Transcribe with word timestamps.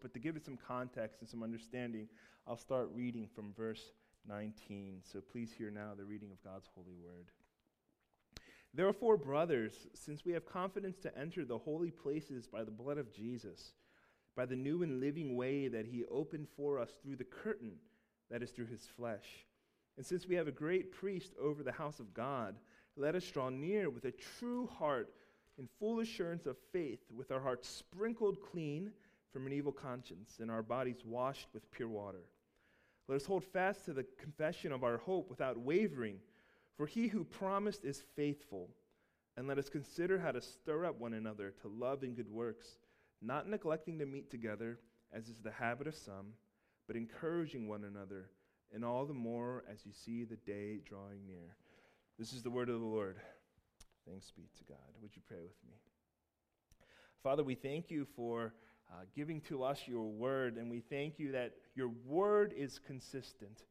but 0.00 0.12
to 0.14 0.18
give 0.18 0.36
it 0.36 0.44
some 0.44 0.56
context 0.56 1.20
and 1.20 1.28
some 1.28 1.42
understanding, 1.42 2.08
I'll 2.46 2.56
start 2.56 2.90
reading 2.94 3.28
from 3.34 3.52
verse 3.56 3.92
19. 4.28 5.00
So 5.02 5.20
please 5.20 5.52
hear 5.56 5.70
now 5.70 5.92
the 5.96 6.04
reading 6.04 6.30
of 6.30 6.42
God's 6.42 6.68
holy 6.74 6.94
word. 6.94 7.30
Therefore, 8.72 9.16
brothers, 9.16 9.88
since 9.94 10.24
we 10.24 10.32
have 10.32 10.46
confidence 10.46 10.98
to 10.98 11.18
enter 11.18 11.44
the 11.44 11.58
holy 11.58 11.90
places 11.90 12.46
by 12.46 12.62
the 12.62 12.70
blood 12.70 12.98
of 12.98 13.12
Jesus, 13.12 13.72
by 14.36 14.46
the 14.46 14.56
new 14.56 14.82
and 14.82 15.00
living 15.00 15.36
way 15.36 15.68
that 15.68 15.86
he 15.86 16.04
opened 16.10 16.46
for 16.56 16.78
us 16.78 16.90
through 17.02 17.16
the 17.16 17.24
curtain 17.24 17.72
that 18.30 18.42
is 18.42 18.50
through 18.50 18.66
his 18.66 18.86
flesh, 18.96 19.44
and 19.96 20.06
since 20.06 20.26
we 20.26 20.36
have 20.36 20.48
a 20.48 20.52
great 20.52 20.92
priest 20.92 21.34
over 21.38 21.62
the 21.62 21.72
house 21.72 22.00
of 22.00 22.14
God, 22.14 22.54
let 22.96 23.14
us 23.14 23.30
draw 23.30 23.48
near 23.48 23.90
with 23.90 24.04
a 24.04 24.12
true 24.12 24.66
heart 24.66 25.12
in 25.58 25.68
full 25.78 26.00
assurance 26.00 26.46
of 26.46 26.56
faith, 26.72 27.00
with 27.14 27.30
our 27.30 27.40
hearts 27.40 27.68
sprinkled 27.68 28.38
clean 28.40 28.92
from 29.32 29.46
an 29.46 29.52
evil 29.52 29.72
conscience 29.72 30.38
and 30.40 30.50
our 30.50 30.62
bodies 30.62 31.02
washed 31.04 31.48
with 31.52 31.70
pure 31.70 31.88
water. 31.88 32.24
Let 33.08 33.16
us 33.16 33.26
hold 33.26 33.44
fast 33.44 33.84
to 33.86 33.92
the 33.92 34.06
confession 34.20 34.72
of 34.72 34.84
our 34.84 34.98
hope 34.98 35.28
without 35.28 35.58
wavering, 35.58 36.18
for 36.76 36.86
he 36.86 37.08
who 37.08 37.24
promised 37.24 37.84
is 37.84 38.04
faithful. 38.14 38.70
And 39.36 39.48
let 39.48 39.58
us 39.58 39.68
consider 39.68 40.18
how 40.18 40.32
to 40.32 40.40
stir 40.40 40.84
up 40.84 41.00
one 41.00 41.14
another 41.14 41.54
to 41.62 41.68
love 41.68 42.02
and 42.02 42.16
good 42.16 42.30
works, 42.30 42.78
not 43.22 43.48
neglecting 43.48 43.98
to 43.98 44.06
meet 44.06 44.30
together, 44.30 44.78
as 45.12 45.28
is 45.28 45.40
the 45.42 45.50
habit 45.50 45.86
of 45.86 45.94
some, 45.94 46.34
but 46.86 46.96
encouraging 46.96 47.68
one 47.68 47.84
another, 47.84 48.30
and 48.72 48.84
all 48.84 49.06
the 49.06 49.14
more 49.14 49.64
as 49.70 49.84
you 49.84 49.92
see 49.92 50.24
the 50.24 50.36
day 50.36 50.80
drawing 50.84 51.26
near. 51.26 51.56
This 52.18 52.32
is 52.32 52.42
the 52.42 52.50
word 52.50 52.68
of 52.68 52.80
the 52.80 52.86
Lord. 52.86 53.16
Thanks 54.08 54.30
be 54.30 54.42
to 54.58 54.64
God. 54.64 54.78
Would 55.02 55.16
you 55.16 55.22
pray 55.26 55.40
with 55.40 55.56
me? 55.66 55.74
Father, 57.22 57.44
we 57.44 57.54
thank 57.54 57.90
you 57.90 58.06
for 58.16 58.54
uh, 58.92 59.04
giving 59.14 59.40
to 59.42 59.62
us 59.62 59.80
your 59.86 60.04
word, 60.04 60.56
and 60.56 60.70
we 60.70 60.80
thank 60.80 61.18
you 61.18 61.32
that 61.32 61.52
your 61.74 61.90
word 62.06 62.52
is 62.56 62.78
consistent. 62.78 63.62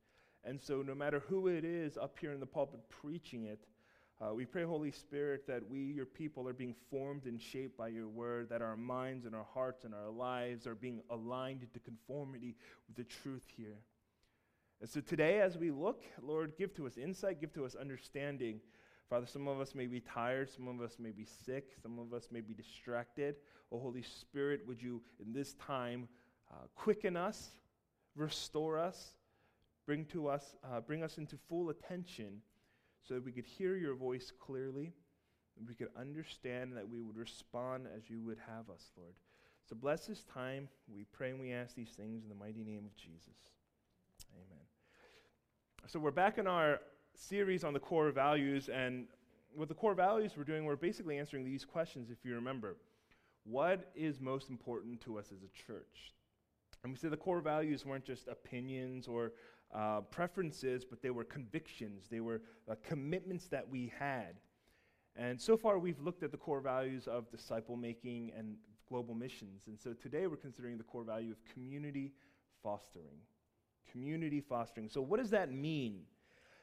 And 0.44 0.62
so, 0.62 0.82
no 0.82 0.96
matter 0.96 1.22
who 1.28 1.48
it 1.48 1.66
is 1.66 1.98
up 1.98 2.18
here 2.20 2.32
in 2.32 2.40
the 2.40 2.46
pulpit 2.46 2.80
preaching 2.90 3.46
it, 3.46 3.60
uh, 4.22 4.34
we 4.34 4.46
pray, 4.46 4.64
Holy 4.64 4.92
Spirit, 4.92 5.48
that 5.48 5.62
we, 5.70 5.80
your 5.80 6.06
people, 6.06 6.48
are 6.48 6.54
being 6.54 6.76
formed 6.90 7.26
and 7.26 7.42
shaped 7.42 7.78
by 7.78 7.88
your 7.88 8.10
word, 8.10 8.50
that 8.50 8.62
our 8.62 8.76
minds 8.76 9.26
and 9.26 9.34
our 9.34 9.48
hearts 9.54 9.86
and 9.86 9.94
our 9.94 10.10
lives 10.10 10.68
are 10.68 10.76
being 10.76 11.02
aligned 11.10 11.64
into 11.64 11.80
conformity 11.80 12.56
with 12.88 12.98
the 12.98 13.06
truth 13.06 13.46
here. 13.56 13.78
And 14.82 14.90
so 14.90 15.00
today, 15.00 15.40
as 15.40 15.58
we 15.58 15.72
look, 15.72 16.04
Lord, 16.22 16.54
give 16.58 16.74
to 16.76 16.88
us 16.88 16.98
insight, 16.98 17.40
give 17.40 17.54
to 17.54 17.66
us 17.66 17.76
understanding. 17.76 18.60
Father, 19.10 19.26
some 19.26 19.48
of 19.48 19.60
us 19.60 19.74
may 19.74 19.88
be 19.88 20.00
tired, 20.00 20.50
some 20.52 20.68
of 20.68 20.82
us 20.82 20.98
may 21.00 21.10
be 21.12 21.26
sick, 21.26 21.72
some 21.82 21.98
of 21.98 22.14
us 22.14 22.28
may 22.32 22.42
be 22.42 22.54
distracted. 22.54 23.36
Oh, 23.72 23.80
Holy 23.80 24.04
Spirit, 24.04 24.62
would 24.68 24.82
you, 24.82 25.02
in 25.20 25.34
this 25.34 25.54
time, 25.56 26.08
uh, 26.52 26.68
quicken 26.76 27.18
us, 27.18 27.50
restore 28.16 28.78
us, 28.78 29.14
bring 29.88 30.06
to 30.06 30.28
us, 30.28 30.54
uh, 30.64 30.80
bring 30.80 31.02
us 31.02 31.18
into 31.18 31.38
full 31.48 31.70
attention, 31.70 32.42
so 33.02 33.16
that 33.16 33.26
we 33.26 33.32
could 33.32 33.46
hear 33.46 33.76
your 33.76 33.96
voice 33.96 34.32
clearly, 34.40 34.94
we 35.68 35.74
could 35.74 35.90
understand 36.00 36.78
that 36.78 36.88
we 36.88 37.02
would 37.02 37.18
respond 37.18 37.88
as 37.96 38.10
you 38.10 38.22
would 38.22 38.38
have 38.48 38.70
us, 38.70 38.92
Lord. 38.96 39.14
So 39.68 39.76
bless 39.76 40.06
this 40.06 40.24
time. 40.24 40.70
We 40.88 41.06
pray 41.12 41.32
and 41.32 41.40
we 41.40 41.52
ask 41.52 41.76
these 41.76 41.90
things 41.90 42.24
in 42.24 42.30
the 42.30 42.36
mighty 42.36 42.64
name 42.64 42.86
of 42.86 42.96
Jesus. 42.96 43.38
Amen. 44.34 44.64
So 45.88 46.00
we're 46.00 46.12
back 46.12 46.38
in 46.38 46.48
our 46.48 46.80
series 47.20 47.64
on 47.64 47.74
the 47.74 47.80
core 47.80 48.12
values, 48.12 48.70
and 48.70 49.06
with 49.56 49.70
the 49.70 49.76
core 49.76 49.94
values 49.94 50.34
we're 50.38 50.44
doing, 50.44 50.66
we're 50.66 50.76
basically 50.76 51.18
answering 51.18 51.44
these 51.44 51.66
questions, 51.66 52.10
if 52.10 52.24
you 52.24 52.34
remember. 52.36 52.78
What 53.44 53.92
is 53.96 54.20
most 54.20 54.50
important 54.50 55.02
to 55.02 55.18
us 55.18 55.32
as 55.32 55.44
a 55.44 55.68
church? 55.68 56.14
And 56.84 56.94
we 56.94 56.98
said 56.98 57.12
the 57.12 57.18
core 57.18 57.42
values 57.42 57.86
weren't 57.86 58.06
just 58.06 58.28
opinions 58.28 59.08
or 59.08 59.34
uh, 59.74 60.02
preferences, 60.02 60.86
but 60.86 61.02
they 61.02 61.10
were 61.10 61.24
convictions, 61.24 62.08
they 62.10 62.22
were 62.22 62.42
uh, 62.70 62.76
commitments 62.84 63.48
that 63.48 63.68
we 63.68 63.92
had. 63.98 64.36
And 65.16 65.40
so 65.40 65.58
far, 65.58 65.80
we've 65.80 66.00
looked 66.00 66.24
at 66.24 66.32
the 66.32 66.38
core 66.38 66.62
values 66.62 67.08
of 67.08 67.30
disciple 67.30 67.76
making 67.76 68.32
and 68.38 68.56
global 68.88 69.14
missions. 69.14 69.64
And 69.68 69.78
so 69.78 69.94
today, 69.94 70.28
we're 70.28 70.38
considering 70.38 70.78
the 70.78 70.84
core 70.84 71.04
value 71.04 71.32
of 71.32 71.38
community 71.54 72.14
fostering. 72.64 73.18
Community 73.92 74.40
fostering. 74.40 74.88
So, 74.88 75.02
what 75.02 75.20
does 75.20 75.32
that 75.32 75.52
mean? 75.52 76.04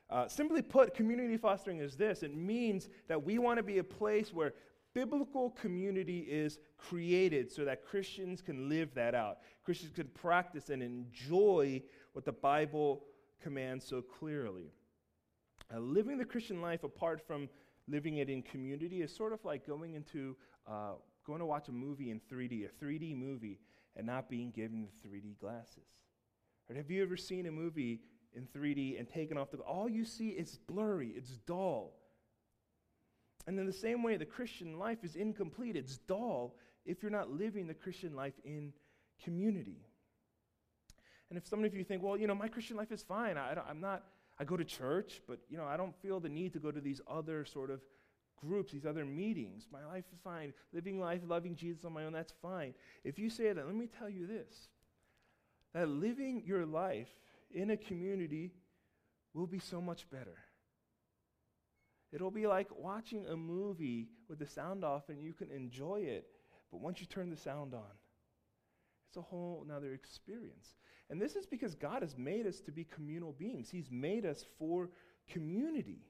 Uh, 0.09 0.29
simply 0.29 0.63
put, 0.63 0.95
community 0.95 1.37
fostering 1.37 1.79
is 1.79 1.97
this 1.97 2.23
it 2.23 2.35
means 2.35 2.89
that 3.09 3.23
we 3.23 3.39
want 3.39 3.57
to 3.57 3.63
be 3.63 3.79
a 3.79 3.85
place 3.85 4.33
where 4.33 4.55
biblical 4.95 5.51
community 5.51 6.21
is 6.21 6.59
created 6.79 7.51
so 7.51 7.65
that 7.65 7.85
Christians 7.85 8.41
can 8.41 8.69
live 8.69 8.95
that 8.95 9.15
out. 9.15 9.39
Christians 9.65 9.93
can 9.93 10.07
practice 10.09 10.71
and 10.71 10.83
enjoy 10.83 11.83
what 12.13 12.25
the 12.25 12.33
Bible 12.33 13.03
commands 13.43 13.87
so 13.87 14.01
clearly. 14.01 14.73
Uh, 15.75 15.81
living 15.81 16.17
the 16.17 16.25
Christian 16.25 16.63
life 16.63 16.85
apart 16.85 17.21
from 17.27 17.49
living 17.89 18.19
it 18.19 18.31
in 18.31 18.43
community 18.43 19.03
is 19.03 19.15
sort 19.15 19.33
of 19.33 19.45
like 19.45 19.67
going 19.67 19.95
into 19.95 20.37
uh, 20.67 20.93
going 21.27 21.41
to 21.41 21.47
watch 21.47 21.69
a 21.69 21.73
movie 21.73 22.11
in 22.11 22.21
3D, 22.33 22.67
a 22.67 22.85
3D 22.85 23.17
movie, 23.17 23.59
and 23.97 24.07
not 24.07 24.31
being 24.31 24.51
given 24.51 24.87
the 25.03 25.09
3D 25.09 25.39
glasses. 25.39 25.85
Right? 26.69 26.77
Have 26.77 26.91
you 26.91 27.03
ever 27.03 27.17
seen 27.17 27.47
a 27.47 27.53
movie 27.53 28.01
in 28.37 28.47
3D 28.47 28.99
and 28.99 29.09
taken 29.09 29.39
off 29.39 29.51
the 29.51 29.59
all 29.59 29.89
you 29.89 30.05
see 30.05 30.29
is 30.29 30.59
blurry, 30.67 31.13
it's 31.17 31.39
dull. 31.47 31.95
And 33.47 33.59
in 33.59 33.67
the 33.67 33.73
same 33.73 34.03
way, 34.03 34.17
the 34.17 34.25
Christian 34.25 34.79
life 34.79 34.99
is 35.03 35.17
incomplete, 35.17 35.77
it's 35.77 35.99
dull 35.99 36.57
if 36.85 37.03
you're 37.03 37.11
not 37.11 37.31
living 37.31 37.67
the 37.67 37.75
Christian 37.75 38.15
life 38.15 38.35
in 38.45 38.73
community. 39.23 39.87
And 41.31 41.37
if 41.37 41.47
some 41.47 41.65
of 41.65 41.75
you 41.75 41.85
think, 41.85 42.03
well, 42.03 42.17
you 42.17 42.27
know, 42.27 42.35
my 42.35 42.49
Christian 42.49 42.77
life 42.77 42.93
is 42.93 43.03
fine, 43.03 43.37
I, 43.37 43.57
am 43.69 43.81
not, 43.81 44.05
I 44.39 44.45
go 44.45 44.57
to 44.57 44.65
church, 44.65 45.23
but, 45.27 45.41
you 45.49 45.57
know, 45.57 45.65
I 45.65 45.77
don't 45.77 45.95
feel 46.03 46.21
the 46.21 46.29
need 46.29 46.53
to 46.53 46.59
go 46.59 46.71
to 46.71 46.81
these 46.81 47.01
other 47.09 47.45
sort 47.45 47.71
of 47.71 47.81
groups, 48.37 48.73
these 48.73 48.87
other 48.87 49.05
meetings. 49.05 49.67
My 49.73 49.85
life 49.85 50.05
is 50.13 50.21
fine. 50.23 50.53
Living 50.73 51.01
life, 51.01 51.21
loving 51.27 51.57
Jesus 51.57 51.85
on 51.85 51.93
my 51.93 52.05
own, 52.05 52.13
that's 52.13 52.35
fine. 52.43 52.75
If 53.03 53.19
you 53.19 53.31
say 53.31 53.53
that, 53.53 53.67
let 53.67 53.75
me 53.75 53.89
tell 53.99 54.11
you 54.11 54.27
this 54.27 54.69
that 55.75 55.89
living 55.91 56.43
your 56.47 56.65
life 56.65 57.09
in 57.57 57.71
a 57.71 57.77
community 57.77 58.53
will 59.35 59.47
be 59.47 59.59
so 59.59 59.81
much 59.81 60.09
better. 60.11 60.37
It'll 62.13 62.31
be 62.31 62.47
like 62.47 62.69
watching 62.71 63.27
a 63.27 63.37
movie 63.37 64.09
with 64.29 64.39
the 64.39 64.47
sound 64.47 64.85
off 64.85 65.09
and 65.09 65.23
you 65.23 65.33
can 65.33 65.51
enjoy 65.51 66.03
it, 66.03 66.27
but 66.71 66.81
once 66.81 67.01
you 67.01 67.07
turn 67.07 67.31
the 67.31 67.37
sound 67.37 67.75
on, 67.75 67.91
it's 69.09 69.17
a 69.17 69.23
whole 69.23 69.65
another 69.65 69.93
experience. 69.93 70.77
And 71.09 71.21
this 71.21 71.35
is 71.35 71.47
because 71.47 71.75
God 71.75 72.03
has 72.03 72.17
made 72.17 72.47
us 72.47 72.61
to 72.61 72.73
be 72.73 72.85
communal 72.85 73.33
beings. 73.33 73.71
He's 73.71 73.91
made 73.91 74.27
us 74.27 74.45
for 74.59 74.91
community. 75.29 76.05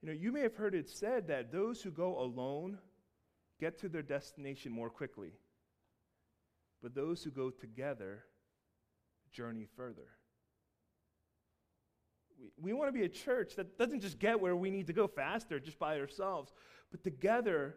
You 0.00 0.08
know, 0.08 0.14
you 0.14 0.32
may 0.32 0.40
have 0.40 0.56
heard 0.56 0.74
it 0.74 0.88
said 0.88 1.28
that 1.28 1.52
those 1.52 1.82
who 1.82 1.90
go 1.90 2.18
alone 2.18 2.78
get 3.60 3.78
to 3.80 3.88
their 3.88 4.02
destination 4.02 4.72
more 4.72 4.90
quickly, 4.90 5.32
but 6.82 6.94
those 6.94 7.22
who 7.22 7.30
go 7.30 7.50
together 7.50 8.24
journey 9.32 9.66
further. 9.76 10.08
We, 12.38 12.50
we 12.58 12.72
want 12.72 12.88
to 12.88 12.92
be 12.92 13.04
a 13.04 13.08
church 13.08 13.56
that 13.56 13.78
doesn't 13.78 14.00
just 14.00 14.18
get 14.18 14.40
where 14.40 14.56
we 14.56 14.70
need 14.70 14.86
to 14.88 14.92
go 14.92 15.06
faster 15.06 15.58
just 15.58 15.78
by 15.78 15.98
ourselves, 15.98 16.52
but 16.90 17.02
together 17.02 17.76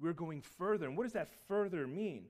we're 0.00 0.12
going 0.12 0.42
further. 0.42 0.86
And 0.86 0.96
what 0.96 1.04
does 1.04 1.12
that 1.12 1.30
further 1.46 1.86
mean? 1.86 2.24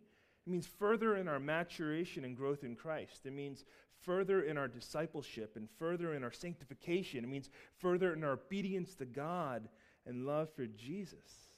It 0.47 0.51
means 0.51 0.67
further 0.67 1.17
in 1.17 1.29
our 1.29 1.39
maturation 1.39 2.25
and 2.25 2.37
growth 2.37 2.65
in 2.65 2.75
Christ. 2.75 3.27
It 3.27 3.33
means 3.33 3.65
further 4.03 4.43
in 4.43 4.57
our 4.57 4.69
discipleship 4.69 5.57
and 5.57 5.69
further 5.79 6.15
in 6.15 6.25
our 6.25 6.33
sanctification. 6.33 7.25
It 7.25 7.29
means 7.29 7.51
further 7.79 8.13
in 8.15 8.25
our 8.25 8.33
obedience 8.33 8.95
to 8.97 9.05
God 9.05 9.69
and 10.07 10.27
love 10.27 10.49
for 10.55 10.67
Jesus. 10.67 11.51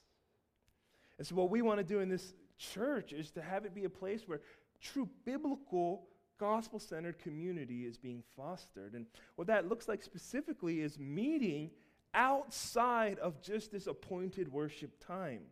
And 1.19 1.27
so, 1.27 1.35
what 1.37 1.51
we 1.51 1.63
want 1.63 1.79
to 1.79 1.85
do 1.85 2.01
in 2.01 2.09
this 2.09 2.35
church 2.59 3.13
is 3.13 3.31
to 3.33 3.43
have 3.43 3.65
it 3.65 3.75
be 3.75 3.85
a 3.85 3.91
place 3.91 4.23
where 4.27 4.41
true 4.81 5.09
biblical, 5.25 6.09
gospel 6.43 6.81
centered 6.81 7.21
community 7.21 7.87
is 7.87 7.97
being 7.97 8.21
fostered. 8.37 8.95
And 8.95 9.07
what 9.37 9.47
that 9.47 9.69
looks 9.69 9.87
like 9.87 10.03
specifically 10.03 10.81
is 10.81 10.99
meeting 10.99 11.71
outside 12.15 13.21
of 13.21 13.41
just 13.41 13.71
this 13.71 13.87
appointed 13.87 14.53
worship 14.53 14.99
time 14.99 15.43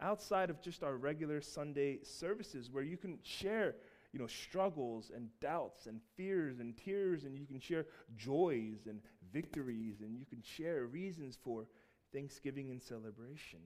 outside 0.00 0.50
of 0.50 0.60
just 0.60 0.82
our 0.82 0.96
regular 0.96 1.40
Sunday 1.40 1.98
services 2.02 2.70
where 2.72 2.82
you 2.82 2.96
can 2.96 3.18
share 3.22 3.76
you 4.12 4.18
know 4.18 4.26
struggles 4.26 5.12
and 5.14 5.28
doubts 5.40 5.86
and 5.86 6.00
fears 6.16 6.58
and 6.58 6.76
tears 6.76 7.22
and 7.24 7.38
you 7.38 7.46
can 7.46 7.60
share 7.60 7.86
joys 8.16 8.86
and 8.88 9.00
victories 9.32 10.00
and 10.00 10.18
you 10.18 10.26
can 10.26 10.42
share 10.42 10.86
reasons 10.86 11.38
for 11.44 11.66
thanksgiving 12.12 12.70
and 12.70 12.82
celebration 12.82 13.60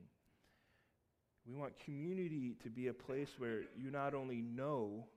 we 1.47 1.55
want 1.55 1.77
community 1.79 2.55
to 2.61 2.69
be 2.69 2.87
a 2.87 2.93
place 2.93 3.29
where 3.39 3.61
you 3.75 3.89
not 3.89 4.13
only 4.13 4.41
know 4.41 5.07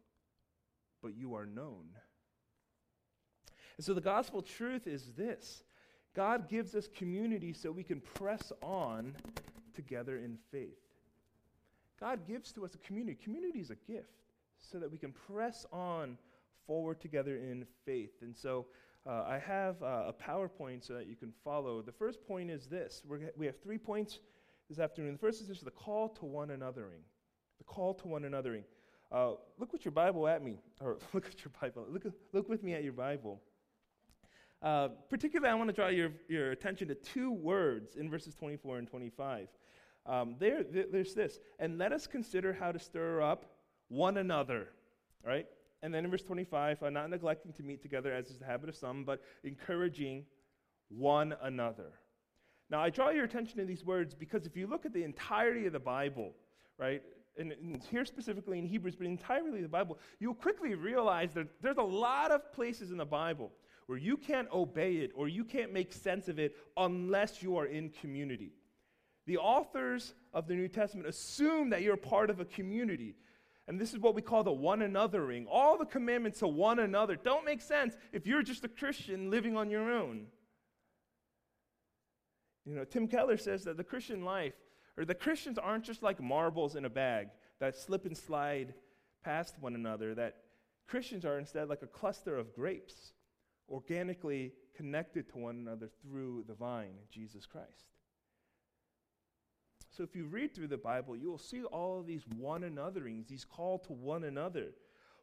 but 1.02 1.16
you 1.16 1.34
are 1.34 1.46
known 1.46 1.84
and 3.76 3.84
so 3.84 3.94
the 3.94 4.00
gospel 4.00 4.42
truth 4.42 4.86
is 4.86 5.12
this 5.16 5.62
god 6.14 6.48
gives 6.48 6.74
us 6.74 6.88
community 6.88 7.52
so 7.52 7.70
we 7.70 7.84
can 7.84 8.00
press 8.00 8.52
on 8.62 9.14
together 9.74 10.18
in 10.18 10.36
faith 10.50 10.90
God 12.00 12.26
gives 12.26 12.50
to 12.52 12.64
us 12.64 12.74
a 12.74 12.78
community. 12.78 13.18
Community 13.22 13.60
is 13.60 13.70
a 13.70 13.76
gift. 13.76 14.08
so 14.62 14.78
that 14.78 14.90
we 14.90 14.98
can 14.98 15.12
press 15.12 15.64
on 15.72 16.18
forward 16.66 17.00
together 17.00 17.36
in 17.36 17.64
faith. 17.86 18.20
And 18.20 18.36
so 18.36 18.66
uh, 19.06 19.24
I 19.26 19.38
have 19.38 19.82
uh, 19.82 20.04
a 20.08 20.12
PowerPoint 20.12 20.86
so 20.86 20.92
that 20.92 21.06
you 21.06 21.16
can 21.16 21.32
follow. 21.42 21.80
The 21.80 21.92
first 21.92 22.26
point 22.26 22.50
is 22.50 22.66
this 22.66 23.02
We're, 23.06 23.30
we 23.36 23.46
have 23.46 23.58
three 23.62 23.78
points 23.78 24.20
this 24.68 24.78
afternoon. 24.78 25.12
The 25.12 25.18
first 25.18 25.40
is 25.40 25.48
this 25.48 25.60
the 25.60 25.70
call 25.70 26.10
to 26.10 26.26
one 26.26 26.48
anothering. 26.48 27.04
The 27.58 27.64
call 27.64 27.94
to 27.94 28.08
one 28.08 28.22
anothering. 28.22 28.64
Uh, 29.12 29.32
look 29.58 29.72
with 29.72 29.84
your 29.84 29.92
Bible 29.92 30.28
at 30.28 30.42
me, 30.42 30.58
or 30.80 30.98
look 31.12 31.26
at 31.26 31.44
your 31.44 31.52
Bible. 31.60 31.86
Look, 31.90 32.04
look 32.32 32.48
with 32.48 32.62
me 32.62 32.74
at 32.74 32.84
your 32.84 32.92
Bible. 32.92 33.40
Uh, 34.62 34.88
particularly, 35.08 35.50
I 35.50 35.54
want 35.54 35.68
to 35.68 35.74
draw 35.74 35.88
your, 35.88 36.10
your 36.28 36.52
attention 36.52 36.88
to 36.88 36.94
two 36.94 37.32
words 37.32 37.96
in 37.96 38.10
verses 38.10 38.34
24 38.34 38.78
and 38.78 38.86
25. 38.86 39.48
Um, 40.06 40.36
there, 40.38 40.64
there's 40.64 41.14
this, 41.14 41.38
and 41.58 41.78
let 41.78 41.92
us 41.92 42.06
consider 42.06 42.52
how 42.52 42.72
to 42.72 42.78
stir 42.78 43.22
up 43.22 43.46
one 43.88 44.18
another, 44.18 44.68
right? 45.24 45.46
And 45.82 45.94
then 45.94 46.04
in 46.04 46.10
verse 46.10 46.22
25, 46.22 46.82
uh, 46.82 46.90
not 46.90 47.10
neglecting 47.10 47.52
to 47.54 47.62
meet 47.62 47.82
together 47.82 48.12
as 48.12 48.30
is 48.30 48.38
the 48.38 48.44
habit 48.44 48.68
of 48.68 48.76
some, 48.76 49.04
but 49.04 49.22
encouraging 49.44 50.24
one 50.88 51.34
another. 51.42 51.92
Now, 52.70 52.80
I 52.80 52.90
draw 52.90 53.10
your 53.10 53.24
attention 53.24 53.58
to 53.58 53.64
these 53.64 53.84
words 53.84 54.14
because 54.14 54.46
if 54.46 54.56
you 54.56 54.66
look 54.66 54.86
at 54.86 54.92
the 54.92 55.02
entirety 55.02 55.66
of 55.66 55.72
the 55.72 55.80
Bible, 55.80 56.34
right, 56.78 57.02
and, 57.38 57.52
and 57.52 57.82
here 57.90 58.04
specifically 58.04 58.58
in 58.58 58.66
Hebrews, 58.66 58.96
but 58.96 59.06
entirely 59.06 59.62
the 59.62 59.68
Bible, 59.68 59.98
you'll 60.18 60.34
quickly 60.34 60.74
realize 60.74 61.32
that 61.34 61.48
there's 61.60 61.78
a 61.78 61.82
lot 61.82 62.30
of 62.30 62.52
places 62.52 62.90
in 62.90 62.96
the 62.96 63.06
Bible 63.06 63.52
where 63.86 63.98
you 63.98 64.16
can't 64.16 64.48
obey 64.52 64.96
it 64.96 65.10
or 65.14 65.28
you 65.28 65.44
can't 65.44 65.72
make 65.72 65.92
sense 65.92 66.28
of 66.28 66.38
it 66.38 66.54
unless 66.76 67.42
you 67.42 67.56
are 67.56 67.66
in 67.66 67.90
community. 67.90 68.52
The 69.26 69.38
authors 69.38 70.14
of 70.32 70.46
the 70.46 70.54
New 70.54 70.68
Testament 70.68 71.08
assume 71.08 71.70
that 71.70 71.82
you're 71.82 71.96
part 71.96 72.30
of 72.30 72.40
a 72.40 72.44
community. 72.44 73.16
And 73.68 73.80
this 73.80 73.92
is 73.92 74.00
what 74.00 74.14
we 74.14 74.22
call 74.22 74.42
the 74.42 74.52
one 74.52 74.80
anothering. 74.80 75.46
All 75.50 75.78
the 75.78 75.86
commandments 75.86 76.40
to 76.40 76.48
one 76.48 76.78
another 76.78 77.16
don't 77.16 77.44
make 77.44 77.60
sense 77.60 77.96
if 78.12 78.26
you're 78.26 78.42
just 78.42 78.64
a 78.64 78.68
Christian 78.68 79.30
living 79.30 79.56
on 79.56 79.70
your 79.70 79.90
own. 79.90 80.26
You 82.64 82.74
know, 82.74 82.84
Tim 82.84 83.08
Keller 83.08 83.36
says 83.36 83.64
that 83.64 83.76
the 83.76 83.84
Christian 83.84 84.24
life, 84.24 84.54
or 85.00 85.06
the 85.06 85.14
Christians 85.14 85.56
aren't 85.56 85.84
just 85.84 86.02
like 86.02 86.20
marbles 86.20 86.76
in 86.76 86.84
a 86.84 86.90
bag 86.90 87.28
that 87.58 87.74
slip 87.74 88.04
and 88.04 88.14
slide 88.14 88.74
past 89.24 89.54
one 89.58 89.74
another, 89.74 90.14
that 90.14 90.36
Christians 90.86 91.24
are 91.24 91.38
instead 91.38 91.70
like 91.70 91.80
a 91.80 91.86
cluster 91.86 92.36
of 92.36 92.54
grapes 92.54 93.14
organically 93.70 94.52
connected 94.76 95.26
to 95.30 95.38
one 95.38 95.56
another 95.56 95.88
through 96.02 96.44
the 96.46 96.52
vine, 96.52 96.92
Jesus 97.10 97.46
Christ. 97.46 97.86
So 99.88 100.02
if 100.02 100.14
you 100.14 100.26
read 100.26 100.54
through 100.54 100.68
the 100.68 100.76
Bible, 100.76 101.16
you 101.16 101.30
will 101.30 101.38
see 101.38 101.64
all 101.64 102.00
of 102.00 102.06
these 102.06 102.24
one 102.36 102.60
anotherings, 102.60 103.26
these 103.26 103.46
call 103.46 103.78
to 103.78 103.94
one 103.94 104.24
another. 104.24 104.66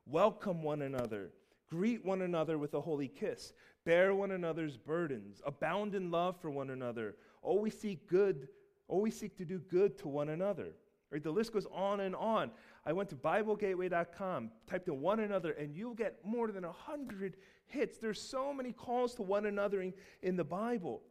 Welcome 0.08 0.64
one 0.64 0.82
another. 0.82 1.30
Greet 1.70 2.04
one 2.04 2.24
another 2.24 2.58
with 2.58 2.74
a 2.74 2.82
holy 2.82 3.10
kiss. 3.10 3.54
Bear 3.86 4.16
one 4.16 4.32
another's 4.32 4.76
burdens. 4.76 5.40
Abound 5.46 5.94
in 5.94 6.10
love 6.10 6.42
for 6.42 6.50
one 6.50 6.72
another. 6.72 7.16
Always 7.44 7.80
seek 7.80 8.10
good, 8.10 8.48
always 8.88 9.18
seek 9.18 9.38
to 9.38 9.46
do 9.46 9.60
good 9.60 9.98
to 10.00 10.08
one 10.08 10.30
another. 10.30 10.74
Right? 11.12 11.24
The 11.24 11.32
list 11.32 11.54
goes 11.54 11.68
on 11.72 12.02
and 12.02 12.16
on. 12.16 12.52
I 12.86 12.94
went 12.94 13.10
to 13.10 13.16
BibleGateway.com, 13.16 14.52
typed 14.70 14.88
in 14.88 15.02
one 15.02 15.20
another, 15.20 15.52
and 15.54 15.74
you'll 15.74 15.94
get 15.94 16.20
more 16.26 16.52
than 16.52 16.66
a 16.66 16.72
hundred 16.72 17.38
hits. 17.66 17.98
There's 17.98 18.22
so 18.22 18.54
many 18.54 18.72
calls 18.72 19.16
to 19.16 19.22
one 19.22 19.46
another 19.46 19.92
in 20.22 20.36
the 20.36 20.44
Bible. 20.44 21.02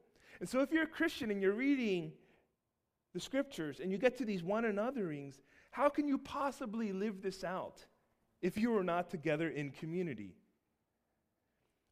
And 0.41 0.49
so 0.49 0.61
if 0.61 0.71
you're 0.71 0.85
a 0.85 0.89
Christian 0.89 1.31
and 1.31 1.41
you're 1.41 1.53
reading 1.53 2.13
the 3.15 3.21
scriptures 3.21 3.81
and 3.81 3.91
you 3.91 3.99
get 3.99 4.19
to 4.19 4.25
these 4.25 4.43
one 4.43 4.65
anotherings, 4.65 5.41
how 5.71 5.89
can 5.89 6.09
you 6.09 6.19
possibly 6.19 6.93
live 6.93 7.23
this 7.23 7.45
out 7.45 7.85
if 8.43 8.59
you 8.59 8.77
are 8.77 8.85
not 8.85 9.11
together 9.11 9.49
in 9.49 9.71
community? 9.71 10.37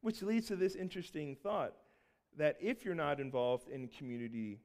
Which 0.01 0.21
leads 0.21 0.47
to 0.47 0.55
this 0.55 0.75
interesting 0.75 1.35
thought 1.35 1.73
that 2.37 2.57
if 2.59 2.85
you're 2.85 2.95
not 2.95 3.19
involved 3.19 3.69
in 3.69 3.87
community, 3.87 4.59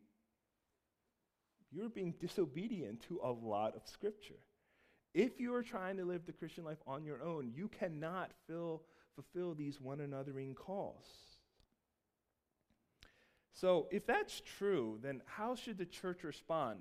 you're 1.72 1.88
being 1.88 2.14
disobedient 2.20 3.00
to 3.08 3.20
a 3.22 3.30
lot 3.30 3.74
of 3.76 3.86
scripture. 3.86 4.40
If 5.14 5.40
you 5.40 5.54
are 5.54 5.62
trying 5.62 5.96
to 5.96 6.04
live 6.04 6.26
the 6.26 6.32
Christian 6.32 6.64
life 6.64 6.78
on 6.86 7.04
your 7.04 7.22
own, 7.22 7.52
you 7.54 7.68
cannot 7.68 8.30
fill 8.46 8.82
fulfill 9.14 9.54
these 9.54 9.80
one 9.80 9.98
anothering 9.98 10.54
calls. 10.54 11.04
So, 13.52 13.88
if 13.90 14.06
that's 14.06 14.40
true, 14.40 14.98
then 15.02 15.20
how 15.26 15.54
should 15.54 15.76
the 15.76 15.84
church 15.84 16.24
respond? 16.24 16.80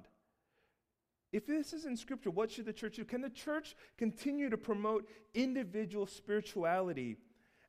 If 1.32 1.46
this 1.46 1.74
is 1.74 1.86
in 1.86 1.98
Scripture, 1.98 2.32
what 2.32 2.52
should 2.52 2.66
the 2.66 2.74
church 2.74 2.96
do? 2.96 3.06
Can 3.06 3.22
the 3.22 3.30
church 3.30 3.76
continue 3.98 4.50
to 4.50 4.58
promote 4.58 5.08
individual 5.34 6.06
spirituality 6.06 7.18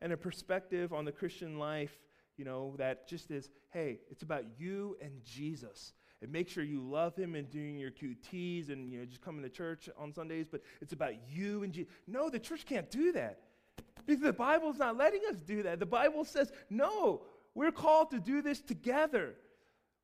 and 0.01 0.13
a 0.13 0.17
perspective 0.17 0.93
on 0.93 1.05
the 1.05 1.13
Christian 1.13 1.59
life, 1.59 1.99
you 2.37 2.45
know, 2.45 2.75
that 2.79 3.07
just 3.07 3.31
is, 3.31 3.51
hey, 3.71 3.99
it's 4.11 4.23
about 4.23 4.45
you 4.59 4.97
and 5.03 5.23
Jesus. 5.25 5.93
And 6.23 6.31
make 6.31 6.49
sure 6.49 6.63
you 6.63 6.81
love 6.81 7.17
him 7.17 7.35
and 7.35 7.49
doing 7.51 7.79
your 7.79 7.91
QTs 7.91 8.71
and, 8.71 8.93
you 8.93 8.99
know, 8.99 9.07
just 9.07 9.23
coming 9.23 9.43
to 9.43 9.49
church 9.49 9.89
on 9.99 10.13
Sundays, 10.13 10.47
but 10.51 10.61
it's 10.83 10.93
about 10.93 11.15
you 11.31 11.63
and 11.63 11.73
Jesus. 11.73 11.91
No, 12.07 12.29
the 12.29 12.39
church 12.39 12.67
can't 12.67 12.91
do 12.91 13.13
that. 13.13 13.41
Because 14.07 14.21
the 14.21 14.33
Bible's 14.33 14.79
not 14.79 14.97
letting 14.97 15.23
us 15.31 15.37
do 15.37 15.63
that. 15.63 15.79
The 15.79 15.87
Bible 15.87 16.25
says, 16.25 16.53
no, 16.69 17.23
we're 17.55 17.73
called 17.73 18.11
to 18.11 18.21
do 18.21 18.43
this 18.43 18.61
together. 18.61 19.35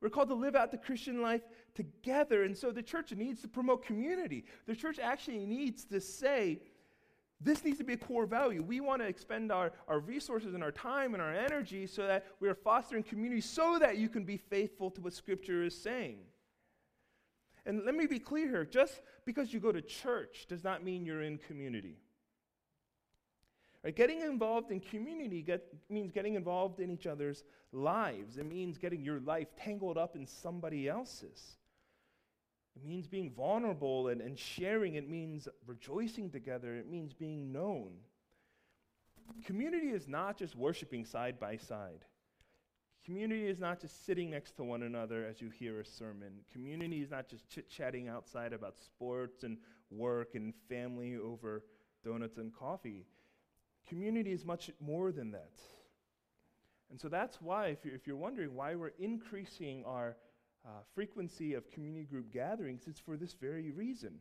We're 0.01 0.11
called 0.11 0.29
to 0.29 0.35
live 0.35 0.55
out 0.55 0.71
the 0.71 0.79
Christian 0.79 1.21
life 1.23 1.43
together. 1.75 2.45
And 2.45 2.57
so 2.57 2.71
the 2.71 2.83
church 2.83 3.13
needs 3.13 3.43
to 3.43 3.49
promote 3.49 3.85
community. 3.85 4.45
The 4.67 4.77
church 4.77 4.99
actually 4.99 5.45
needs 5.47 5.85
to 5.87 6.01
say, 6.01 6.61
this 7.41 7.65
needs 7.65 7.79
to 7.79 7.85
be 7.85 7.93
a 7.93 7.99
core 7.99 8.27
value. 8.27 8.63
We 8.63 8.81
want 8.81 9.03
to 9.03 9.09
expend 9.09 9.53
our, 9.53 9.73
our 9.89 9.99
resources 9.99 10.55
and 10.55 10.63
our 10.63 10.73
time 10.73 11.13
and 11.13 11.23
our 11.23 11.35
energy 11.35 11.87
so 11.87 12.07
that 12.07 12.25
we 12.41 12.49
are 12.49 12.55
fostering 12.55 13.03
community 13.03 13.43
so 13.43 13.79
that 13.79 13.99
you 13.99 14.09
can 14.09 14.25
be 14.25 14.39
faithful 14.39 14.91
to 14.93 15.01
what 15.03 15.13
Scripture 15.13 15.63
is 15.63 15.77
saying. 15.77 16.19
And 17.67 17.85
let 17.85 17.95
me 17.95 18.07
be 18.07 18.19
clear 18.19 18.49
here 18.49 18.65
just 18.65 19.03
because 19.25 19.53
you 19.53 19.61
go 19.61 19.73
to 19.73 19.83
church 19.83 20.47
does 20.49 20.65
not 20.65 20.83
mean 20.85 21.05
you're 21.05 21.23
in 21.23 21.37
community. 21.37 21.99
Right? 23.85 23.95
Getting 23.95 24.23
involved 24.23 24.71
in 24.71 24.81
community 24.81 25.43
get, 25.43 25.67
means 25.91 26.13
getting 26.13 26.35
involved 26.35 26.81
in 26.81 26.91
each 26.91 27.07
other's 27.07 27.45
lives. 27.73 28.39
It 28.39 28.47
means 28.47 28.79
getting 28.79 29.05
your 29.05 29.21
life 29.21 29.49
tangled 29.57 29.99
up 29.99 30.17
in 30.17 30.27
somebody 30.27 30.89
else's. 30.89 31.59
It 32.77 32.85
means 32.85 33.07
being 33.07 33.31
vulnerable 33.31 34.09
and, 34.09 34.21
and 34.21 34.39
sharing. 34.39 34.95
It 34.95 35.09
means 35.09 35.49
rejoicing 35.67 36.31
together. 36.31 36.75
It 36.75 36.89
means 36.89 37.15
being 37.15 37.51
known. 37.51 37.93
Community 39.45 39.89
is 39.89 40.07
not 40.07 40.37
just 40.37 40.55
worshiping 40.55 41.05
side 41.05 41.41
by 41.41 41.57
side. 41.57 42.05
Community 43.05 43.47
is 43.47 43.59
not 43.59 43.81
just 43.81 44.05
sitting 44.05 44.31
next 44.31 44.57
to 44.57 44.65
one 44.65 44.83
another 44.83 45.25
as 45.25 45.41
you 45.41 45.49
hear 45.49 45.81
a 45.81 45.85
sermon. 45.85 46.33
Community 46.53 47.01
is 47.01 47.11
not 47.11 47.29
just 47.29 47.49
chit 47.49 47.71
chatting 47.71 48.09
outside 48.09 48.53
about 48.53 48.77
sports 48.79 49.43
and 49.43 49.59
work 49.91 50.35
and 50.35 50.53
family 50.69 51.17
over 51.17 51.65
donuts 52.05 52.37
and 52.37 52.53
coffee. 52.53 53.07
Community 53.89 54.33
is 54.33 54.45
much 54.45 54.71
more 54.81 55.13
than 55.13 55.31
that. 55.31 55.53
And 56.91 57.01
so 57.01 57.09
that's 57.09 57.41
why, 57.41 57.69
if 57.69 57.85
you're, 57.85 57.95
if 57.95 58.07
you're 58.07 58.17
wondering 58.17 58.55
why 58.55 58.75
we're 58.75 58.93
increasing 58.99 59.85
our 59.85 60.17
uh, 60.67 60.71
frequency 60.95 61.55
of 61.55 61.71
community 61.71 62.05
group 62.05 62.33
gatherings, 62.33 62.83
it's 62.87 63.01
for 63.01 63.17
this 63.17 63.35
very 63.35 63.71
reason. 63.71 64.19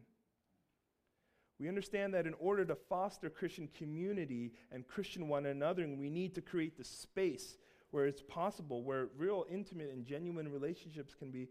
We 1.59 1.69
understand 1.69 2.13
that 2.13 2.27
in 2.27 2.35
order 2.39 2.65
to 2.65 2.75
foster 2.75 3.29
Christian 3.29 3.69
community 3.77 4.53
and 4.71 4.87
Christian 4.87 5.27
one 5.27 5.45
another, 5.45 5.87
we 5.87 6.09
need 6.09 6.35
to 6.35 6.41
create 6.41 6.77
the 6.77 6.83
space 6.83 7.57
where 7.91 8.05
it's 8.05 8.21
possible, 8.21 8.83
where 8.83 9.07
real 9.17 9.45
intimate 9.49 9.89
and 9.89 10.05
genuine 10.05 10.51
relationships 10.51 11.15
can 11.15 11.31
be 11.31 11.47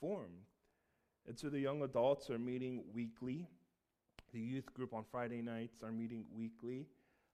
formed. 0.00 0.46
And 1.26 1.38
so 1.38 1.48
the 1.48 1.58
young 1.58 1.82
adults 1.82 2.30
are 2.30 2.38
meeting 2.38 2.84
weekly. 2.94 3.48
The 4.32 4.40
youth 4.40 4.72
group 4.74 4.94
on 4.94 5.04
Friday 5.10 5.42
nights 5.42 5.82
are 5.82 5.90
meeting 5.90 6.24
weekly. 6.34 6.86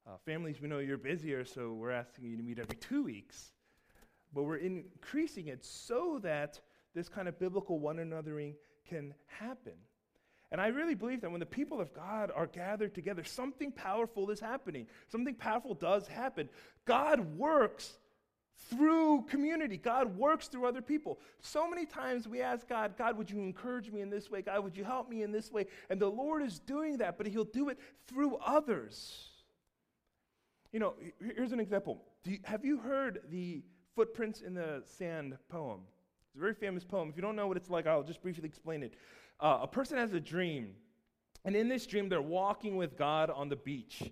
Uh, 0.06 0.16
families, 0.24 0.60
we 0.60 0.68
know 0.68 0.78
you're 0.78 0.96
busier, 0.96 1.44
so 1.44 1.72
we're 1.72 1.90
asking 1.90 2.24
you 2.24 2.36
to 2.36 2.42
meet 2.42 2.58
every 2.58 2.76
two 2.76 3.02
weeks. 3.04 3.52
But 4.32 4.44
we're 4.44 4.56
increasing 4.56 5.48
it 5.48 5.64
so 5.64 6.18
that 6.22 6.60
this 6.94 7.08
kind 7.08 7.28
of 7.28 7.38
biblical 7.38 7.78
one 7.78 7.96
anothering 7.96 8.54
can 8.88 9.14
happen. 9.26 9.74
And 10.50 10.60
I 10.60 10.68
really 10.68 10.94
believe 10.94 11.20
that 11.22 11.30
when 11.30 11.40
the 11.40 11.46
people 11.46 11.80
of 11.80 11.92
God 11.92 12.30
are 12.34 12.46
gathered 12.46 12.94
together, 12.94 13.24
something 13.24 13.72
powerful 13.72 14.30
is 14.30 14.38
happening. 14.38 14.86
Something 15.08 15.34
powerful 15.34 15.74
does 15.74 16.06
happen. 16.06 16.48
God 16.84 17.36
works 17.36 17.98
through 18.70 19.22
community. 19.22 19.76
God 19.76 20.16
works 20.16 20.46
through 20.48 20.66
other 20.66 20.82
people. 20.82 21.18
So 21.40 21.68
many 21.68 21.86
times 21.86 22.28
we 22.28 22.40
ask 22.40 22.68
God, 22.68 22.96
God, 22.96 23.18
would 23.18 23.30
you 23.30 23.40
encourage 23.40 23.90
me 23.90 24.00
in 24.00 24.10
this 24.10 24.30
way? 24.30 24.42
God, 24.42 24.62
would 24.62 24.76
you 24.76 24.84
help 24.84 25.08
me 25.08 25.22
in 25.22 25.32
this 25.32 25.50
way? 25.50 25.66
And 25.90 26.00
the 26.00 26.08
Lord 26.08 26.42
is 26.42 26.60
doing 26.60 26.98
that, 26.98 27.18
but 27.18 27.26
He'll 27.26 27.44
do 27.44 27.68
it 27.68 27.78
through 28.06 28.36
others. 28.36 29.28
You 30.72 30.80
know, 30.80 30.94
here's 31.36 31.52
an 31.52 31.60
example. 31.60 32.02
You, 32.24 32.38
have 32.44 32.64
you 32.64 32.78
heard 32.78 33.20
the 33.28 33.62
Footprints 33.94 34.40
in 34.40 34.54
the 34.54 34.82
Sand 34.84 35.36
poem? 35.48 35.80
It's 36.34 36.40
a 36.40 36.40
very 36.40 36.54
famous 36.54 36.82
poem. 36.82 37.08
If 37.10 37.14
you 37.14 37.22
don't 37.22 37.36
know 37.36 37.46
what 37.46 37.56
it's 37.56 37.70
like, 37.70 37.86
I'll 37.86 38.02
just 38.02 38.20
briefly 38.20 38.44
explain 38.44 38.82
it. 38.82 38.94
Uh, 39.38 39.60
a 39.62 39.68
person 39.68 39.98
has 39.98 40.12
a 40.14 40.20
dream 40.20 40.74
And 41.44 41.54
in 41.54 41.68
this 41.68 41.86
dream, 41.86 42.08
they're 42.08 42.20
walking 42.20 42.76
with 42.76 42.96
God 42.96 43.30
on 43.30 43.48
the 43.48 43.56
beach. 43.56 44.02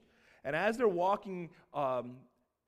And 0.45 0.55
as 0.55 0.77
they're 0.77 0.87
walking, 0.87 1.51
um, 1.75 2.19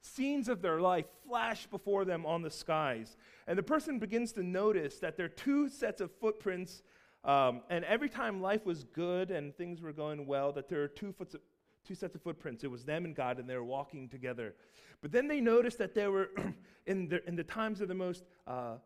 scenes 0.01 0.49
of 0.49 0.61
their 0.61 0.81
life 0.81 1.05
flash 1.29 1.67
before 1.67 2.05
them 2.05 2.27
on 2.27 2.43
the 2.43 2.51
skies. 2.51 3.17
And 3.47 3.57
the 3.57 3.63
person 3.63 4.01
begins 4.01 4.33
to 4.33 4.43
notice 4.43 4.99
that 4.99 5.17
there 5.17 5.27
are 5.27 5.29
two 5.29 5.69
sets 5.69 6.01
of 6.01 6.11
footprints. 6.21 6.83
Um, 7.23 7.61
and 7.71 7.85
every 7.85 8.09
time 8.09 8.43
life 8.43 8.67
was 8.67 8.83
good 8.83 9.31
and 9.31 9.57
things 9.57 9.81
were 9.81 9.93
going 9.93 10.27
well, 10.27 10.51
that 10.53 10.69
there 10.69 10.83
are 10.83 10.89
two, 10.89 11.13
foots 11.13 11.35
of, 11.35 11.43
two 11.87 11.95
sets 11.95 12.17
of 12.17 12.23
footprints. 12.23 12.65
It 12.65 12.71
was 12.71 12.85
them 12.85 13.05
and 13.05 13.15
God, 13.15 13.39
and 13.39 13.49
they 13.49 13.55
were 13.55 13.63
walking 13.63 14.09
together. 14.09 14.55
But 15.01 15.13
then 15.13 15.29
they 15.29 15.41
noticed 15.41 15.79
that 15.79 15.95
they 15.95 16.09
were 16.09 16.31
in, 16.87 17.09
the, 17.09 17.25
in 17.29 17.37
the 17.37 17.45
times 17.45 17.81
of 17.81 17.87
the 17.87 17.95
most 17.95 18.25
uh, 18.49 18.79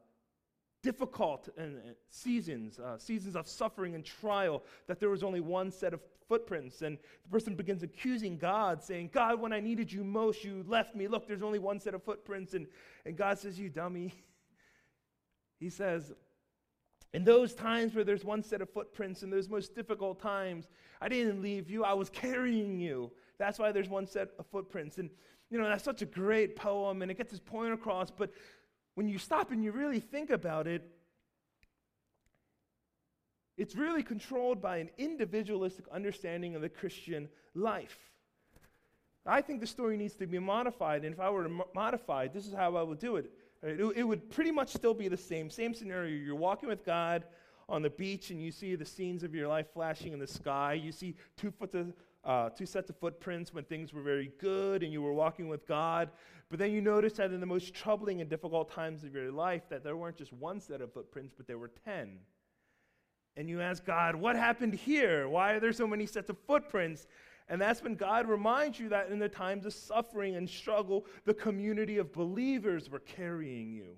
difficult 0.82 1.48
and, 1.56 1.80
seasons, 2.08 2.78
uh, 2.78 2.98
seasons 2.98 3.36
of 3.36 3.46
suffering 3.46 3.94
and 3.94 4.04
trial, 4.04 4.62
that 4.86 5.00
there 5.00 5.10
was 5.10 5.22
only 5.22 5.40
one 5.40 5.70
set 5.70 5.92
of 5.92 6.00
footprints. 6.28 6.82
And 6.82 6.98
the 7.24 7.30
person 7.30 7.54
begins 7.54 7.82
accusing 7.82 8.38
God, 8.38 8.82
saying, 8.82 9.10
God, 9.12 9.40
when 9.40 9.52
I 9.52 9.60
needed 9.60 9.92
you 9.92 10.04
most, 10.04 10.44
you 10.44 10.64
left 10.66 10.94
me. 10.94 11.08
Look, 11.08 11.26
there's 11.26 11.42
only 11.42 11.58
one 11.58 11.80
set 11.80 11.94
of 11.94 12.02
footprints. 12.02 12.54
And, 12.54 12.66
and 13.04 13.16
God 13.16 13.38
says, 13.38 13.58
You 13.58 13.68
dummy. 13.68 14.14
He 15.60 15.70
says, 15.70 16.12
in 17.14 17.24
those 17.24 17.54
times 17.54 17.94
where 17.94 18.04
there's 18.04 18.24
one 18.24 18.42
set 18.42 18.60
of 18.60 18.70
footprints, 18.70 19.22
in 19.22 19.30
those 19.30 19.48
most 19.48 19.74
difficult 19.74 20.20
times, 20.20 20.68
I 21.00 21.08
didn't 21.08 21.42
leave 21.42 21.70
you, 21.70 21.84
I 21.84 21.94
was 21.94 22.10
carrying 22.10 22.78
you. 22.78 23.10
That's 23.38 23.58
why 23.58 23.72
there's 23.72 23.88
one 23.88 24.06
set 24.06 24.28
of 24.38 24.46
footprints. 24.46 24.98
And, 24.98 25.10
you 25.50 25.58
know, 25.58 25.68
that's 25.68 25.84
such 25.84 26.02
a 26.02 26.06
great 26.06 26.54
poem, 26.54 27.02
and 27.02 27.10
it 27.10 27.16
gets 27.16 27.30
this 27.30 27.40
point 27.40 27.72
across. 27.72 28.10
But 28.10 28.30
when 28.98 29.08
you 29.08 29.16
stop 29.16 29.52
and 29.52 29.62
you 29.62 29.70
really 29.70 30.00
think 30.00 30.28
about 30.28 30.66
it, 30.66 30.82
it's 33.56 33.76
really 33.76 34.02
controlled 34.02 34.60
by 34.60 34.78
an 34.78 34.90
individualistic 34.98 35.84
understanding 35.92 36.56
of 36.56 36.62
the 36.62 36.68
Christian 36.68 37.28
life. 37.54 37.96
I 39.24 39.40
think 39.40 39.60
the 39.60 39.68
story 39.68 39.96
needs 39.96 40.16
to 40.16 40.26
be 40.26 40.40
modified, 40.40 41.04
and 41.04 41.14
if 41.14 41.20
I 41.20 41.30
were 41.30 41.44
to 41.44 41.62
modify 41.76 42.24
it, 42.24 42.32
this 42.32 42.44
is 42.44 42.52
how 42.52 42.74
I 42.74 42.82
would 42.82 42.98
do 42.98 43.14
it. 43.14 43.30
It, 43.62 43.80
it 43.98 44.02
would 44.02 44.30
pretty 44.30 44.50
much 44.50 44.70
still 44.70 44.94
be 44.94 45.06
the 45.06 45.16
same, 45.16 45.48
same 45.48 45.74
scenario. 45.74 46.16
You're 46.16 46.34
walking 46.34 46.68
with 46.68 46.84
God 46.84 47.22
on 47.68 47.82
the 47.82 47.90
beach, 47.90 48.30
and 48.30 48.42
you 48.42 48.50
see 48.50 48.74
the 48.74 48.84
scenes 48.84 49.22
of 49.22 49.32
your 49.32 49.46
life 49.46 49.66
flashing 49.72 50.12
in 50.12 50.18
the 50.18 50.26
sky. 50.26 50.72
You 50.72 50.90
see 50.90 51.14
two, 51.36 51.52
foot 51.52 51.72
of, 51.76 51.92
uh, 52.28 52.50
two 52.50 52.66
sets 52.66 52.90
of 52.90 52.96
footprints 52.98 53.52
when 53.52 53.64
things 53.64 53.92
were 53.92 54.02
very 54.02 54.30
good 54.38 54.84
and 54.84 54.92
you 54.92 55.02
were 55.02 55.12
walking 55.12 55.48
with 55.48 55.66
God. 55.66 56.10
But 56.48 56.60
then 56.60 56.70
you 56.70 56.80
notice 56.80 57.14
that 57.14 57.32
in 57.32 57.40
the 57.40 57.46
most 57.46 57.74
troubling 57.74 58.20
and 58.20 58.30
difficult 58.30 58.70
times 58.70 59.02
of 59.02 59.12
your 59.12 59.32
life, 59.32 59.62
that 59.68 59.82
there 59.82 59.96
weren't 59.96 60.16
just 60.16 60.32
one 60.32 60.60
set 60.60 60.80
of 60.80 60.92
footprints, 60.92 61.34
but 61.36 61.48
there 61.48 61.58
were 61.58 61.72
ten 61.84 62.18
and 63.38 63.48
you 63.48 63.60
ask 63.60 63.84
God, 63.84 64.16
what 64.16 64.34
happened 64.34 64.74
here? 64.74 65.28
Why 65.28 65.52
are 65.52 65.60
there 65.60 65.72
so 65.72 65.86
many 65.86 66.06
sets 66.06 66.28
of 66.28 66.36
footprints? 66.48 67.06
And 67.48 67.60
that's 67.60 67.82
when 67.84 67.94
God 67.94 68.28
reminds 68.28 68.80
you 68.80 68.88
that 68.88 69.10
in 69.10 69.20
the 69.20 69.28
times 69.28 69.64
of 69.64 69.72
suffering 69.72 70.34
and 70.34 70.50
struggle, 70.50 71.06
the 71.24 71.32
community 71.32 71.98
of 71.98 72.12
believers 72.12 72.90
were 72.90 72.98
carrying 72.98 73.72
you. 73.72 73.96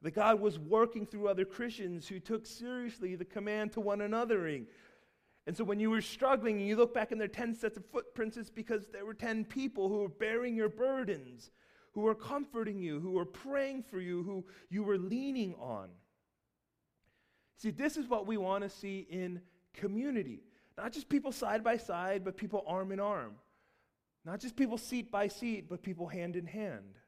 That 0.00 0.12
God 0.12 0.40
was 0.40 0.58
working 0.58 1.04
through 1.04 1.28
other 1.28 1.44
Christians 1.44 2.08
who 2.08 2.18
took 2.18 2.46
seriously 2.46 3.16
the 3.16 3.24
command 3.26 3.72
to 3.72 3.80
one 3.80 3.98
anothering. 3.98 4.64
And 5.46 5.56
so 5.56 5.64
when 5.64 5.80
you 5.80 5.90
were 5.90 6.00
struggling 6.00 6.58
and 6.58 6.68
you 6.68 6.76
look 6.76 6.94
back 6.94 7.12
and 7.12 7.20
there 7.20 7.26
are 7.26 7.28
10 7.28 7.54
sets 7.54 7.76
of 7.76 7.84
footprints, 7.86 8.36
it's 8.36 8.50
because 8.50 8.86
there 8.92 9.06
were 9.06 9.14
10 9.14 9.44
people 9.46 9.88
who 9.88 9.98
were 9.98 10.08
bearing 10.08 10.54
your 10.54 10.68
burdens, 10.68 11.50
who 11.92 12.02
were 12.02 12.14
comforting 12.14 12.78
you, 12.78 13.00
who 13.00 13.12
were 13.12 13.24
praying 13.24 13.82
for 13.82 14.00
you, 14.00 14.22
who 14.22 14.44
you 14.68 14.82
were 14.82 14.98
leaning 14.98 15.54
on. 15.54 15.88
See, 17.56 17.70
this 17.70 17.96
is 17.96 18.06
what 18.06 18.26
we 18.26 18.36
want 18.36 18.64
to 18.64 18.70
see 18.70 19.06
in 19.10 19.40
community. 19.74 20.42
Not 20.76 20.92
just 20.92 21.08
people 21.08 21.32
side 21.32 21.64
by 21.64 21.76
side, 21.76 22.24
but 22.24 22.36
people 22.36 22.64
arm 22.66 22.92
in 22.92 23.00
arm. 23.00 23.34
Not 24.24 24.40
just 24.40 24.56
people 24.56 24.78
seat 24.78 25.10
by 25.10 25.28
seat, 25.28 25.68
but 25.68 25.82
people 25.82 26.06
hand 26.06 26.36
in 26.36 26.46
hand. 26.46 26.99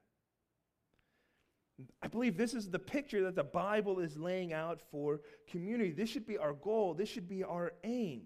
I 2.02 2.08
believe 2.08 2.36
this 2.36 2.54
is 2.54 2.70
the 2.70 2.78
picture 2.78 3.22
that 3.24 3.36
the 3.36 3.44
Bible 3.44 4.00
is 4.00 4.16
laying 4.16 4.52
out 4.52 4.80
for 4.90 5.20
community. 5.50 5.92
This 5.92 6.08
should 6.08 6.26
be 6.26 6.38
our 6.38 6.52
goal, 6.52 6.94
this 6.94 7.08
should 7.08 7.28
be 7.28 7.44
our 7.44 7.72
aim. 7.84 8.22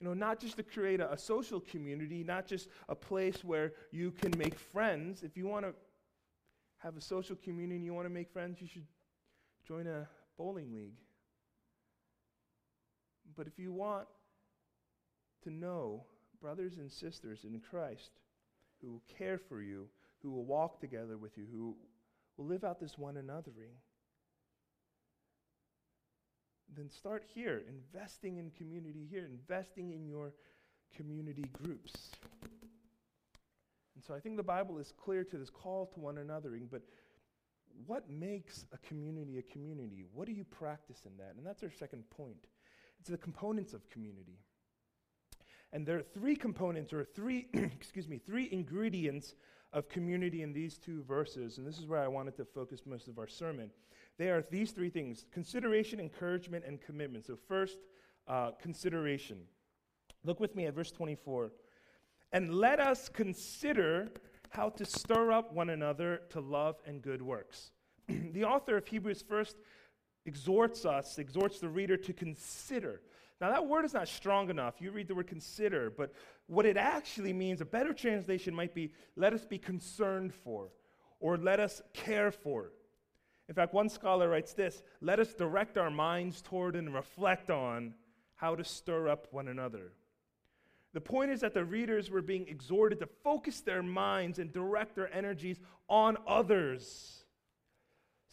You 0.00 0.08
know, 0.08 0.14
not 0.14 0.40
just 0.40 0.56
to 0.56 0.62
create 0.62 1.00
a, 1.00 1.12
a 1.12 1.18
social 1.18 1.60
community, 1.60 2.24
not 2.24 2.46
just 2.46 2.68
a 2.88 2.94
place 2.94 3.44
where 3.44 3.72
you 3.90 4.10
can 4.10 4.36
make 4.36 4.58
friends. 4.58 5.22
If 5.22 5.36
you 5.36 5.46
want 5.46 5.64
to 5.64 5.74
have 6.78 6.96
a 6.96 7.00
social 7.00 7.36
community 7.36 7.76
and 7.76 7.84
you 7.84 7.94
want 7.94 8.06
to 8.06 8.12
make 8.12 8.30
friends, 8.30 8.60
you 8.60 8.66
should 8.66 8.86
join 9.66 9.86
a 9.86 10.06
bowling 10.36 10.72
league. 10.72 10.98
But 13.36 13.46
if 13.46 13.58
you 13.58 13.72
want 13.72 14.06
to 15.44 15.50
know 15.50 16.04
brothers 16.40 16.78
and 16.78 16.90
sisters 16.90 17.44
in 17.44 17.60
Christ 17.60 18.10
who 18.80 18.92
will 18.92 19.02
care 19.18 19.38
for 19.38 19.62
you, 19.62 19.86
who 20.22 20.30
will 20.30 20.44
walk 20.44 20.80
together 20.80 21.16
with 21.16 21.36
you, 21.38 21.46
who 21.50 21.76
will 22.36 22.46
live 22.46 22.64
out 22.64 22.80
this 22.80 22.98
one 22.98 23.14
anothering, 23.14 23.74
then 26.76 26.90
start 26.90 27.24
here, 27.34 27.62
investing 27.68 28.38
in 28.38 28.50
community 28.50 29.06
here, 29.08 29.24
investing 29.24 29.92
in 29.92 30.06
your 30.06 30.32
community 30.96 31.48
groups. 31.52 32.10
And 33.94 34.04
so 34.04 34.14
I 34.14 34.20
think 34.20 34.36
the 34.36 34.42
Bible 34.42 34.78
is 34.78 34.92
clear 34.92 35.24
to 35.24 35.38
this 35.38 35.50
call 35.50 35.86
to 35.94 36.00
one 36.00 36.16
anothering, 36.16 36.66
but 36.70 36.82
what 37.86 38.08
makes 38.10 38.66
a 38.72 38.78
community 38.78 39.38
a 39.38 39.42
community? 39.42 40.04
What 40.12 40.26
do 40.26 40.32
you 40.32 40.44
practice 40.44 41.02
in 41.06 41.16
that? 41.18 41.34
And 41.36 41.46
that's 41.46 41.62
our 41.62 41.70
second 41.70 42.08
point. 42.10 42.46
It's 43.00 43.10
the 43.10 43.18
components 43.18 43.74
of 43.74 43.88
community. 43.90 44.38
And 45.72 45.84
there 45.84 45.98
are 45.98 46.02
three 46.02 46.36
components, 46.36 46.92
or 46.92 47.04
three, 47.04 47.48
excuse 47.52 48.08
me, 48.08 48.18
three 48.18 48.48
ingredients 48.52 49.34
of 49.74 49.88
community 49.88 50.42
in 50.42 50.52
these 50.52 50.78
two 50.78 51.02
verses. 51.02 51.58
And 51.58 51.66
this 51.66 51.78
is 51.78 51.86
where 51.86 52.00
I 52.00 52.08
wanted 52.08 52.36
to 52.36 52.44
focus 52.44 52.82
most 52.86 53.08
of 53.08 53.18
our 53.18 53.26
sermon. 53.26 53.70
They 54.16 54.30
are 54.30 54.44
these 54.50 54.70
three 54.70 54.88
things 54.88 55.26
consideration, 55.32 56.00
encouragement, 56.00 56.64
and 56.66 56.80
commitment. 56.80 57.26
So, 57.26 57.36
first, 57.36 57.78
uh, 58.28 58.52
consideration. 58.62 59.38
Look 60.24 60.40
with 60.40 60.54
me 60.54 60.66
at 60.66 60.74
verse 60.74 60.92
24. 60.92 61.50
And 62.32 62.54
let 62.54 62.80
us 62.80 63.08
consider 63.08 64.12
how 64.50 64.70
to 64.70 64.84
stir 64.84 65.32
up 65.32 65.52
one 65.52 65.70
another 65.70 66.22
to 66.30 66.40
love 66.40 66.76
and 66.86 67.02
good 67.02 67.20
works. 67.20 67.72
the 68.08 68.44
author 68.44 68.76
of 68.76 68.86
Hebrews 68.86 69.24
first 69.28 69.56
exhorts 70.24 70.86
us, 70.86 71.18
exhorts 71.18 71.58
the 71.58 71.68
reader 71.68 71.96
to 71.96 72.12
consider. 72.12 73.02
Now, 73.40 73.50
that 73.50 73.66
word 73.66 73.84
is 73.84 73.94
not 73.94 74.08
strong 74.08 74.48
enough. 74.48 74.80
You 74.80 74.90
read 74.90 75.08
the 75.08 75.14
word 75.14 75.26
consider, 75.26 75.90
but 75.90 76.12
what 76.46 76.66
it 76.66 76.76
actually 76.76 77.32
means, 77.32 77.60
a 77.60 77.64
better 77.64 77.92
translation 77.92 78.54
might 78.54 78.74
be 78.74 78.92
let 79.16 79.32
us 79.32 79.44
be 79.44 79.58
concerned 79.58 80.32
for, 80.32 80.68
or 81.20 81.36
let 81.36 81.60
us 81.60 81.82
care 81.92 82.30
for. 82.30 82.70
In 83.48 83.54
fact, 83.54 83.74
one 83.74 83.88
scholar 83.88 84.28
writes 84.28 84.54
this 84.54 84.82
let 85.00 85.18
us 85.18 85.34
direct 85.34 85.76
our 85.76 85.90
minds 85.90 86.40
toward 86.42 86.76
and 86.76 86.94
reflect 86.94 87.50
on 87.50 87.94
how 88.36 88.54
to 88.54 88.64
stir 88.64 89.08
up 89.08 89.26
one 89.30 89.48
another. 89.48 89.92
The 90.92 91.00
point 91.00 91.32
is 91.32 91.40
that 91.40 91.54
the 91.54 91.64
readers 91.64 92.10
were 92.10 92.22
being 92.22 92.46
exhorted 92.46 93.00
to 93.00 93.08
focus 93.24 93.60
their 93.60 93.82
minds 93.82 94.38
and 94.38 94.52
direct 94.52 94.94
their 94.94 95.12
energies 95.12 95.58
on 95.88 96.16
others. 96.26 97.23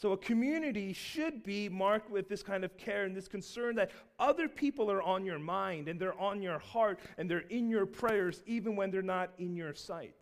So, 0.01 0.13
a 0.13 0.17
community 0.17 0.93
should 0.93 1.43
be 1.43 1.70
marked 1.70 2.10
with 2.10 2.27
this 2.27 2.41
kind 2.41 2.63
of 2.63 2.75
care 2.75 3.03
and 3.03 3.15
this 3.15 3.27
concern 3.27 3.75
that 3.75 3.91
other 4.17 4.50
people 4.50 4.89
are 4.89 5.03
on 5.03 5.24
your 5.25 5.38
mind 5.38 5.88
and 5.88 6.00
they're 6.00 6.20
on 6.20 6.41
your 6.41 6.58
heart 6.58 7.00
and 7.20 7.29
they're 7.29 7.46
in 7.50 7.70
your 7.70 7.86
prayers, 7.86 8.41
even 8.48 8.75
when 8.75 8.89
they're 8.89 9.03
not 9.03 9.29
in 9.38 9.55
your 9.55 9.75
sight. 9.75 10.15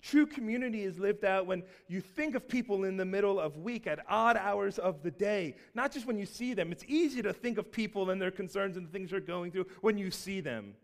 True 0.00 0.26
community 0.26 0.84
is 0.84 1.00
lived 1.00 1.24
out 1.24 1.46
when 1.46 1.64
you 1.88 2.00
think 2.00 2.36
of 2.36 2.46
people 2.46 2.84
in 2.84 2.96
the 2.96 3.04
middle 3.04 3.40
of 3.40 3.56
week 3.56 3.88
at 3.88 3.98
odd 4.08 4.36
hours 4.36 4.78
of 4.78 5.02
the 5.02 5.10
day, 5.10 5.56
not 5.74 5.90
just 5.90 6.06
when 6.06 6.20
you 6.20 6.26
see 6.26 6.54
them. 6.54 6.70
It's 6.70 6.84
easy 6.86 7.20
to 7.22 7.32
think 7.32 7.58
of 7.58 7.72
people 7.72 8.10
and 8.10 8.22
their 8.22 8.30
concerns 8.30 8.76
and 8.76 8.86
the 8.86 8.92
things 8.92 9.10
they're 9.10 9.18
going 9.18 9.50
through 9.50 9.66
when 9.80 9.98
you 9.98 10.12
see 10.12 10.40
them. 10.40 10.74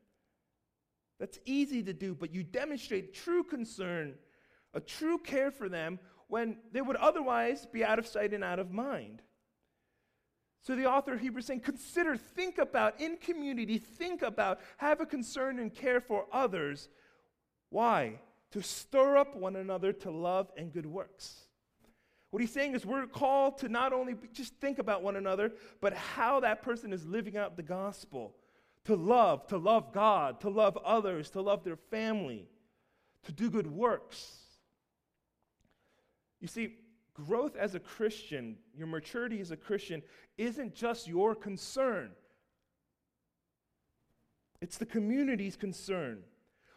That's 1.20 1.38
easy 1.44 1.84
to 1.84 1.92
do, 1.92 2.16
but 2.16 2.34
you 2.34 2.42
demonstrate 2.42 3.14
true 3.14 3.44
concern, 3.44 4.14
a 4.74 4.80
true 4.80 5.18
care 5.18 5.52
for 5.52 5.68
them 5.68 6.00
when 6.32 6.56
they 6.72 6.80
would 6.80 6.96
otherwise 6.96 7.66
be 7.66 7.84
out 7.84 7.98
of 7.98 8.06
sight 8.06 8.32
and 8.32 8.42
out 8.42 8.58
of 8.58 8.70
mind. 8.70 9.22
So 10.62 10.74
the 10.74 10.86
author 10.86 11.14
of 11.14 11.20
Hebrews 11.20 11.46
saying, 11.46 11.60
consider, 11.60 12.16
think 12.16 12.58
about, 12.58 13.00
in 13.00 13.16
community, 13.16 13.78
think 13.78 14.22
about, 14.22 14.60
have 14.76 15.00
a 15.00 15.06
concern 15.06 15.58
and 15.58 15.74
care 15.74 16.00
for 16.00 16.26
others. 16.32 16.88
Why? 17.70 18.18
to 18.52 18.62
stir 18.62 19.16
up 19.16 19.34
one 19.34 19.56
another 19.56 19.92
to 19.92 20.10
love 20.10 20.50
and 20.56 20.72
good 20.72 20.86
works. 20.86 21.46
What 22.30 22.40
he's 22.40 22.52
saying 22.52 22.74
is 22.74 22.86
we're 22.86 23.06
called 23.06 23.58
to 23.58 23.68
not 23.68 23.92
only 23.92 24.14
just 24.32 24.54
think 24.56 24.78
about 24.78 25.02
one 25.02 25.16
another, 25.16 25.52
but 25.80 25.94
how 25.94 26.40
that 26.40 26.62
person 26.62 26.92
is 26.92 27.04
living 27.04 27.36
out 27.36 27.56
the 27.56 27.62
gospel. 27.62 28.34
To 28.86 28.96
love, 28.96 29.46
to 29.48 29.58
love 29.58 29.92
God, 29.92 30.40
to 30.40 30.48
love 30.48 30.76
others, 30.84 31.30
to 31.30 31.40
love 31.40 31.62
their 31.62 31.76
family, 31.76 32.48
to 33.24 33.32
do 33.32 33.50
good 33.50 33.66
works. 33.66 34.41
You 36.42 36.48
see, 36.48 36.74
growth 37.14 37.56
as 37.56 37.74
a 37.74 37.80
Christian, 37.80 38.56
your 38.76 38.88
maturity 38.88 39.40
as 39.40 39.52
a 39.52 39.56
Christian, 39.56 40.02
isn't 40.36 40.74
just 40.74 41.06
your 41.06 41.34
concern. 41.34 42.10
It's 44.60 44.76
the 44.76 44.86
community's 44.86 45.56
concern. 45.56 46.24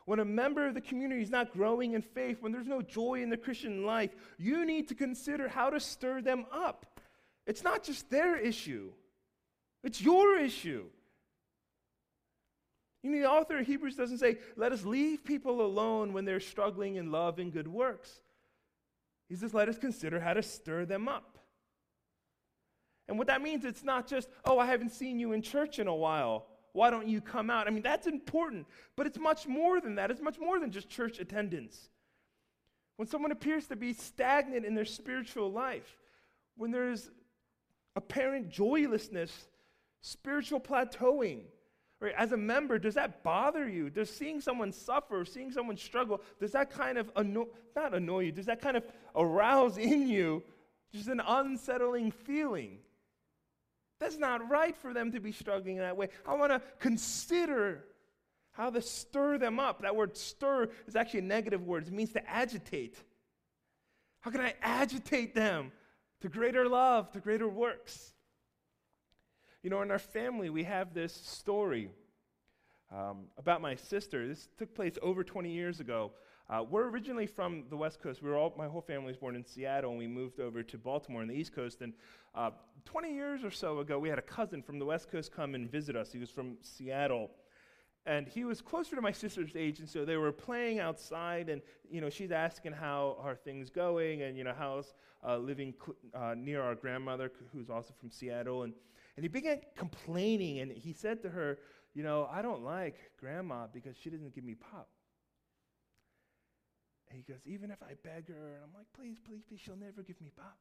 When 0.05 0.19
a 0.19 0.25
member 0.25 0.67
of 0.67 0.75
the 0.75 0.81
community 0.81 1.23
is 1.23 1.31
not 1.31 1.51
growing 1.51 1.93
in 1.93 2.03
faith, 2.03 2.41
when 2.41 2.51
there's 2.51 2.67
no 2.67 2.83
joy 2.83 3.23
in 3.23 3.29
the 3.31 3.37
Christian 3.37 3.87
life, 3.87 4.11
you 4.37 4.65
need 4.65 4.87
to 4.89 4.95
consider 4.95 5.47
how 5.47 5.71
to 5.71 5.79
stir 5.79 6.21
them 6.21 6.45
up. 6.53 6.85
It's 7.47 7.63
not 7.63 7.83
just 7.83 8.09
their 8.11 8.37
issue, 8.37 8.91
it's 9.83 9.99
your 9.99 10.37
issue. 10.37 10.85
You 13.01 13.11
know, 13.11 13.19
the 13.19 13.29
author 13.29 13.59
of 13.59 13.67
Hebrews 13.67 13.95
doesn't 13.95 14.17
say, 14.17 14.37
let 14.55 14.71
us 14.71 14.83
leave 14.83 15.23
people 15.23 15.61
alone 15.61 16.13
when 16.13 16.25
they're 16.25 16.39
struggling 16.39 16.95
in 16.95 17.11
love 17.11 17.37
and 17.37 17.53
good 17.53 17.67
works. 17.67 18.21
He 19.29 19.35
says, 19.35 19.53
let 19.53 19.69
us 19.69 19.77
consider 19.77 20.19
how 20.19 20.33
to 20.33 20.43
stir 20.43 20.85
them 20.85 21.07
up. 21.07 21.39
And 23.07 23.17
what 23.17 23.27
that 23.27 23.41
means, 23.41 23.65
it's 23.65 23.83
not 23.83 24.07
just, 24.07 24.29
oh, 24.45 24.57
I 24.57 24.65
haven't 24.65 24.91
seen 24.91 25.19
you 25.19 25.33
in 25.33 25.41
church 25.41 25.79
in 25.79 25.87
a 25.87 25.95
while. 25.95 26.47
Why 26.73 26.89
don't 26.89 27.07
you 27.07 27.21
come 27.21 27.49
out? 27.49 27.67
I 27.67 27.71
mean, 27.71 27.83
that's 27.83 28.07
important, 28.07 28.67
but 28.95 29.05
it's 29.05 29.19
much 29.19 29.47
more 29.47 29.79
than 29.79 29.95
that. 29.95 30.11
It's 30.11 30.21
much 30.21 30.39
more 30.39 30.59
than 30.59 30.71
just 30.71 30.89
church 30.89 31.19
attendance. 31.19 31.89
When 32.97 33.07
someone 33.07 33.31
appears 33.31 33.67
to 33.67 33.75
be 33.75 33.93
stagnant 33.93 34.65
in 34.65 34.75
their 34.75 34.85
spiritual 34.85 35.51
life, 35.51 35.97
when 36.57 36.71
there's 36.71 37.09
apparent 37.95 38.49
joylessness, 38.49 39.47
spiritual 40.01 40.59
plateauing, 40.59 41.41
right? 41.99 42.13
As 42.17 42.31
a 42.31 42.37
member, 42.37 42.77
does 42.77 42.95
that 42.95 43.23
bother 43.23 43.67
you? 43.67 43.89
Does 43.89 44.09
seeing 44.09 44.41
someone 44.41 44.71
suffer, 44.71 45.25
seeing 45.25 45.51
someone 45.51 45.77
struggle, 45.77 46.21
does 46.39 46.51
that 46.51 46.69
kind 46.69 46.97
of 46.97 47.11
annoy, 47.15 47.45
not 47.75 47.93
annoy 47.93 48.21
you, 48.21 48.31
does 48.31 48.45
that 48.47 48.61
kind 48.61 48.77
of 48.77 48.83
arouse 49.15 49.77
in 49.77 50.07
you 50.07 50.43
just 50.93 51.07
an 51.07 51.21
unsettling 51.25 52.11
feeling? 52.11 52.79
That's 53.99 54.17
not 54.17 54.49
right 54.49 54.75
for 54.75 54.93
them 54.93 55.11
to 55.13 55.19
be 55.19 55.31
struggling 55.31 55.77
in 55.77 55.81
that 55.81 55.95
way. 55.95 56.09
I 56.27 56.35
want 56.35 56.51
to 56.51 56.61
consider 56.79 57.85
how 58.51 58.69
to 58.69 58.81
stir 58.81 59.37
them 59.37 59.59
up. 59.59 59.81
That 59.81 59.95
word 59.95 60.17
stir 60.17 60.69
is 60.87 60.95
actually 60.95 61.19
a 61.19 61.23
negative 61.23 61.65
word, 61.65 61.87
it 61.87 61.93
means 61.93 62.13
to 62.13 62.29
agitate. 62.29 62.97
How 64.21 64.31
can 64.31 64.41
I 64.41 64.55
agitate 64.61 65.35
them 65.35 65.71
to 66.21 66.29
greater 66.29 66.67
love, 66.67 67.11
to 67.11 67.19
greater 67.19 67.47
works? 67.47 68.14
You 69.65 69.71
know, 69.71 69.81
in 69.81 69.89
our 69.89 69.97
family, 69.97 70.51
we 70.51 70.63
have 70.65 70.93
this 70.93 71.11
story 71.11 71.89
um, 72.95 73.23
about 73.35 73.63
my 73.63 73.73
sister. 73.73 74.27
This 74.27 74.47
took 74.59 74.75
place 74.75 74.93
over 75.01 75.23
20 75.23 75.49
years 75.49 75.79
ago. 75.79 76.11
Uh, 76.47 76.63
we're 76.69 76.87
originally 76.87 77.25
from 77.25 77.63
the 77.71 77.75
West 77.75 77.99
Coast. 77.99 78.21
We 78.21 78.29
were 78.29 78.37
all, 78.37 78.53
my 78.55 78.67
whole 78.67 78.83
family 78.83 79.07
was 79.07 79.17
born 79.17 79.35
in 79.35 79.43
Seattle, 79.43 79.89
and 79.89 79.97
we 79.97 80.05
moved 80.05 80.39
over 80.39 80.61
to 80.61 80.77
Baltimore 80.77 81.23
on 81.23 81.29
the 81.29 81.33
East 81.33 81.55
Coast. 81.55 81.81
And 81.81 81.93
uh, 82.35 82.51
20 82.85 83.11
years 83.11 83.43
or 83.43 83.49
so 83.49 83.79
ago, 83.79 83.97
we 83.97 84.07
had 84.07 84.19
a 84.19 84.21
cousin 84.21 84.61
from 84.61 84.77
the 84.77 84.85
West 84.85 85.09
Coast 85.11 85.31
come 85.31 85.55
and 85.55 85.67
visit 85.67 85.95
us. 85.95 86.11
He 86.11 86.19
was 86.19 86.29
from 86.29 86.57
Seattle. 86.61 87.31
And 88.05 88.27
he 88.27 88.45
was 88.45 88.61
closer 88.61 88.95
to 88.95 89.01
my 89.01 89.11
sister's 89.11 89.55
age, 89.55 89.79
and 89.79 89.89
so 89.89 90.05
they 90.05 90.17
were 90.17 90.31
playing 90.31 90.77
outside, 90.77 91.49
and 91.49 91.59
you 91.89 92.01
know 92.01 92.11
she's 92.11 92.31
asking 92.31 92.73
how 92.73 93.17
are 93.19 93.33
things 93.33 93.71
going, 93.71 94.21
and 94.21 94.37
you 94.37 94.43
know 94.43 94.53
how's 94.55 94.93
uh, 95.27 95.37
living 95.37 95.73
cl- 95.83 95.97
uh, 96.13 96.35
near 96.35 96.61
our 96.61 96.75
grandmother, 96.75 97.31
who's 97.51 97.71
also 97.71 97.95
from 97.99 98.11
Seattle, 98.11 98.61
and 98.61 98.73
and 99.15 99.23
he 99.23 99.27
began 99.27 99.61
complaining, 99.77 100.59
and 100.59 100.71
he 100.71 100.93
said 100.93 101.21
to 101.23 101.29
her, 101.29 101.59
you 101.93 102.03
know, 102.03 102.27
I 102.31 102.41
don't 102.41 102.63
like 102.63 102.97
grandma 103.19 103.67
because 103.73 103.95
she 103.95 104.09
doesn't 104.09 104.35
give 104.35 104.43
me 104.43 104.55
pop. 104.55 104.89
And 107.09 107.17
he 107.17 107.23
goes, 107.31 107.41
even 107.45 107.71
if 107.71 107.81
I 107.81 107.93
beg 108.03 108.27
her, 108.27 108.55
and 108.55 108.63
I'm 108.63 108.73
like, 108.75 108.87
please, 108.93 109.17
please, 109.25 109.41
please, 109.47 109.61
she'll 109.63 109.77
never 109.77 110.03
give 110.03 110.19
me 110.19 110.31
pop. 110.35 110.57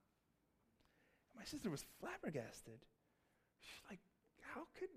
And 1.33 1.41
my 1.41 1.45
sister 1.45 1.71
was 1.71 1.85
flabbergasted. 2.01 2.79
She's 3.61 3.91
like, 3.91 3.99
how 4.41 4.63
could 4.79 4.91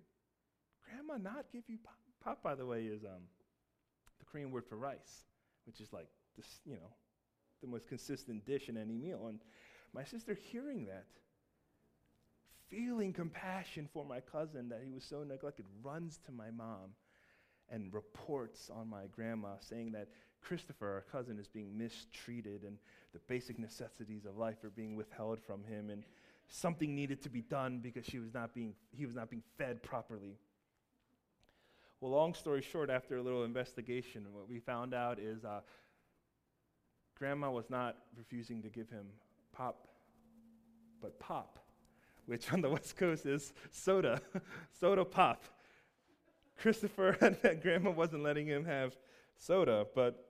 grandma 0.85 1.17
not 1.17 1.45
give 1.51 1.63
you 1.67 1.77
pop? 1.83 1.95
Pop, 2.23 2.43
by 2.43 2.53
the 2.53 2.65
way, 2.65 2.83
is 2.83 3.03
um, 3.03 3.23
the 4.19 4.25
Korean 4.25 4.51
word 4.51 4.65
for 4.67 4.75
rice, 4.75 5.25
which 5.65 5.81
is 5.81 5.91
like 5.91 6.09
this, 6.35 6.59
you 6.65 6.75
know, 6.75 6.91
the 7.61 7.67
most 7.67 7.87
consistent 7.87 8.45
dish 8.45 8.69
in 8.69 8.77
any 8.77 8.95
meal. 8.95 9.27
And 9.27 9.39
my 9.93 10.03
sister 10.03 10.37
hearing 10.51 10.85
that, 10.85 11.07
feeling 12.69 13.13
compassion 13.13 13.87
for 13.93 14.05
my 14.05 14.19
cousin 14.19 14.69
that 14.69 14.81
he 14.83 14.91
was 14.91 15.03
so 15.03 15.23
neglected, 15.23 15.65
runs 15.83 16.19
to 16.25 16.31
my 16.31 16.51
mom 16.51 16.93
and 17.69 17.93
reports 17.93 18.69
on 18.73 18.89
my 18.89 19.05
grandma, 19.11 19.55
saying 19.59 19.91
that 19.91 20.07
Christopher, 20.41 20.87
our 20.87 21.05
cousin, 21.11 21.39
is 21.39 21.47
being 21.47 21.77
mistreated 21.77 22.63
and 22.63 22.77
the 23.13 23.19
basic 23.27 23.59
necessities 23.59 24.25
of 24.25 24.37
life 24.37 24.63
are 24.63 24.69
being 24.69 24.95
withheld 24.95 25.39
from 25.39 25.63
him, 25.63 25.89
and 25.89 26.03
something 26.49 26.95
needed 26.95 27.21
to 27.23 27.29
be 27.29 27.41
done 27.41 27.79
because 27.79 28.05
she 28.05 28.19
was 28.19 28.33
not 28.33 28.53
being, 28.53 28.73
he 28.95 29.05
was 29.05 29.15
not 29.15 29.29
being 29.29 29.43
fed 29.57 29.81
properly. 29.83 30.37
Well, 31.99 32.11
long 32.11 32.33
story 32.33 32.61
short, 32.61 32.89
after 32.89 33.17
a 33.17 33.21
little 33.21 33.43
investigation, 33.43 34.25
what 34.31 34.47
we 34.47 34.59
found 34.59 34.93
out 34.93 35.19
is 35.19 35.43
uh, 35.43 35.61
grandma 37.17 37.49
was 37.49 37.69
not 37.69 37.97
refusing 38.15 38.61
to 38.61 38.69
give 38.69 38.89
him 38.89 39.07
pop, 39.51 39.87
but 41.01 41.19
pop 41.19 41.59
which 42.27 42.53
on 42.53 42.61
the 42.61 42.69
West 42.69 42.95
Coast 42.95 43.25
is 43.25 43.53
soda, 43.71 44.21
soda 44.79 45.03
pop. 45.03 45.43
Christopher 46.59 47.17
and 47.21 47.35
that 47.41 47.61
grandma 47.61 47.91
wasn't 47.91 48.23
letting 48.23 48.47
him 48.47 48.65
have 48.65 48.95
soda, 49.37 49.85
but 49.95 50.23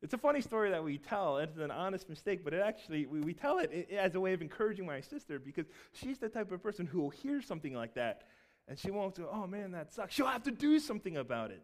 it's 0.00 0.14
a 0.14 0.18
funny 0.18 0.40
story 0.40 0.70
that 0.70 0.82
we 0.82 0.96
tell. 0.98 1.38
It's 1.38 1.58
an 1.58 1.70
honest 1.70 2.08
mistake, 2.08 2.44
but 2.44 2.54
it 2.54 2.62
actually, 2.62 3.06
we, 3.06 3.20
we 3.20 3.34
tell 3.34 3.58
it 3.58 3.90
as 3.90 4.14
a 4.14 4.20
way 4.20 4.32
of 4.32 4.40
encouraging 4.40 4.86
my 4.86 5.00
sister 5.00 5.38
because 5.38 5.66
she's 5.92 6.18
the 6.18 6.28
type 6.28 6.52
of 6.52 6.62
person 6.62 6.86
who 6.86 7.00
will 7.00 7.10
hear 7.10 7.42
something 7.42 7.74
like 7.74 7.94
that 7.94 8.22
and 8.68 8.78
she 8.78 8.90
won't 8.90 9.16
go, 9.16 9.28
oh 9.32 9.46
man, 9.46 9.72
that 9.72 9.92
sucks. 9.92 10.14
She'll 10.14 10.26
have 10.26 10.42
to 10.44 10.50
do 10.50 10.78
something 10.78 11.16
about 11.16 11.50
it. 11.50 11.62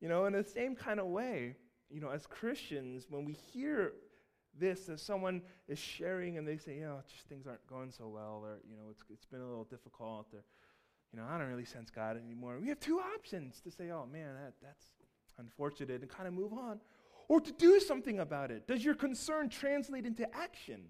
You 0.00 0.08
know, 0.08 0.26
in 0.26 0.34
the 0.34 0.44
same 0.44 0.76
kind 0.76 1.00
of 1.00 1.06
way, 1.06 1.56
you 1.90 2.00
know, 2.00 2.10
as 2.10 2.26
Christians, 2.26 3.06
when 3.08 3.24
we 3.24 3.32
hear 3.32 3.92
this 4.58 4.88
as 4.88 5.02
someone 5.02 5.42
is 5.68 5.78
sharing 5.78 6.38
and 6.38 6.46
they 6.46 6.56
say, 6.56 6.76
you 6.76 6.82
know, 6.82 7.00
just 7.12 7.28
things 7.28 7.46
aren't 7.46 7.66
going 7.66 7.90
so 7.90 8.08
well, 8.08 8.42
or, 8.44 8.58
you 8.68 8.76
know, 8.76 8.90
it's, 8.90 9.02
it's 9.10 9.26
been 9.26 9.40
a 9.40 9.46
little 9.46 9.64
difficult, 9.64 10.26
or, 10.32 10.44
you 11.12 11.18
know, 11.18 11.26
I 11.28 11.38
don't 11.38 11.48
really 11.48 11.64
sense 11.64 11.90
God 11.90 12.16
anymore. 12.16 12.58
We 12.60 12.68
have 12.68 12.80
two 12.80 13.00
options 13.00 13.60
to 13.60 13.70
say, 13.70 13.90
oh 13.90 14.06
man, 14.10 14.34
that, 14.42 14.54
that's 14.62 14.86
unfortunate, 15.38 16.00
and 16.00 16.08
kind 16.08 16.28
of 16.28 16.34
move 16.34 16.52
on, 16.52 16.80
or 17.28 17.40
to 17.40 17.52
do 17.52 17.80
something 17.80 18.20
about 18.20 18.50
it. 18.50 18.66
Does 18.66 18.84
your 18.84 18.94
concern 18.94 19.48
translate 19.48 20.06
into 20.06 20.32
action? 20.34 20.82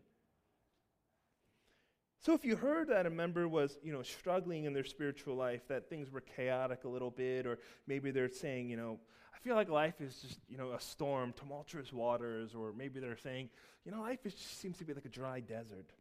So 2.24 2.32
if 2.32 2.42
you 2.42 2.56
heard 2.56 2.88
that 2.88 3.04
a 3.04 3.10
member 3.10 3.46
was, 3.46 3.76
you 3.82 3.92
know, 3.92 4.02
struggling 4.02 4.64
in 4.64 4.72
their 4.72 4.84
spiritual 4.84 5.36
life, 5.36 5.68
that 5.68 5.90
things 5.90 6.10
were 6.10 6.22
chaotic 6.22 6.84
a 6.84 6.88
little 6.88 7.10
bit, 7.10 7.44
or 7.46 7.58
maybe 7.86 8.10
they're 8.10 8.30
saying, 8.30 8.70
you 8.70 8.78
know, 8.78 8.98
I 9.34 9.38
feel 9.40 9.54
like 9.54 9.68
life 9.68 10.00
is 10.00 10.16
just, 10.22 10.40
you 10.48 10.56
know, 10.56 10.72
a 10.72 10.80
storm, 10.80 11.34
tumultuous 11.34 11.92
waters, 11.92 12.54
or 12.54 12.72
maybe 12.72 12.98
they're 12.98 13.18
saying, 13.18 13.50
you 13.84 13.92
know, 13.92 14.00
life 14.00 14.22
just 14.22 14.58
seems 14.58 14.78
to 14.78 14.86
be 14.86 14.94
like 14.94 15.04
a 15.04 15.10
dry 15.10 15.40
desert. 15.40 15.92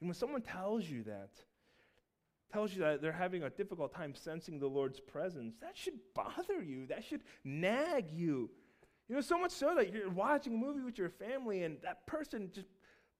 And 0.00 0.10
when 0.10 0.14
someone 0.14 0.42
tells 0.42 0.84
you 0.84 1.04
that, 1.04 1.30
tells 2.52 2.74
you 2.74 2.82
that 2.82 3.00
they're 3.00 3.10
having 3.10 3.44
a 3.44 3.50
difficult 3.50 3.94
time 3.94 4.14
sensing 4.14 4.58
the 4.58 4.66
Lord's 4.66 5.00
presence, 5.00 5.54
that 5.62 5.74
should 5.74 5.98
bother 6.14 6.62
you. 6.62 6.86
That 6.88 7.02
should 7.02 7.22
nag 7.44 8.10
you. 8.10 8.50
You 9.08 9.14
know, 9.14 9.22
so 9.22 9.38
much 9.38 9.52
so 9.52 9.74
that 9.74 9.90
you're 9.90 10.10
watching 10.10 10.52
a 10.52 10.58
movie 10.58 10.82
with 10.82 10.98
your 10.98 11.08
family 11.08 11.62
and 11.62 11.78
that 11.82 12.06
person 12.06 12.50
just 12.52 12.68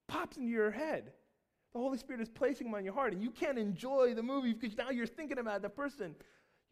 pops 0.06 0.36
into 0.36 0.50
your 0.50 0.70
head. 0.70 1.12
The 1.74 1.80
Holy 1.80 1.98
Spirit 1.98 2.22
is 2.22 2.30
placing 2.30 2.68
them 2.68 2.74
on 2.74 2.84
your 2.84 2.94
heart, 2.94 3.12
and 3.12 3.22
you 3.22 3.30
can't 3.30 3.58
enjoy 3.58 4.14
the 4.14 4.22
movie 4.22 4.54
because 4.54 4.78
now 4.78 4.90
you're 4.90 5.06
thinking 5.06 5.38
about 5.38 5.60
the 5.60 5.68
person 5.68 6.14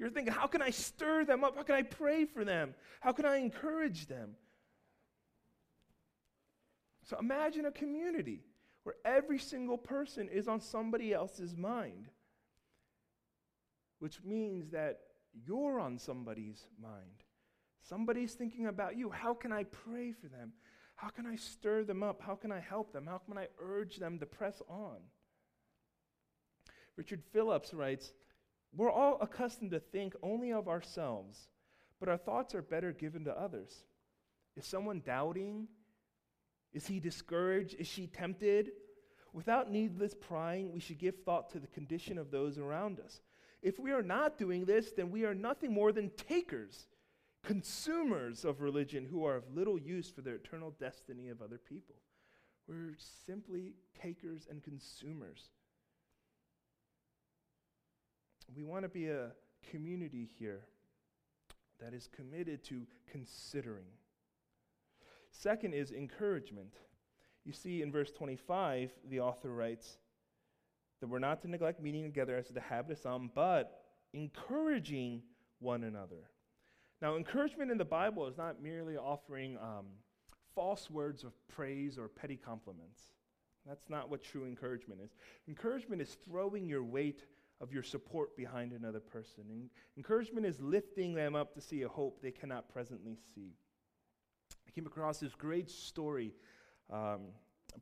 you're 0.03 0.11
thinking, 0.11 0.33
how 0.33 0.49
can 0.49 0.63
I 0.63 0.71
stir 0.71 1.25
them 1.25 1.45
up? 1.45 1.57
How 1.57 1.63
can 1.63 1.77
I 1.77 1.83
pray 1.83 2.25
for 2.25 2.45
them? 2.45 2.75
How 3.01 3.13
can 3.13 3.25
I 3.25 3.37
encourage 3.37 4.07
them? 4.07 4.35
So 7.05 7.17
imagine 7.19 7.67
a 7.67 7.71
community 7.71 8.41
where 8.83 8.97
every 9.05 9.39
single 9.39 9.79
person 9.79 10.29
is 10.29 10.49
on 10.49 10.61
somebody 10.61 11.13
else's 11.13 11.57
mind, 11.57 12.09
which 14.01 14.23
means 14.25 14.71
that 14.71 15.01
you're 15.47 15.79
on 15.79 15.99
somebody's 15.99 16.67
mind. 16.83 17.23
Somebody's 17.83 18.35
thinking 18.35 18.67
about 18.67 18.97
you. 18.97 19.11
How 19.11 19.35
can 19.35 19.53
I 19.53 19.63
pray 19.63 20.11
for 20.11 20.27
them? 20.27 20.53
How 21.03 21.09
can 21.09 21.27
I 21.27 21.35
stir 21.35 21.83
them 21.83 22.05
up? 22.05 22.23
How 22.23 22.37
can 22.37 22.53
I 22.53 22.61
help 22.61 22.93
them? 22.93 23.09
How 23.09 23.19
can 23.19 23.37
I 23.37 23.49
urge 23.61 23.97
them 23.97 24.21
to 24.21 24.27
press 24.27 24.63
on? 24.69 24.99
Richard 26.97 27.25
Phillips 27.33 27.75
writes 27.75 28.13
we're 28.73 28.91
all 28.91 29.19
accustomed 29.21 29.73
to 29.73 29.81
think 29.81 30.15
only 30.23 30.53
of 30.53 30.69
ourselves, 30.69 31.49
but 31.99 32.09
our 32.09 32.17
thoughts 32.17 32.55
are 32.55 32.63
better 32.63 32.93
given 32.93 33.25
to 33.25 33.37
others. 33.37 33.85
Is 34.57 34.65
someone 34.65 35.03
doubting? 35.05 35.67
Is 36.73 36.87
he 36.87 37.01
discouraged? 37.01 37.75
Is 37.81 37.89
she 37.89 38.07
tempted? 38.07 38.71
Without 39.33 39.73
needless 39.73 40.15
prying, 40.15 40.73
we 40.73 40.79
should 40.79 40.99
give 40.99 41.17
thought 41.25 41.51
to 41.51 41.59
the 41.59 41.67
condition 41.67 42.17
of 42.17 42.31
those 42.31 42.59
around 42.59 43.01
us. 43.01 43.21
If 43.61 43.81
we 43.81 43.91
are 43.91 44.03
not 44.03 44.39
doing 44.39 44.67
this, 44.67 44.93
then 44.93 45.11
we 45.11 45.25
are 45.25 45.35
nothing 45.35 45.73
more 45.73 45.91
than 45.91 46.11
takers, 46.11 46.87
consumers 47.45 48.45
of 48.45 48.61
religion 48.61 49.07
who 49.11 49.25
are 49.25 49.37
of 49.37 49.55
little 49.55 49.79
use 49.79 50.11
for 50.11 50.23
the 50.23 50.31
eternal 50.31 50.75
destiny 50.79 51.29
of 51.29 51.43
other 51.43 51.59
people. 51.59 51.97
we're 52.69 52.95
simply 53.27 53.75
takers 54.01 54.47
and 54.49 54.63
consumers. 54.63 55.51
We 58.55 58.63
want 58.63 58.85
to 58.85 58.89
be 58.89 59.09
a 59.09 59.33
community 59.71 60.29
here 60.39 60.61
that 61.81 61.93
is 61.93 62.09
committed 62.15 62.63
to 62.65 62.87
considering. 63.11 63.87
Second 65.33 65.75
is 65.75 65.91
encouragement. 65.91 66.75
You 67.45 67.53
see, 67.53 67.83
in 67.83 67.91
verse 67.91 68.13
25, 68.13 68.93
the 69.09 69.21
author 69.21 69.53
writes 69.53 69.99
that 71.01 71.09
we're 71.09 71.19
not 71.19 71.43
to 71.43 71.49
neglect 71.49 71.83
meeting 71.83 72.05
together 72.05 72.37
as 72.37 72.49
the 72.49 72.61
habit 72.61 72.93
of 72.93 72.99
some, 72.99 73.31
but 73.35 73.81
encouraging 74.13 75.23
one 75.59 75.83
another. 75.83 76.31
Now, 77.03 77.17
encouragement 77.17 77.73
in 77.73 77.79
the 77.79 77.85
Bible 77.85 78.29
is 78.29 78.39
not 78.39 78.63
merely 78.63 78.97
offering 78.97 79.59
um, 79.61 79.87
false 80.55 80.89
words 80.89 81.25
of 81.25 81.33
praise 81.49 81.99
or 81.99 82.07
petty 82.07 82.37
compliments. 82.37 83.01
That's 83.67 83.91
not 83.91 84.09
what 84.09 84.23
true 84.23 84.47
encouragement 84.47 85.01
is. 85.05 85.11
Encouragement 85.49 86.01
is 86.01 86.17
throwing 86.25 86.69
your 86.69 86.85
weight 86.85 87.25
of 87.61 87.73
your 87.73 87.83
support 87.83 88.37
behind 88.37 88.73
another 88.73 89.01
person. 89.01 89.43
And 89.51 89.69
encouragement 89.97 90.47
is 90.47 90.61
lifting 90.61 91.13
them 91.13 91.35
up 91.35 91.55
to 91.55 91.61
see 91.61 91.83
a 91.83 91.89
hope 91.89 92.23
they 92.23 92.31
cannot 92.31 92.69
presently 92.73 93.17
see. 93.35 93.57
I 94.69 94.71
came 94.71 94.87
across 94.87 95.19
this 95.19 95.35
great 95.35 95.69
story 95.69 96.33
um, 96.89 97.23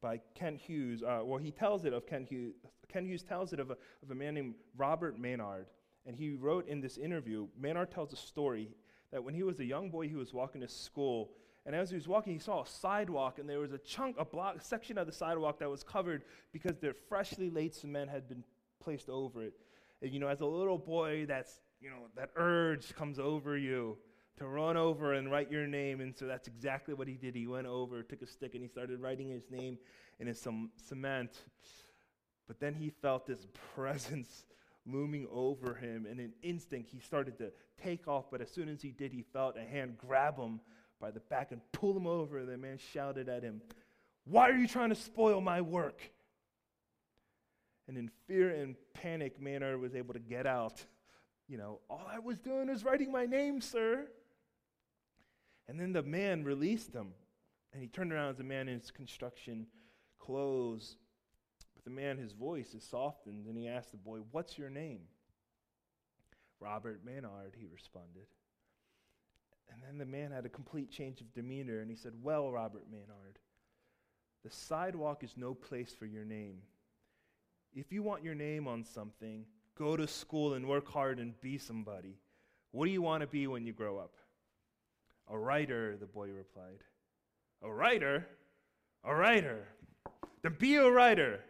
by 0.01 0.21
Kent 0.35 0.63
Hughes. 0.63 1.03
Uh, 1.03 1.21
well, 1.25 1.39
he 1.39 1.51
tells 1.51 1.85
it 1.85 1.93
of 1.93 2.07
Kent 2.07 2.29
Hughes. 2.29 2.55
Kent 2.89 3.07
Hughes 3.07 3.23
tells 3.23 3.53
it 3.53 3.61
of 3.61 3.71
a, 3.71 3.77
of 4.03 4.11
a 4.11 4.15
man 4.15 4.33
named 4.33 4.55
Robert 4.79 5.19
Maynard. 5.19 5.67
And 6.07 6.17
he 6.17 6.31
wrote 6.31 6.67
in 6.69 6.81
this 6.81 6.97
interview, 6.97 7.49
Maynard 7.59 7.91
tells 7.91 8.15
a 8.15 8.17
story 8.17 8.71
that 9.13 9.23
when 9.25 9.35
he 9.35 9.43
was 9.43 9.61
a 9.61 9.65
young 9.65 9.91
boy, 9.91 10.09
he 10.09 10.15
was 10.15 10.33
walking 10.33 10.61
to 10.61 10.69
school. 10.69 11.33
And 11.67 11.75
as 11.75 11.91
he 11.91 11.97
was 11.97 12.09
walking, 12.09 12.33
he 12.33 12.39
saw 12.39 12.63
a 12.63 12.67
sidewalk, 12.67 13.39
and 13.39 13.49
there 13.49 13.59
was 13.59 13.73
a 13.73 13.79
chunk, 13.79 14.17
a 14.19 14.25
block, 14.25 14.63
section 14.63 14.97
of 14.97 15.07
the 15.07 15.13
sidewalk 15.13 15.59
that 15.59 15.69
was 15.69 15.83
covered 15.83 16.23
because 16.53 16.77
the 16.79 16.95
freshly 17.09 17.51
laid 17.51 17.75
cement 17.75 18.11
had 18.11 18.29
been 18.29 18.45
placed 18.83 19.09
over 19.09 19.43
it. 19.43 19.53
And, 20.01 20.13
you 20.13 20.21
know, 20.21 20.29
as 20.29 20.41
a 20.41 20.47
little 20.47 20.79
boy, 20.79 21.27
that's, 21.27 21.61
you 21.81 21.91
know, 21.91 22.07
that 22.17 22.31
urge 22.37 22.95
comes 22.95 23.19
over 23.19 23.57
you 23.57 23.99
to 24.39 24.47
run 24.47 24.79
over 24.79 25.13
and 25.13 25.31
write 25.31 25.51
your 25.51 25.67
name. 25.67 26.01
And 26.01 26.17
so 26.17 26.27
that's 26.27 26.49
exactly 26.49 26.95
what 26.95 27.07
he 27.07 27.15
did. 27.15 27.35
He 27.35 27.47
went 27.47 27.67
over, 27.67 28.03
took 28.03 28.23
a 28.23 28.27
stick, 28.27 28.55
and 28.55 28.63
he 28.63 28.69
started 28.69 29.01
writing 29.01 29.29
his 29.29 29.51
name 29.51 29.77
in 30.19 30.33
some 30.35 30.71
cement. 30.89 31.31
But 32.49 32.59
then 32.59 32.75
he 32.75 32.89
felt 32.89 33.27
this 33.27 33.47
presence 33.75 34.47
looming 34.93 35.27
over 35.33 35.75
him. 35.75 36.07
And 36.09 36.21
in 36.21 36.33
instinct, 36.43 36.91
he 36.91 37.01
started 37.01 37.39
to 37.39 37.53
take 37.83 38.09
off. 38.09 38.27
But 38.31 38.41
as 38.41 38.51
soon 38.51 38.69
as 38.69 38.83
he 38.83 38.91
did, 38.91 39.13
he 39.13 39.23
felt 39.33 39.57
a 39.57 39.65
hand 39.65 39.97
grab 39.99 40.39
him 40.39 40.61
by 41.01 41.11
the 41.11 41.21
back 41.21 41.53
and 41.53 41.61
pull 41.73 41.97
him 41.97 42.07
over. 42.07 42.45
The 42.45 42.57
man 42.57 42.79
shouted 42.93 43.29
at 43.29 43.43
him, 43.43 43.63
Why 44.25 44.51
are 44.51 44.57
you 44.57 44.69
trying 44.69 44.91
to 44.91 44.95
spoil 44.95 45.41
my 45.41 45.61
work? 45.61 46.01
And 47.89 47.99
in 47.99 48.11
fear 48.29 48.51
and 48.51 48.77
panic, 48.95 49.41
Maynard 49.41 49.81
was 49.81 49.95
able 49.95 50.15
to 50.15 50.21
get 50.21 50.47
out. 50.47 50.85
You 51.49 51.59
know, 51.59 51.81
all 51.91 52.07
I 52.09 52.21
was 52.21 52.39
doing 52.39 52.69
was 52.69 52.85
writing 52.85 53.11
my 53.11 53.27
name, 53.27 53.61
sir. 53.61 54.07
And 55.67 55.81
then 55.81 55.93
the 55.93 56.03
man 56.03 56.45
released 56.45 56.93
him. 56.93 57.09
And 57.73 57.83
he 57.83 57.89
turned 57.89 58.13
around 58.13 58.31
as 58.31 58.41
a 58.41 58.45
man 58.45 58.69
in 58.69 58.79
his 58.79 58.91
construction 58.91 59.67
clothes. 60.19 60.97
But 61.81 61.95
the 61.95 61.99
man, 61.99 62.19
his 62.19 62.33
voice 62.33 62.75
is 62.75 62.85
softened, 62.85 63.47
and 63.47 63.57
he 63.57 63.67
asked 63.67 63.91
the 63.91 63.97
boy, 63.97 64.19
What's 64.33 64.59
your 64.59 64.69
name? 64.69 65.01
Robert 66.61 67.01
Maynard, 67.07 67.55
he 67.57 67.67
responded. 67.73 68.27
And 69.73 69.83
then 69.83 69.97
the 69.97 70.05
man 70.05 70.31
had 70.31 70.45
a 70.45 70.51
complete 70.51 70.91
change 70.91 71.23
of 71.23 71.33
demeanor, 71.33 71.81
and 71.81 71.89
he 71.89 71.97
said, 71.97 72.13
Well, 72.23 72.53
Robert 72.53 72.85
Maynard, 72.91 73.39
the 74.45 74.51
sidewalk 74.51 75.25
is 75.25 75.39
no 75.39 75.55
place 75.55 75.95
for 75.99 76.05
your 76.05 76.27
name. 76.27 76.59
If 77.73 77.93
you 77.93 78.03
want 78.03 78.25
your 78.25 78.35
name 78.35 78.69
on 78.69 78.85
something, 78.85 79.47
go 79.75 79.97
to 79.97 80.07
school 80.07 80.53
and 80.53 80.69
work 80.69 80.87
hard 80.87 81.19
and 81.19 81.41
be 81.41 81.57
somebody. 81.57 82.19
What 82.73 82.85
do 82.85 82.91
you 82.91 83.01
want 83.01 83.23
to 83.23 83.27
be 83.27 83.47
when 83.47 83.65
you 83.65 83.73
grow 83.73 83.97
up? 83.97 84.17
A 85.31 85.39
writer, 85.39 85.97
the 85.97 86.05
boy 86.05 86.29
replied. 86.29 86.85
A 87.63 87.73
writer? 87.73 88.27
A 89.03 89.15
writer. 89.15 89.67
Then 90.43 90.57
be 90.59 90.77
a 90.77 90.91
writer. 90.91 91.41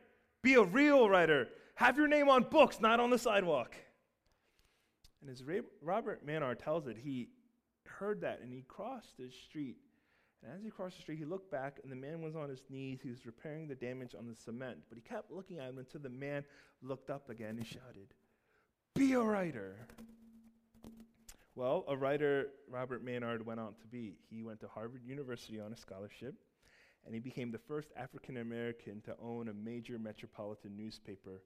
Be 0.42 0.54
a 0.54 0.62
real 0.62 1.08
writer. 1.08 1.48
Have 1.74 1.96
your 1.96 2.08
name 2.08 2.28
on 2.28 2.44
books, 2.44 2.80
not 2.80 3.00
on 3.00 3.10
the 3.10 3.18
sidewalk. 3.18 3.76
And 5.20 5.30
as 5.30 5.42
Robert 5.82 6.24
Maynard 6.24 6.58
tells 6.58 6.86
it, 6.86 6.96
he 6.96 7.28
heard 7.86 8.22
that 8.22 8.40
and 8.40 8.52
he 8.52 8.62
crossed 8.62 9.16
the 9.18 9.30
street. 9.30 9.76
And 10.42 10.52
as 10.54 10.64
he 10.64 10.70
crossed 10.70 10.96
the 10.96 11.02
street, 11.02 11.18
he 11.18 11.26
looked 11.26 11.50
back 11.50 11.80
and 11.82 11.92
the 11.92 11.96
man 11.96 12.22
was 12.22 12.34
on 12.34 12.48
his 12.48 12.62
knees. 12.70 13.00
He 13.02 13.10
was 13.10 13.26
repairing 13.26 13.68
the 13.68 13.74
damage 13.74 14.14
on 14.18 14.26
the 14.26 14.34
cement. 14.34 14.78
But 14.88 14.96
he 14.96 15.02
kept 15.02 15.30
looking 15.30 15.58
at 15.58 15.68
him 15.68 15.78
until 15.78 16.00
the 16.00 16.08
man 16.08 16.44
looked 16.82 17.10
up 17.10 17.28
again 17.28 17.56
and 17.58 17.66
shouted, 17.66 18.14
Be 18.94 19.12
a 19.12 19.20
writer. 19.20 19.76
Well, 21.54 21.84
a 21.88 21.96
writer 21.96 22.46
Robert 22.70 23.04
Maynard 23.04 23.44
went 23.44 23.60
on 23.60 23.74
to 23.74 23.86
be. 23.86 24.14
He 24.30 24.42
went 24.42 24.60
to 24.60 24.68
Harvard 24.68 25.02
University 25.04 25.60
on 25.60 25.72
a 25.72 25.76
scholarship, 25.76 26.34
and 27.04 27.14
he 27.14 27.20
became 27.20 27.50
the 27.50 27.58
first 27.58 27.88
African 27.96 28.36
American 28.38 29.00
to 29.02 29.14
own 29.22 29.48
a 29.48 29.54
major 29.54 29.98
metropolitan 29.98 30.76
newspaper, 30.76 31.42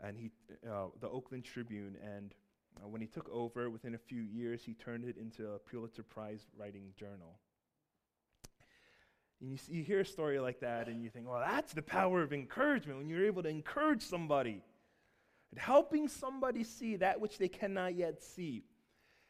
and 0.00 0.16
he, 0.16 0.30
uh, 0.68 0.86
the 1.00 1.08
Oakland 1.08 1.44
Tribune. 1.44 1.96
And 2.02 2.34
uh, 2.76 2.88
when 2.88 3.00
he 3.00 3.06
took 3.06 3.28
over, 3.30 3.70
within 3.70 3.94
a 3.94 3.98
few 3.98 4.20
years, 4.20 4.62
he 4.64 4.74
turned 4.74 5.04
it 5.04 5.16
into 5.16 5.50
a 5.50 5.58
Pulitzer 5.58 6.02
Prize 6.02 6.46
writing 6.56 6.92
journal. 6.96 7.38
And 9.40 9.50
you, 9.50 9.56
see, 9.56 9.72
you 9.72 9.84
hear 9.84 10.00
a 10.00 10.04
story 10.04 10.38
like 10.40 10.60
that, 10.60 10.88
and 10.88 11.02
you 11.02 11.10
think, 11.10 11.28
well, 11.28 11.40
that's 11.40 11.72
the 11.72 11.82
power 11.82 12.22
of 12.22 12.32
encouragement 12.32 12.98
when 12.98 13.08
you're 13.08 13.26
able 13.26 13.42
to 13.42 13.48
encourage 13.48 14.02
somebody, 14.02 14.62
and 15.50 15.60
helping 15.60 16.08
somebody 16.08 16.64
see 16.64 16.96
that 16.96 17.20
which 17.20 17.38
they 17.38 17.48
cannot 17.48 17.94
yet 17.94 18.22
see. 18.22 18.64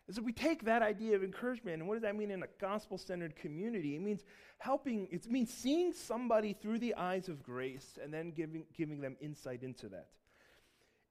And 0.09 0.17
so 0.17 0.23
we 0.23 0.33
take 0.33 0.65
that 0.65 0.81
idea 0.81 1.15
of 1.15 1.23
encouragement, 1.23 1.81
and 1.81 1.87
what 1.87 1.95
does 1.95 2.03
that 2.03 2.17
mean 2.17 2.31
in 2.31 2.43
a 2.43 2.47
gospel 2.59 2.97
centered 2.97 3.37
community? 3.37 3.95
It 3.95 4.01
means 4.01 4.25
helping, 4.57 5.07
it 5.11 5.31
means 5.31 5.53
seeing 5.53 5.93
somebody 5.93 6.55
through 6.55 6.79
the 6.79 6.95
eyes 6.95 7.29
of 7.29 7.43
grace 7.43 7.99
and 8.03 8.13
then 8.13 8.31
giving, 8.31 8.65
giving 8.75 9.03
them 9.03 9.17
insight 9.21 9.63
into 9.63 9.87
that. 9.91 10.09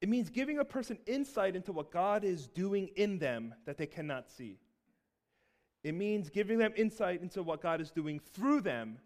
It 0.02 0.10
means 0.10 0.32
giving 0.32 0.58
a 0.58 0.66
person 0.66 0.98
insight 1.06 1.56
into 1.56 1.72
what 1.72 1.92
God 1.92 2.24
is 2.24 2.48
doing 2.48 2.90
in 2.96 3.20
them 3.20 3.54
that 3.68 3.78
they 3.78 3.86
cannot 3.86 4.32
see. 4.32 4.58
It 5.84 5.94
means 5.94 6.32
giving 6.32 6.58
them 6.58 6.74
insight 6.76 7.22
into 7.22 7.44
what 7.44 7.62
God 7.62 7.82
is 7.82 7.92
doing 7.92 8.20
through 8.20 8.62
them 8.62 8.98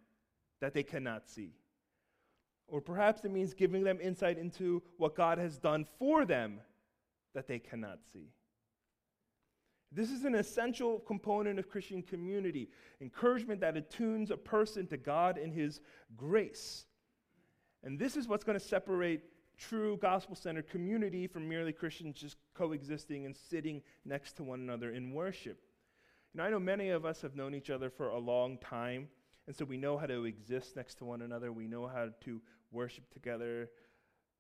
that 0.62 0.74
they 0.74 0.84
cannot 0.84 1.30
see. 1.30 1.54
Or 2.70 2.80
perhaps 2.80 3.26
it 3.26 3.32
means 3.32 3.54
giving 3.54 3.84
them 3.84 4.00
insight 4.02 4.38
into 4.38 4.82
what 4.98 5.16
God 5.16 5.38
has 5.38 5.58
done 5.58 5.86
for 6.00 6.24
them 6.24 6.62
that 7.34 7.46
they 7.46 7.60
cannot 7.60 8.00
see. 8.14 8.30
This 9.92 10.10
is 10.10 10.24
an 10.24 10.36
essential 10.36 11.00
component 11.00 11.60
of 11.60 11.70
Christian 11.70 12.02
community 12.02 12.70
encouragement 13.02 13.60
that 13.62 13.76
attunes 13.76 14.32
a 14.32 14.38
person 14.38 14.88
to 14.88 14.98
God 14.98 15.38
in 15.38 15.52
His 15.52 15.82
grace. 16.16 16.86
And 17.84 18.00
this 18.00 18.16
is 18.16 18.28
what's 18.28 18.44
going 18.44 18.58
to 18.58 18.66
separate 18.66 19.22
true 19.58 19.98
gospel 19.98 20.36
centered 20.36 20.70
community 20.70 21.28
from 21.28 21.48
merely 21.48 21.74
Christians 21.74 22.16
just 22.16 22.38
coexisting 22.54 23.26
and 23.26 23.36
sitting 23.36 23.82
next 24.06 24.34
to 24.38 24.44
one 24.44 24.62
another 24.62 24.92
in 24.92 25.14
worship. 25.14 25.60
You 26.34 26.38
know, 26.38 26.46
I 26.46 26.50
know 26.50 26.60
many 26.60 26.90
of 26.90 27.06
us 27.06 27.22
have 27.22 27.36
known 27.36 27.54
each 27.54 27.70
other 27.70 27.90
for 27.90 28.10
a 28.10 28.18
long 28.18 28.58
time, 28.60 29.10
and 29.48 29.56
so 29.56 29.66
we 29.66 29.78
know 29.78 29.98
how 29.98 30.06
to 30.06 30.26
exist 30.26 30.76
next 30.76 30.96
to 31.00 31.06
one 31.06 31.22
another, 31.22 31.52
we 31.52 31.68
know 31.68 31.88
how 31.88 32.10
to 32.22 32.42
worship 32.72 33.12
together. 33.12 33.70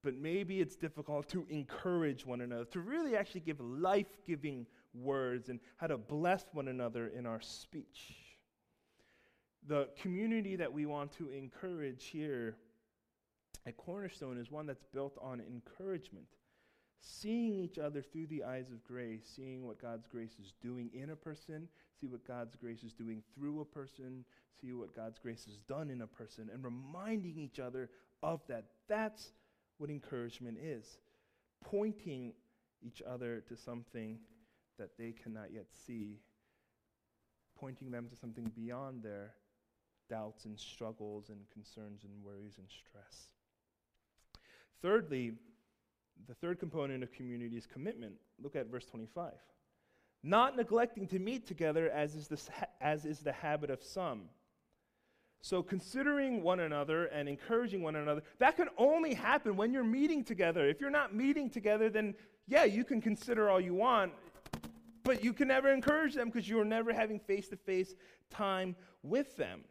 But 0.03 0.15
maybe 0.15 0.61
it's 0.61 0.75
difficult 0.75 1.27
to 1.29 1.45
encourage 1.49 2.25
one 2.25 2.41
another, 2.41 2.65
to 2.65 2.79
really 2.79 3.15
actually 3.15 3.41
give 3.41 3.59
life 3.59 4.17
giving 4.25 4.65
words 4.93 5.49
and 5.49 5.59
how 5.77 5.87
to 5.87 5.97
bless 5.97 6.45
one 6.53 6.67
another 6.67 7.07
in 7.07 7.25
our 7.25 7.41
speech. 7.41 8.15
The 9.67 9.89
community 10.01 10.55
that 10.55 10.73
we 10.73 10.85
want 10.85 11.11
to 11.13 11.29
encourage 11.29 12.05
here 12.05 12.57
at 13.65 13.77
Cornerstone 13.77 14.37
is 14.37 14.49
one 14.49 14.65
that's 14.65 14.83
built 14.93 15.17
on 15.21 15.39
encouragement. 15.39 16.25
Seeing 16.99 17.55
each 17.55 17.79
other 17.79 18.01
through 18.01 18.27
the 18.27 18.43
eyes 18.43 18.69
of 18.69 18.83
grace, 18.83 19.23
seeing 19.35 19.65
what 19.65 19.81
God's 19.81 20.07
grace 20.07 20.35
is 20.39 20.53
doing 20.61 20.89
in 20.93 21.11
a 21.11 21.15
person, 21.15 21.67
see 21.99 22.07
what 22.07 22.27
God's 22.27 22.55
grace 22.55 22.83
is 22.83 22.93
doing 22.93 23.23
through 23.33 23.61
a 23.61 23.65
person, 23.65 24.23
see 24.59 24.73
what 24.73 24.95
God's 24.95 25.17
grace 25.17 25.45
has 25.45 25.57
done 25.67 25.89
in 25.89 26.01
a 26.01 26.07
person, 26.07 26.49
and 26.53 26.63
reminding 26.63 27.37
each 27.37 27.59
other 27.59 27.89
of 28.21 28.41
that. 28.47 28.65
That's 28.87 29.31
what 29.77 29.89
encouragement 29.89 30.57
is. 30.61 30.99
Pointing 31.63 32.33
each 32.83 33.01
other 33.07 33.43
to 33.47 33.55
something 33.55 34.19
that 34.81 34.97
they 34.97 35.11
cannot 35.11 35.53
yet 35.53 35.67
see, 35.85 36.17
pointing 37.55 37.91
them 37.91 38.07
to 38.09 38.15
something 38.15 38.51
beyond 38.55 39.03
their 39.03 39.35
doubts 40.09 40.45
and 40.45 40.59
struggles 40.59 41.29
and 41.29 41.37
concerns 41.53 42.03
and 42.03 42.11
worries 42.23 42.55
and 42.57 42.67
stress. 42.67 43.27
Thirdly, 44.81 45.33
the 46.27 46.33
third 46.33 46.59
component 46.59 47.03
of 47.03 47.11
community 47.11 47.57
is 47.57 47.67
commitment. 47.67 48.13
Look 48.41 48.55
at 48.55 48.71
verse 48.71 48.85
25. 48.85 49.33
Not 50.23 50.57
neglecting 50.57 51.07
to 51.09 51.19
meet 51.19 51.45
together 51.45 51.91
as 51.91 52.15
is, 52.15 52.27
the, 52.27 52.41
as 52.81 53.05
is 53.05 53.19
the 53.19 53.31
habit 53.31 53.69
of 53.69 53.83
some. 53.83 54.23
So, 55.43 55.61
considering 55.61 56.41
one 56.41 56.59
another 56.59 57.05
and 57.05 57.29
encouraging 57.29 57.83
one 57.83 57.95
another, 57.95 58.21
that 58.39 58.57
can 58.57 58.67
only 58.77 59.13
happen 59.13 59.55
when 59.55 59.73
you're 59.73 59.83
meeting 59.83 60.23
together. 60.23 60.67
If 60.67 60.81
you're 60.81 60.91
not 60.91 61.15
meeting 61.15 61.49
together, 61.49 61.89
then 61.89 62.15
yeah, 62.47 62.65
you 62.65 62.83
can 62.83 63.01
consider 63.01 63.49
all 63.49 63.61
you 63.61 63.73
want, 63.73 64.11
but 65.03 65.23
you 65.23 65.33
can 65.33 65.47
never 65.47 65.71
encourage 65.71 66.13
them 66.13 66.29
because 66.29 66.47
you're 66.47 66.65
never 66.65 66.93
having 66.93 67.19
face 67.19 67.47
to 67.49 67.55
face 67.55 67.95
time 68.29 68.75
with 69.03 69.35
them. 69.37 69.63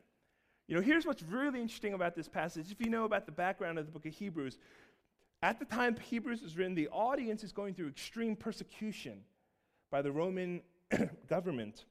You 0.68 0.76
know, 0.76 0.82
here's 0.82 1.04
what's 1.04 1.22
really 1.22 1.60
interesting 1.60 1.94
about 1.94 2.14
this 2.14 2.28
passage. 2.28 2.70
If 2.70 2.80
you 2.80 2.90
know 2.90 3.04
about 3.04 3.26
the 3.26 3.32
background 3.32 3.78
of 3.78 3.86
the 3.86 3.92
book 3.92 4.06
of 4.06 4.14
Hebrews, 4.14 4.58
at 5.42 5.58
the 5.58 5.64
time 5.64 5.96
Hebrews 5.96 6.42
was 6.42 6.56
written, 6.56 6.74
the 6.74 6.88
audience 6.88 7.42
is 7.42 7.52
going 7.52 7.74
through 7.74 7.88
extreme 7.88 8.36
persecution 8.36 9.22
by 9.90 10.02
the 10.02 10.12
Roman 10.12 10.62
government. 11.28 11.84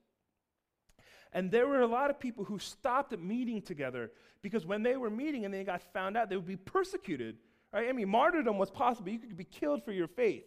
And 1.34 1.52
there 1.52 1.67
were 1.67 1.82
a 1.82 1.88
lot 1.88 2.10
of 2.10 2.19
people 2.19 2.43
who 2.43 2.58
stopped 2.58 3.17
meeting 3.17 3.62
together 3.62 4.12
because 4.41 4.65
when 4.65 4.84
they 4.84 4.95
were 4.95 5.10
meeting 5.10 5.45
and 5.45 5.54
they 5.54 5.63
got 5.63 5.82
found 5.93 6.15
out, 6.15 6.30
they 6.30 6.36
would 6.36 6.47
be 6.47 6.56
persecuted. 6.56 7.38
Right? 7.73 7.89
I 7.89 7.91
mean, 7.91 8.10
martyrdom 8.10 8.58
was 8.58 8.71
possible. 8.71 9.10
You 9.10 9.19
could 9.19 9.38
be 9.38 9.43
killed 9.43 9.84
for 9.84 9.91
your 9.91 10.08
faith. 10.08 10.45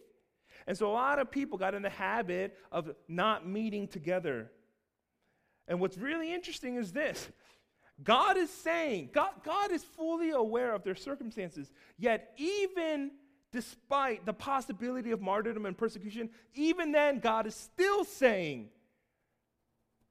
And 0.67 0.77
so 0.77 0.89
a 0.89 0.93
lot 0.93 1.19
of 1.19 1.31
people 1.31 1.57
got 1.57 1.73
in 1.73 1.81
the 1.81 1.89
habit 1.89 2.57
of 2.71 2.91
not 3.07 3.47
meeting 3.47 3.87
together. 3.87 4.51
And 5.67 5.79
what's 5.79 5.97
really 5.97 6.33
interesting 6.33 6.75
is 6.75 6.91
this 6.91 7.29
God 8.01 8.37
is 8.37 8.49
saying, 8.49 9.09
God, 9.13 9.31
God 9.43 9.71
is 9.71 9.83
fully 9.83 10.31
aware 10.31 10.73
of 10.73 10.83
their 10.83 10.95
circumstances, 10.95 11.71
yet, 11.97 12.33
even 12.37 13.11
despite 13.51 14.25
the 14.25 14.33
possibility 14.33 15.11
of 15.11 15.21
martyrdom 15.21 15.65
and 15.65 15.77
persecution, 15.77 16.29
even 16.55 16.91
then, 16.91 17.19
God 17.19 17.45
is 17.45 17.55
still 17.55 18.03
saying, 18.03 18.69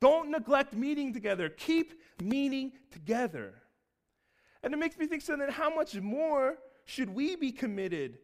don't 0.00 0.30
neglect 0.30 0.74
meeting 0.74 1.12
together. 1.12 1.48
Keep 1.48 2.00
meeting 2.20 2.72
together. 2.90 3.54
And 4.62 4.72
it 4.72 4.76
makes 4.76 4.96
me 4.96 5.06
think 5.06 5.22
so 5.22 5.36
then, 5.36 5.50
how 5.50 5.74
much 5.74 5.94
more 5.96 6.56
should 6.84 7.10
we 7.10 7.36
be 7.36 7.52
committed 7.52 8.18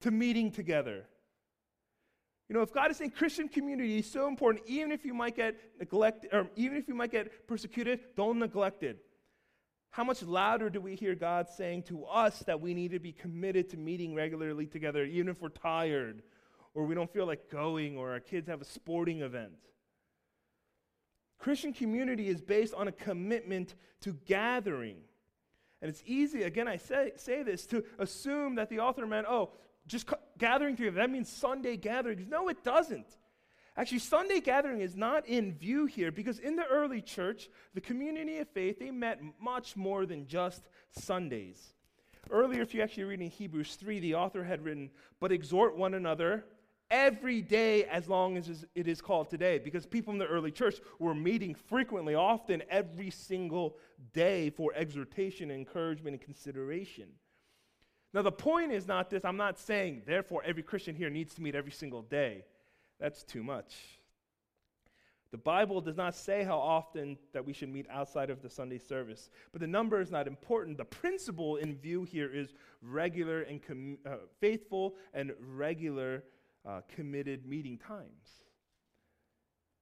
to 0.00 0.10
meeting 0.10 0.50
together? 0.50 1.04
You 2.52 2.58
know, 2.58 2.62
if 2.64 2.74
God 2.74 2.90
is 2.90 2.98
saying 2.98 3.12
Christian 3.12 3.48
community 3.48 4.00
is 4.00 4.12
so 4.12 4.28
important, 4.28 4.66
even 4.66 4.92
if 4.92 5.06
you 5.06 5.14
might 5.14 5.34
get 5.34 5.56
neglected, 5.78 6.34
or 6.34 6.50
even 6.54 6.76
if 6.76 6.86
you 6.86 6.92
might 6.92 7.10
get 7.10 7.46
persecuted, 7.46 8.00
don't 8.14 8.38
neglect 8.38 8.82
it. 8.82 8.98
How 9.88 10.04
much 10.04 10.22
louder 10.22 10.68
do 10.68 10.78
we 10.78 10.94
hear 10.94 11.14
God 11.14 11.48
saying 11.48 11.84
to 11.84 12.04
us 12.04 12.40
that 12.40 12.60
we 12.60 12.74
need 12.74 12.90
to 12.90 12.98
be 12.98 13.10
committed 13.10 13.70
to 13.70 13.78
meeting 13.78 14.14
regularly 14.14 14.66
together, 14.66 15.02
even 15.06 15.30
if 15.30 15.40
we're 15.40 15.48
tired, 15.48 16.20
or 16.74 16.84
we 16.84 16.94
don't 16.94 17.10
feel 17.10 17.24
like 17.24 17.50
going, 17.50 17.96
or 17.96 18.10
our 18.10 18.20
kids 18.20 18.48
have 18.48 18.60
a 18.60 18.66
sporting 18.66 19.22
event? 19.22 19.52
Christian 21.38 21.72
community 21.72 22.28
is 22.28 22.42
based 22.42 22.74
on 22.74 22.86
a 22.86 22.92
commitment 22.92 23.76
to 24.02 24.12
gathering. 24.26 24.98
And 25.80 25.88
it's 25.88 26.02
easy, 26.04 26.42
again, 26.42 26.68
I 26.68 26.76
say, 26.76 27.12
say 27.16 27.42
this, 27.42 27.64
to 27.68 27.82
assume 27.98 28.56
that 28.56 28.68
the 28.68 28.80
author 28.80 29.06
meant, 29.06 29.26
oh, 29.26 29.52
just 29.86 30.08
gathering 30.38 30.76
together, 30.76 30.96
that 30.96 31.10
means 31.10 31.28
Sunday 31.28 31.76
gatherings. 31.76 32.26
No, 32.28 32.48
it 32.48 32.62
doesn't. 32.62 33.16
Actually, 33.76 34.00
Sunday 34.00 34.40
gathering 34.40 34.80
is 34.80 34.96
not 34.96 35.26
in 35.26 35.54
view 35.54 35.86
here 35.86 36.12
because 36.12 36.38
in 36.38 36.56
the 36.56 36.66
early 36.66 37.00
church, 37.00 37.48
the 37.74 37.80
community 37.80 38.38
of 38.38 38.48
faith, 38.48 38.78
they 38.78 38.90
met 38.90 39.20
much 39.40 39.76
more 39.76 40.04
than 40.04 40.26
just 40.26 40.68
Sundays. 40.90 41.72
Earlier, 42.30 42.62
if 42.62 42.74
you 42.74 42.82
actually 42.82 43.04
read 43.04 43.20
in 43.20 43.30
Hebrews 43.30 43.76
3, 43.76 43.98
the 44.00 44.14
author 44.14 44.44
had 44.44 44.62
written, 44.62 44.90
But 45.20 45.32
exhort 45.32 45.76
one 45.76 45.94
another 45.94 46.44
every 46.90 47.40
day 47.40 47.84
as 47.84 48.06
long 48.06 48.36
as 48.36 48.66
it 48.74 48.86
is 48.86 49.00
called 49.00 49.30
today. 49.30 49.58
Because 49.58 49.86
people 49.86 50.12
in 50.12 50.18
the 50.18 50.26
early 50.26 50.52
church 50.52 50.76
were 50.98 51.14
meeting 51.14 51.54
frequently, 51.54 52.14
often 52.14 52.62
every 52.68 53.10
single 53.10 53.78
day 54.12 54.50
for 54.50 54.72
exhortation, 54.76 55.50
encouragement, 55.50 56.14
and 56.14 56.20
consideration. 56.20 57.08
Now, 58.14 58.22
the 58.22 58.32
point 58.32 58.72
is 58.72 58.86
not 58.86 59.08
this. 59.08 59.24
I'm 59.24 59.38
not 59.38 59.58
saying, 59.58 60.02
therefore, 60.06 60.42
every 60.44 60.62
Christian 60.62 60.94
here 60.94 61.08
needs 61.08 61.34
to 61.34 61.42
meet 61.42 61.54
every 61.54 61.72
single 61.72 62.02
day. 62.02 62.44
That's 63.00 63.22
too 63.22 63.42
much. 63.42 63.74
The 65.30 65.38
Bible 65.38 65.80
does 65.80 65.96
not 65.96 66.14
say 66.14 66.44
how 66.44 66.58
often 66.58 67.16
that 67.32 67.46
we 67.46 67.54
should 67.54 67.70
meet 67.70 67.86
outside 67.88 68.28
of 68.28 68.42
the 68.42 68.50
Sunday 68.50 68.76
service, 68.76 69.30
but 69.50 69.62
the 69.62 69.66
number 69.66 69.98
is 69.98 70.10
not 70.10 70.26
important. 70.26 70.76
The 70.76 70.84
principle 70.84 71.56
in 71.56 71.74
view 71.74 72.04
here 72.04 72.30
is 72.30 72.52
regular 72.82 73.40
and 73.40 73.62
com- 73.62 73.96
uh, 74.04 74.16
faithful 74.40 74.94
and 75.14 75.32
regular 75.40 76.22
uh, 76.68 76.82
committed 76.94 77.46
meeting 77.46 77.78
times. 77.78 78.42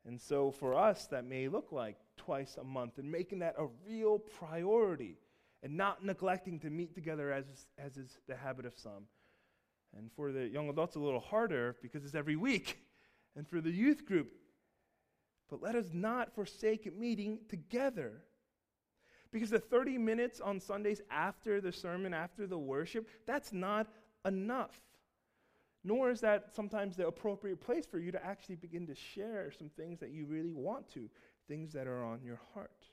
And 0.06 0.20
so 0.20 0.52
for 0.52 0.74
us, 0.74 1.06
that 1.08 1.24
may 1.24 1.48
look 1.48 1.72
like 1.72 1.96
twice 2.16 2.56
a 2.56 2.64
month 2.64 2.98
and 2.98 3.10
making 3.10 3.40
that 3.40 3.56
a 3.58 3.66
real 3.88 4.20
priority 4.20 5.16
and 5.62 5.76
not 5.76 6.04
neglecting 6.04 6.58
to 6.60 6.70
meet 6.70 6.94
together 6.94 7.32
as, 7.32 7.44
as 7.78 7.96
is 7.96 8.18
the 8.26 8.36
habit 8.36 8.66
of 8.66 8.76
some. 8.76 9.04
And 9.96 10.10
for 10.12 10.32
the 10.32 10.46
young 10.46 10.68
adults, 10.68 10.96
a 10.96 11.00
little 11.00 11.20
harder 11.20 11.76
because 11.82 12.04
it's 12.04 12.14
every 12.14 12.36
week. 12.36 12.78
And 13.36 13.46
for 13.46 13.60
the 13.60 13.70
youth 13.70 14.06
group, 14.06 14.32
but 15.48 15.62
let 15.62 15.76
us 15.76 15.90
not 15.92 16.34
forsake 16.34 16.92
meeting 16.98 17.38
together. 17.48 18.24
Because 19.30 19.50
the 19.50 19.60
30 19.60 19.98
minutes 19.98 20.40
on 20.40 20.58
Sundays 20.58 21.00
after 21.10 21.60
the 21.60 21.70
sermon, 21.70 22.12
after 22.12 22.48
the 22.48 22.58
worship, 22.58 23.08
that's 23.26 23.52
not 23.52 23.86
enough 24.24 24.80
nor 25.82 26.10
is 26.10 26.20
that 26.20 26.54
sometimes 26.54 26.96
the 26.96 27.06
appropriate 27.06 27.60
place 27.60 27.86
for 27.86 27.98
you 27.98 28.12
to 28.12 28.24
actually 28.24 28.56
begin 28.56 28.86
to 28.86 28.94
share 28.94 29.50
some 29.56 29.70
things 29.70 29.98
that 30.00 30.10
you 30.10 30.26
really 30.26 30.52
want 30.52 30.88
to, 30.92 31.08
things 31.48 31.72
that 31.72 31.86
are 31.86 32.04
on 32.04 32.20
your 32.22 32.40
heart. 32.54 32.86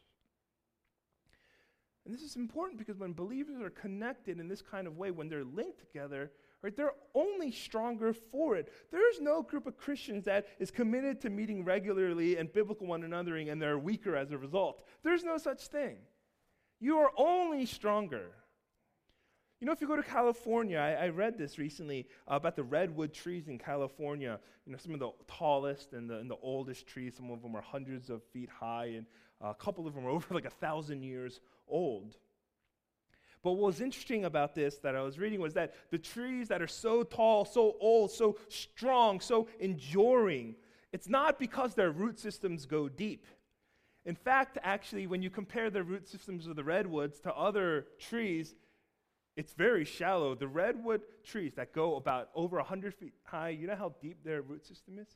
And 2.08 2.16
this 2.16 2.22
is 2.22 2.38
important 2.38 2.80
because 2.80 2.98
when 2.98 3.12
believers 3.12 3.62
are 3.62 3.70
connected 3.70 4.40
in 4.40 4.48
this 4.48 4.62
kind 4.62 4.88
of 4.88 4.98
way, 4.98 5.12
when 5.12 5.28
they're 5.28 5.44
linked 5.44 5.80
together, 5.80 6.32
right, 6.62 6.74
they're 6.74 6.94
only 7.14 7.52
stronger 7.52 8.14
for 8.14 8.56
it. 8.56 8.72
There 8.92 9.12
is 9.12 9.20
no 9.20 9.42
group 9.42 9.68
of 9.68 9.76
Christians 9.76 10.24
that 10.24 10.48
is 10.58 10.72
committed 10.72 11.20
to 11.20 11.30
meeting 11.30 11.66
regularly 11.66 12.38
and 12.38 12.52
biblical 12.54 12.88
one 12.88 13.02
anothering 13.02 13.52
and 13.52 13.62
they're 13.62 13.78
weaker 13.78 14.16
as 14.16 14.32
a 14.32 14.38
result. 14.38 14.88
There's 15.04 15.26
no 15.26 15.38
such 15.38 15.68
thing. 15.68 15.98
You 16.80 16.98
are 17.00 17.12
only 17.18 17.66
stronger. 17.66 18.28
You 19.60 19.68
know, 19.68 19.74
if 19.74 19.82
you 19.82 19.88
go 19.88 19.98
to 19.98 20.04
California, 20.04 20.78
I, 20.78 21.08
I 21.08 21.10
read 21.10 21.38
this 21.38 21.58
recently 21.58 22.08
about 22.30 22.56
the 22.56 22.64
redwood 22.64 23.12
trees 23.12 23.50
in 23.50 23.58
California. 23.58 24.40
You 24.66 24.72
know, 24.72 24.78
some 24.78 24.94
of 24.94 25.02
the 25.02 25.12
tallest 25.28 25.92
and 25.92 26.10
the, 26.10 26.20
and 26.20 26.32
the 26.32 26.38
oldest 26.42 26.88
trees, 26.88 27.16
some 27.18 27.32
of 27.32 27.42
them 27.42 27.54
are 27.54 27.62
hundreds 27.62 28.10
of 28.10 28.24
feet 28.24 28.50
high, 28.50 28.94
and 28.96 29.06
uh, 29.44 29.50
a 29.50 29.56
couple 29.56 29.86
of 29.88 29.94
them 29.94 30.06
are 30.06 30.10
over 30.12 30.34
like 30.34 30.46
a 30.46 30.50
thousand 30.50 31.04
years 31.04 31.42
old. 31.68 32.16
But 33.44 33.54
what 33.54 33.68
was 33.68 33.82
interesting 33.82 34.26
about 34.26 34.56
this 34.56 34.78
that 34.80 34.96
I 34.96 35.02
was 35.02 35.20
reading 35.20 35.40
was 35.40 35.54
that 35.54 35.74
the 35.92 35.98
trees 35.98 36.48
that 36.50 36.62
are 36.62 36.68
so 36.68 37.04
tall, 37.04 37.46
so 37.46 37.76
old, 37.80 38.12
so 38.12 38.38
strong, 38.50 39.20
so 39.20 39.48
enduring, 39.60 40.56
it's 40.92 41.08
not 41.08 41.40
because 41.40 41.74
their 41.74 41.92
root 41.92 42.20
systems 42.20 42.66
go 42.66 42.90
deep. 42.90 43.26
In 44.06 44.16
fact, 44.16 44.58
actually, 44.64 45.06
when 45.06 45.22
you 45.22 45.30
compare 45.30 45.70
the 45.70 45.84
root 45.84 46.08
systems 46.08 46.48
of 46.48 46.56
the 46.56 46.64
redwoods 46.64 47.20
to 47.22 47.34
other 47.34 47.86
trees, 48.00 48.56
it's 49.36 49.54
very 49.54 49.86
shallow. 49.86 50.34
The 50.34 50.48
redwood 50.48 51.02
trees 51.24 51.54
that 51.56 51.74
go 51.74 51.96
about 51.96 52.30
over 52.34 52.58
100 52.58 52.96
feet 52.96 53.14
high, 53.24 53.50
you 53.50 53.68
know 53.68 53.76
how 53.76 53.94
deep 54.02 54.24
their 54.24 54.42
root 54.42 54.66
system 54.66 54.98
is? 54.98 55.08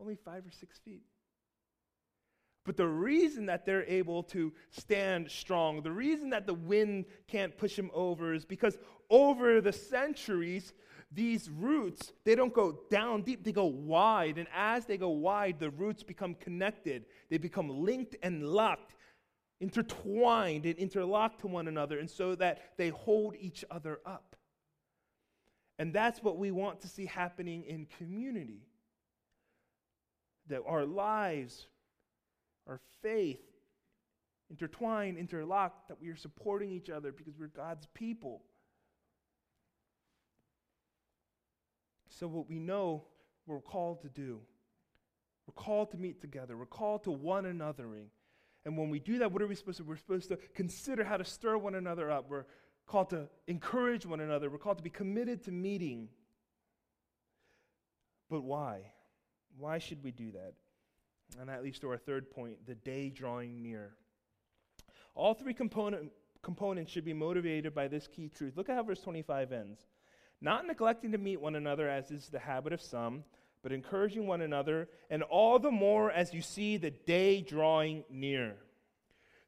Only 0.00 0.14
five 0.14 0.46
or 0.46 0.50
six 0.50 0.78
feet. 0.78 1.02
But 2.68 2.76
the 2.76 2.86
reason 2.86 3.46
that 3.46 3.64
they're 3.64 3.86
able 3.86 4.22
to 4.24 4.52
stand 4.72 5.30
strong, 5.30 5.80
the 5.80 5.90
reason 5.90 6.28
that 6.28 6.46
the 6.46 6.52
wind 6.52 7.06
can't 7.26 7.56
push 7.56 7.76
them 7.76 7.90
over 7.94 8.34
is 8.34 8.44
because 8.44 8.76
over 9.08 9.62
the 9.62 9.72
centuries, 9.72 10.74
these 11.10 11.48
roots, 11.48 12.12
they 12.24 12.34
don't 12.34 12.52
go 12.52 12.80
down 12.90 13.22
deep, 13.22 13.42
they 13.42 13.52
go 13.52 13.64
wide. 13.64 14.36
And 14.36 14.46
as 14.54 14.84
they 14.84 14.98
go 14.98 15.08
wide, 15.08 15.58
the 15.58 15.70
roots 15.70 16.02
become 16.02 16.34
connected, 16.34 17.06
they 17.30 17.38
become 17.38 17.70
linked 17.70 18.16
and 18.22 18.46
locked 18.46 18.96
intertwined 19.60 20.66
and 20.66 20.76
interlocked 20.76 21.40
to 21.40 21.46
one 21.46 21.68
another, 21.68 21.98
and 21.98 22.10
so 22.10 22.34
that 22.34 22.76
they 22.76 22.90
hold 22.90 23.34
each 23.40 23.64
other 23.70 23.98
up. 24.04 24.36
And 25.78 25.90
that's 25.90 26.22
what 26.22 26.36
we 26.36 26.50
want 26.50 26.82
to 26.82 26.88
see 26.88 27.06
happening 27.06 27.64
in 27.64 27.86
community. 27.96 28.66
That 30.48 30.64
our 30.66 30.84
lives, 30.84 31.66
our 32.68 32.80
faith, 33.02 33.40
intertwined, 34.50 35.18
interlocked, 35.18 35.88
that 35.88 36.00
we 36.00 36.08
are 36.08 36.16
supporting 36.16 36.70
each 36.70 36.90
other 36.90 37.12
because 37.12 37.34
we're 37.38 37.48
God's 37.48 37.86
people. 37.94 38.42
So, 42.08 42.26
what 42.26 42.48
we 42.48 42.58
know 42.58 43.04
we're 43.46 43.60
called 43.60 44.02
to 44.02 44.08
do, 44.08 44.40
we're 45.46 45.62
called 45.62 45.90
to 45.92 45.96
meet 45.96 46.20
together, 46.20 46.56
we're 46.56 46.66
called 46.66 47.04
to 47.04 47.10
one 47.10 47.44
anothering. 47.44 48.06
And 48.64 48.76
when 48.76 48.90
we 48.90 48.98
do 48.98 49.20
that, 49.20 49.32
what 49.32 49.40
are 49.40 49.46
we 49.46 49.54
supposed 49.54 49.78
to 49.78 49.84
do? 49.84 49.88
We're 49.88 49.96
supposed 49.96 50.28
to 50.28 50.36
consider 50.54 51.04
how 51.04 51.16
to 51.16 51.24
stir 51.24 51.56
one 51.56 51.74
another 51.74 52.10
up. 52.10 52.28
We're 52.28 52.44
called 52.86 53.10
to 53.10 53.28
encourage 53.46 54.04
one 54.04 54.20
another. 54.20 54.50
We're 54.50 54.58
called 54.58 54.78
to 54.78 54.82
be 54.82 54.90
committed 54.90 55.44
to 55.44 55.52
meeting. 55.52 56.08
But 58.28 58.42
why? 58.42 58.92
Why 59.56 59.78
should 59.78 60.02
we 60.02 60.10
do 60.10 60.32
that? 60.32 60.54
And 61.38 61.48
that 61.48 61.62
leads 61.62 61.78
to 61.80 61.90
our 61.90 61.96
third 61.96 62.30
point 62.30 62.66
the 62.66 62.74
day 62.74 63.10
drawing 63.10 63.62
near. 63.62 63.94
All 65.14 65.34
three 65.34 65.54
component, 65.54 66.10
components 66.42 66.92
should 66.92 67.04
be 67.04 67.12
motivated 67.12 67.74
by 67.74 67.88
this 67.88 68.06
key 68.06 68.28
truth. 68.28 68.56
Look 68.56 68.68
at 68.68 68.76
how 68.76 68.82
verse 68.82 69.00
25 69.00 69.52
ends. 69.52 69.80
Not 70.40 70.66
neglecting 70.66 71.12
to 71.12 71.18
meet 71.18 71.40
one 71.40 71.56
another, 71.56 71.88
as 71.88 72.10
is 72.10 72.28
the 72.28 72.38
habit 72.38 72.72
of 72.72 72.80
some, 72.80 73.24
but 73.62 73.72
encouraging 73.72 74.26
one 74.26 74.40
another, 74.40 74.88
and 75.10 75.22
all 75.24 75.58
the 75.58 75.70
more 75.70 76.12
as 76.12 76.32
you 76.32 76.40
see 76.40 76.76
the 76.76 76.92
day 76.92 77.40
drawing 77.40 78.04
near. 78.08 78.54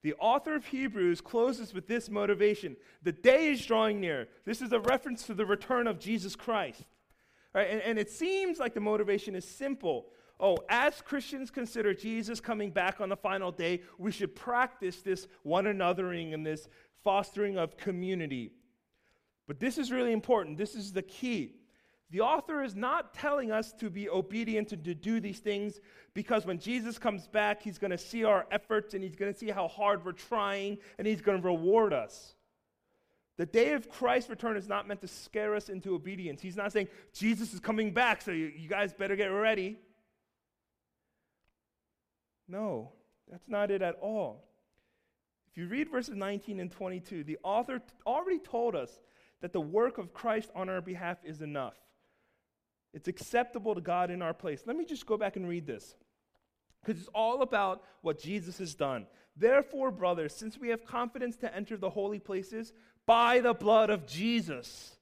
The 0.02 0.14
author 0.14 0.54
of 0.54 0.64
Hebrews 0.66 1.20
closes 1.20 1.74
with 1.74 1.86
this 1.86 2.08
motivation 2.08 2.76
the 3.02 3.12
day 3.12 3.48
is 3.48 3.64
drawing 3.64 4.00
near. 4.00 4.28
This 4.44 4.62
is 4.62 4.72
a 4.72 4.80
reference 4.80 5.24
to 5.24 5.34
the 5.34 5.46
return 5.46 5.86
of 5.86 5.98
Jesus 5.98 6.34
Christ. 6.34 6.82
Right, 7.52 7.68
and, 7.68 7.82
and 7.82 7.98
it 7.98 8.10
seems 8.10 8.58
like 8.58 8.74
the 8.74 8.80
motivation 8.80 9.34
is 9.34 9.44
simple. 9.44 10.06
Oh, 10.40 10.56
as 10.68 11.02
Christians 11.02 11.50
consider 11.50 11.92
Jesus 11.92 12.40
coming 12.40 12.70
back 12.70 13.00
on 13.00 13.10
the 13.10 13.16
final 13.16 13.52
day, 13.52 13.82
we 13.98 14.10
should 14.10 14.34
practice 14.34 15.02
this 15.02 15.28
one 15.42 15.66
anothering 15.66 16.32
and 16.32 16.46
this 16.46 16.66
fostering 17.04 17.58
of 17.58 17.76
community. 17.76 18.52
But 19.46 19.60
this 19.60 19.76
is 19.76 19.92
really 19.92 20.12
important. 20.12 20.56
This 20.56 20.74
is 20.74 20.92
the 20.92 21.02
key. 21.02 21.56
The 22.10 22.22
author 22.22 22.62
is 22.62 22.74
not 22.74 23.14
telling 23.14 23.52
us 23.52 23.72
to 23.74 23.90
be 23.90 24.08
obedient 24.08 24.72
and 24.72 24.82
to 24.84 24.94
do 24.94 25.20
these 25.20 25.38
things 25.38 25.80
because 26.14 26.44
when 26.44 26.58
Jesus 26.58 26.98
comes 26.98 27.28
back, 27.28 27.62
he's 27.62 27.78
going 27.78 27.92
to 27.92 27.98
see 27.98 28.24
our 28.24 28.46
efforts 28.50 28.94
and 28.94 29.04
he's 29.04 29.14
going 29.14 29.32
to 29.32 29.38
see 29.38 29.50
how 29.50 29.68
hard 29.68 30.04
we're 30.04 30.12
trying 30.12 30.78
and 30.98 31.06
he's 31.06 31.20
going 31.20 31.40
to 31.40 31.46
reward 31.46 31.92
us. 31.92 32.34
The 33.36 33.46
day 33.46 33.72
of 33.72 33.88
Christ's 33.88 34.28
return 34.28 34.56
is 34.56 34.68
not 34.68 34.88
meant 34.88 35.00
to 35.02 35.08
scare 35.08 35.54
us 35.54 35.68
into 35.68 35.94
obedience. 35.94 36.42
He's 36.42 36.56
not 36.56 36.72
saying, 36.72 36.88
Jesus 37.12 37.54
is 37.54 37.60
coming 37.60 37.92
back, 37.92 38.22
so 38.22 38.32
you, 38.32 38.52
you 38.56 38.68
guys 38.68 38.92
better 38.92 39.16
get 39.16 39.28
ready. 39.28 39.78
No, 42.50 42.90
that's 43.30 43.48
not 43.48 43.70
it 43.70 43.80
at 43.80 43.96
all. 44.00 44.44
If 45.50 45.56
you 45.56 45.66
read 45.66 45.88
verses 45.88 46.16
19 46.16 46.58
and 46.58 46.70
22, 46.70 47.24
the 47.24 47.38
author 47.42 47.80
already 48.04 48.38
told 48.38 48.74
us 48.74 48.90
that 49.40 49.52
the 49.52 49.60
work 49.60 49.98
of 49.98 50.12
Christ 50.12 50.50
on 50.54 50.68
our 50.68 50.80
behalf 50.80 51.18
is 51.24 51.42
enough. 51.42 51.76
It's 52.92 53.08
acceptable 53.08 53.74
to 53.74 53.80
God 53.80 54.10
in 54.10 54.20
our 54.20 54.34
place. 54.34 54.62
Let 54.66 54.76
me 54.76 54.84
just 54.84 55.06
go 55.06 55.16
back 55.16 55.36
and 55.36 55.48
read 55.48 55.66
this 55.66 55.94
because 56.82 57.00
it's 57.00 57.10
all 57.14 57.42
about 57.42 57.82
what 58.02 58.20
Jesus 58.20 58.58
has 58.58 58.74
done. 58.74 59.06
Therefore, 59.36 59.92
brothers, 59.92 60.34
since 60.34 60.58
we 60.58 60.68
have 60.70 60.84
confidence 60.84 61.36
to 61.38 61.54
enter 61.54 61.76
the 61.76 61.90
holy 61.90 62.18
places 62.18 62.72
by 63.06 63.40
the 63.40 63.54
blood 63.54 63.90
of 63.90 64.06
Jesus, 64.06 64.96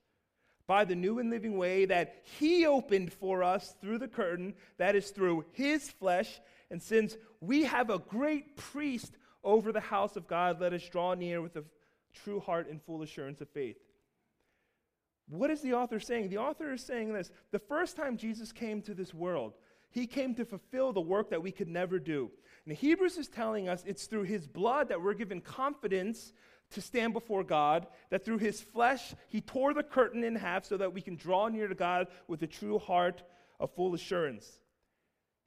by 0.67 0.85
the 0.85 0.95
new 0.95 1.19
and 1.19 1.31
living 1.31 1.57
way 1.57 1.87
that 1.87 2.23
he 2.39 2.67
opened 2.67 3.13
for 3.13 3.43
us 3.43 3.75
through 3.81 3.99
the 3.99 4.09
curtain, 4.09 4.55
that 4.77 4.95
is 4.95 5.11
through 5.11 5.45
his 5.53 5.91
flesh, 5.91 6.41
and 6.71 6.83
since 6.83 7.17
we 7.41 7.65
have 7.65 7.91
a 7.91 7.99
great 7.99 8.57
priest 8.57 9.17
over 9.43 9.73
the 9.73 9.81
house 9.81 10.17
of 10.17 10.27
God, 10.27 10.61
let 10.61 10.73
us 10.73 10.87
draw 10.89 11.15
near 11.15 11.41
with 11.41 11.57
a 11.57 11.65
true 12.13 12.41
heart 12.41 12.69
and 12.69 12.83
full 12.83 13.03
assurance 13.03 13.41
of 13.41 13.49
faith 13.49 13.77
what 15.31 15.51
is 15.51 15.61
the 15.61 15.75
author 15.75 16.01
saying? 16.01 16.31
The 16.31 16.39
author 16.39 16.73
is 16.73 16.83
saying 16.83 17.13
this 17.13 17.31
the 17.51 17.59
first 17.59 17.97
time 17.97 18.17
Jesus 18.17 18.53
came 18.53 18.81
to 18.83 18.95
this 18.95 19.13
world, 19.13 19.55
he 19.91 20.07
came 20.07 20.35
to 20.35 20.45
fulfill 20.45 20.93
the 20.93 21.01
work 21.01 21.31
that 21.31 21.43
we 21.43 21.53
could 21.53 21.69
never 21.69 21.99
do. 21.99 22.31
And 22.67 22.77
Hebrews 22.77 23.17
is 23.17 23.29
telling 23.29 23.69
us 23.69 23.83
it's 23.87 24.07
through 24.07 24.25
his 24.25 24.47
blood 24.47 24.89
that 24.89 25.01
we're 25.01 25.15
given 25.15 25.41
confidence 25.41 26.33
to 26.71 26.83
stand 26.83 27.15
before 27.15 27.43
God, 27.43 27.87
that 28.11 28.25
through 28.25 28.39
his 28.39 28.61
flesh, 28.61 29.15
he 29.29 29.41
tore 29.41 29.73
the 29.73 29.83
curtain 29.83 30.23
in 30.23 30.37
half 30.37 30.67
so 30.67 30.77
that 30.77 30.93
we 30.93 31.01
can 31.01 31.17
draw 31.17 31.49
near 31.49 31.67
to 31.67 31.75
God 31.75 32.09
with 32.27 32.43
a 32.43 32.47
true 32.47 32.79
heart 32.79 33.23
of 33.59 33.75
full 33.75 33.95
assurance. 33.95 34.61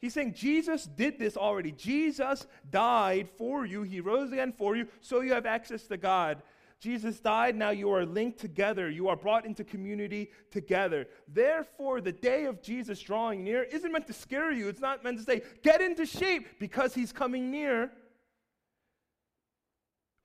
He's 0.01 0.15
saying 0.15 0.33
Jesus 0.33 0.85
did 0.85 1.19
this 1.19 1.37
already. 1.37 1.71
Jesus 1.71 2.47
died 2.69 3.29
for 3.37 3.65
you, 3.65 3.83
he 3.83 4.01
rose 4.01 4.31
again 4.31 4.51
for 4.51 4.75
you, 4.75 4.87
so 4.99 5.21
you 5.21 5.33
have 5.33 5.45
access 5.45 5.83
to 5.83 5.97
God. 5.97 6.41
Jesus 6.79 7.19
died, 7.19 7.55
now 7.55 7.69
you 7.69 7.91
are 7.91 8.07
linked 8.07 8.39
together. 8.39 8.89
You 8.89 9.07
are 9.07 9.15
brought 9.15 9.45
into 9.45 9.63
community 9.63 10.31
together. 10.49 11.05
Therefore, 11.27 12.01
the 12.01 12.11
day 12.11 12.45
of 12.45 12.59
Jesus 12.63 12.99
drawing 12.99 13.43
near 13.43 13.61
isn't 13.61 13.91
meant 13.91 14.07
to 14.07 14.13
scare 14.13 14.51
you. 14.51 14.67
It's 14.67 14.81
not 14.81 15.03
meant 15.03 15.19
to 15.19 15.23
say, 15.23 15.43
get 15.61 15.79
into 15.81 16.07
shape 16.07 16.59
because 16.59 16.95
he's 16.95 17.11
coming 17.11 17.51
near. 17.51 17.91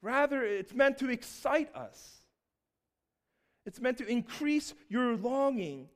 Rather, 0.00 0.42
it's 0.42 0.72
meant 0.72 0.96
to 0.98 1.10
excite 1.10 1.74
us. 1.76 2.20
It's 3.66 3.80
meant 3.80 3.98
to 3.98 4.06
increase 4.06 4.72
your 4.88 5.14
longing. 5.14 5.90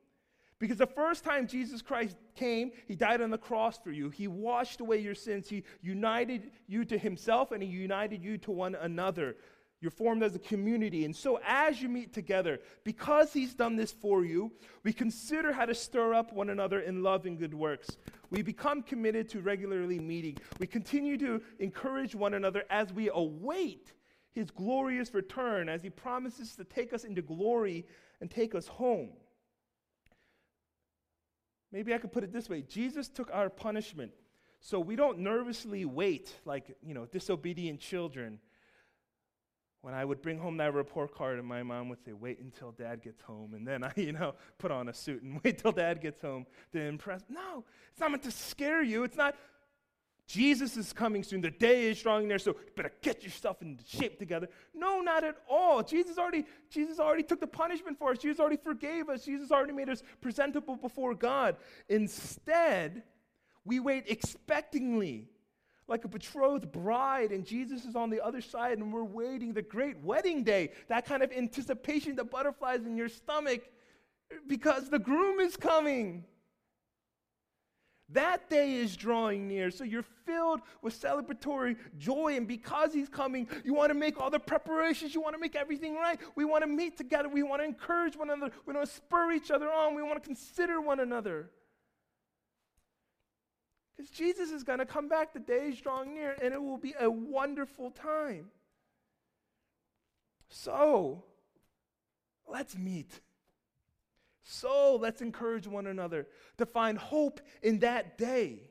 Because 0.60 0.76
the 0.76 0.86
first 0.86 1.24
time 1.24 1.48
Jesus 1.48 1.80
Christ 1.80 2.16
came, 2.36 2.70
he 2.86 2.94
died 2.94 3.22
on 3.22 3.30
the 3.30 3.38
cross 3.38 3.78
for 3.78 3.90
you. 3.90 4.10
He 4.10 4.28
washed 4.28 4.80
away 4.80 4.98
your 4.98 5.14
sins. 5.14 5.48
He 5.48 5.64
united 5.80 6.52
you 6.68 6.84
to 6.84 6.98
himself 6.98 7.50
and 7.50 7.62
he 7.62 7.68
united 7.68 8.22
you 8.22 8.36
to 8.38 8.52
one 8.52 8.74
another. 8.74 9.36
You're 9.80 9.90
formed 9.90 10.22
as 10.22 10.34
a 10.34 10.38
community. 10.38 11.06
And 11.06 11.16
so, 11.16 11.40
as 11.46 11.80
you 11.80 11.88
meet 11.88 12.12
together, 12.12 12.60
because 12.84 13.32
He's 13.32 13.54
done 13.54 13.76
this 13.76 13.92
for 13.92 14.24
you, 14.26 14.52
we 14.82 14.92
consider 14.92 15.52
how 15.52 15.64
to 15.64 15.74
stir 15.74 16.12
up 16.12 16.34
one 16.34 16.50
another 16.50 16.80
in 16.80 17.02
love 17.02 17.24
and 17.24 17.38
good 17.38 17.54
works. 17.54 17.96
We 18.28 18.42
become 18.42 18.82
committed 18.82 19.30
to 19.30 19.40
regularly 19.40 19.98
meeting. 19.98 20.36
We 20.58 20.66
continue 20.66 21.16
to 21.18 21.40
encourage 21.58 22.14
one 22.14 22.34
another 22.34 22.64
as 22.68 22.92
we 22.92 23.08
await 23.08 23.94
His 24.32 24.50
glorious 24.50 25.14
return, 25.14 25.70
as 25.70 25.82
He 25.82 25.88
promises 25.88 26.54
to 26.56 26.64
take 26.64 26.92
us 26.92 27.04
into 27.04 27.22
glory 27.22 27.86
and 28.20 28.30
take 28.30 28.54
us 28.54 28.66
home. 28.66 29.08
Maybe 31.72 31.94
I 31.94 31.98
could 31.98 32.12
put 32.12 32.24
it 32.24 32.32
this 32.32 32.48
way 32.48 32.62
Jesus 32.62 33.08
took 33.08 33.30
our 33.32 33.48
punishment. 33.48 34.12
So 34.60 34.78
we 34.78 34.94
don't 34.94 35.20
nervously 35.20 35.86
wait 35.86 36.34
like, 36.44 36.76
you 36.82 36.92
know, 36.92 37.06
disobedient 37.06 37.80
children 37.80 38.40
when 39.82 39.94
I 39.94 40.04
would 40.04 40.20
bring 40.20 40.38
home 40.38 40.58
that 40.58 40.74
report 40.74 41.14
card, 41.14 41.38
and 41.38 41.48
my 41.48 41.62
mom 41.62 41.88
would 41.88 42.04
say, 42.04 42.12
"Wait 42.12 42.38
until 42.40 42.70
Dad 42.72 43.02
gets 43.02 43.22
home," 43.22 43.54
and 43.54 43.66
then 43.66 43.82
I, 43.82 43.92
you 43.96 44.12
know, 44.12 44.34
put 44.58 44.70
on 44.70 44.88
a 44.88 44.94
suit 44.94 45.22
and 45.22 45.40
wait 45.44 45.58
till 45.58 45.72
Dad 45.72 46.00
gets 46.00 46.20
home 46.20 46.46
to 46.72 46.80
impress. 46.80 47.22
No, 47.28 47.64
it's 47.90 48.00
not 48.00 48.10
meant 48.10 48.22
to 48.24 48.30
scare 48.30 48.82
you. 48.82 49.04
It's 49.04 49.16
not. 49.16 49.36
Jesus 50.30 50.76
is 50.76 50.92
coming 50.92 51.24
soon. 51.24 51.40
The 51.40 51.50
day 51.50 51.90
is 51.90 52.00
drawing 52.00 52.28
near, 52.28 52.38
so 52.38 52.50
you 52.50 52.56
better 52.76 52.92
get 53.02 53.24
yourself 53.24 53.62
in 53.62 53.76
shape 53.84 54.16
together. 54.16 54.48
No, 54.72 55.00
not 55.00 55.24
at 55.24 55.34
all. 55.48 55.82
Jesus 55.82 56.18
already, 56.18 56.46
Jesus 56.70 57.00
already 57.00 57.24
took 57.24 57.40
the 57.40 57.48
punishment 57.48 57.98
for 57.98 58.12
us. 58.12 58.18
Jesus 58.18 58.38
already 58.38 58.56
forgave 58.56 59.08
us. 59.08 59.24
Jesus 59.24 59.50
already 59.50 59.72
made 59.72 59.88
us 59.88 60.04
presentable 60.20 60.76
before 60.76 61.16
God. 61.16 61.56
Instead, 61.88 63.02
we 63.64 63.80
wait 63.80 64.06
expectingly 64.06 65.24
like 65.88 66.04
a 66.04 66.08
betrothed 66.08 66.70
bride, 66.70 67.32
and 67.32 67.44
Jesus 67.44 67.84
is 67.84 67.96
on 67.96 68.08
the 68.08 68.24
other 68.24 68.40
side, 68.40 68.78
and 68.78 68.92
we're 68.92 69.02
waiting 69.02 69.52
the 69.52 69.62
great 69.62 69.98
wedding 69.98 70.44
day. 70.44 70.70
That 70.86 71.06
kind 71.06 71.24
of 71.24 71.32
anticipation, 71.32 72.14
the 72.14 72.22
butterflies 72.22 72.86
in 72.86 72.96
your 72.96 73.08
stomach, 73.08 73.62
because 74.46 74.90
the 74.90 75.00
groom 75.00 75.40
is 75.40 75.56
coming. 75.56 76.24
That 78.12 78.50
day 78.50 78.74
is 78.74 78.96
drawing 78.96 79.46
near, 79.46 79.70
so 79.70 79.84
you're 79.84 80.04
filled 80.26 80.60
with 80.82 81.00
celebratory 81.00 81.76
joy. 81.96 82.36
And 82.36 82.46
because 82.46 82.92
he's 82.92 83.08
coming, 83.08 83.46
you 83.64 83.72
want 83.72 83.90
to 83.90 83.94
make 83.94 84.20
all 84.20 84.30
the 84.30 84.40
preparations. 84.40 85.14
You 85.14 85.20
want 85.20 85.34
to 85.34 85.40
make 85.40 85.54
everything 85.54 85.94
right. 85.94 86.18
We 86.34 86.44
want 86.44 86.62
to 86.62 86.68
meet 86.68 86.96
together. 86.96 87.28
We 87.28 87.44
want 87.44 87.62
to 87.62 87.66
encourage 87.66 88.16
one 88.16 88.30
another. 88.30 88.52
We 88.66 88.74
want 88.74 88.88
to 88.88 88.94
spur 88.94 89.32
each 89.32 89.50
other 89.50 89.70
on. 89.70 89.94
We 89.94 90.02
want 90.02 90.20
to 90.20 90.26
consider 90.26 90.80
one 90.80 90.98
another. 90.98 91.50
Because 93.96 94.10
Jesus 94.10 94.50
is 94.50 94.64
going 94.64 94.78
to 94.80 94.86
come 94.86 95.08
back, 95.08 95.32
the 95.32 95.40
day 95.40 95.68
is 95.68 95.80
drawing 95.80 96.14
near, 96.14 96.34
and 96.42 96.54
it 96.54 96.60
will 96.60 96.78
be 96.78 96.94
a 96.98 97.08
wonderful 97.08 97.90
time. 97.90 98.46
So, 100.48 101.22
let's 102.48 102.76
meet. 102.76 103.20
So, 104.52 104.96
let's 104.96 105.22
encourage 105.22 105.68
one 105.68 105.86
another 105.86 106.26
to 106.58 106.66
find 106.66 106.98
hope 106.98 107.40
in 107.62 107.78
that 107.78 108.18
day. 108.18 108.68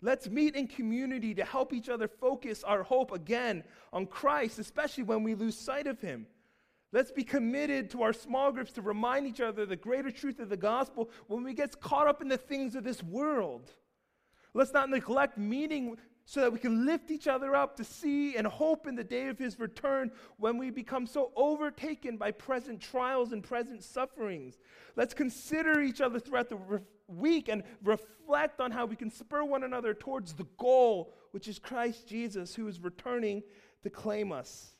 Let's 0.00 0.28
meet 0.28 0.54
in 0.54 0.68
community 0.68 1.34
to 1.34 1.44
help 1.44 1.72
each 1.72 1.88
other 1.88 2.06
focus 2.06 2.62
our 2.62 2.84
hope 2.84 3.10
again 3.10 3.64
on 3.92 4.06
Christ, 4.06 4.60
especially 4.60 5.02
when 5.02 5.24
we 5.24 5.34
lose 5.34 5.58
sight 5.58 5.88
of 5.88 6.00
Him. 6.00 6.28
Let's 6.92 7.10
be 7.10 7.24
committed 7.24 7.90
to 7.90 8.02
our 8.02 8.12
small 8.12 8.52
groups 8.52 8.70
to 8.74 8.82
remind 8.82 9.26
each 9.26 9.40
other 9.40 9.66
the 9.66 9.74
greater 9.74 10.12
truth 10.12 10.38
of 10.38 10.48
the 10.48 10.56
gospel 10.56 11.10
when 11.26 11.42
we 11.42 11.54
get 11.54 11.80
caught 11.80 12.06
up 12.06 12.22
in 12.22 12.28
the 12.28 12.36
things 12.36 12.76
of 12.76 12.84
this 12.84 13.02
world. 13.02 13.72
Let's 14.52 14.72
not 14.72 14.90
neglect 14.90 15.36
meeting 15.36 15.96
so 16.26 16.40
that 16.40 16.52
we 16.52 16.58
can 16.58 16.86
lift 16.86 17.10
each 17.10 17.26
other 17.26 17.54
up 17.54 17.76
to 17.76 17.84
see 17.84 18.36
and 18.36 18.46
hope 18.46 18.86
in 18.86 18.94
the 18.94 19.04
day 19.04 19.28
of 19.28 19.38
his 19.38 19.58
return 19.58 20.10
when 20.38 20.56
we 20.56 20.70
become 20.70 21.06
so 21.06 21.32
overtaken 21.36 22.16
by 22.16 22.30
present 22.30 22.80
trials 22.80 23.32
and 23.32 23.42
present 23.42 23.82
sufferings. 23.82 24.58
Let's 24.96 25.12
consider 25.12 25.80
each 25.80 26.00
other 26.00 26.18
throughout 26.18 26.48
the 26.48 26.56
re- 26.56 26.80
week 27.08 27.48
and 27.48 27.62
reflect 27.82 28.60
on 28.60 28.70
how 28.70 28.86
we 28.86 28.96
can 28.96 29.10
spur 29.10 29.44
one 29.44 29.64
another 29.64 29.92
towards 29.92 30.32
the 30.32 30.46
goal, 30.56 31.12
which 31.32 31.46
is 31.46 31.58
Christ 31.58 32.08
Jesus, 32.08 32.54
who 32.54 32.66
is 32.68 32.80
returning 32.80 33.42
to 33.82 33.90
claim 33.90 34.32
us. 34.32 34.74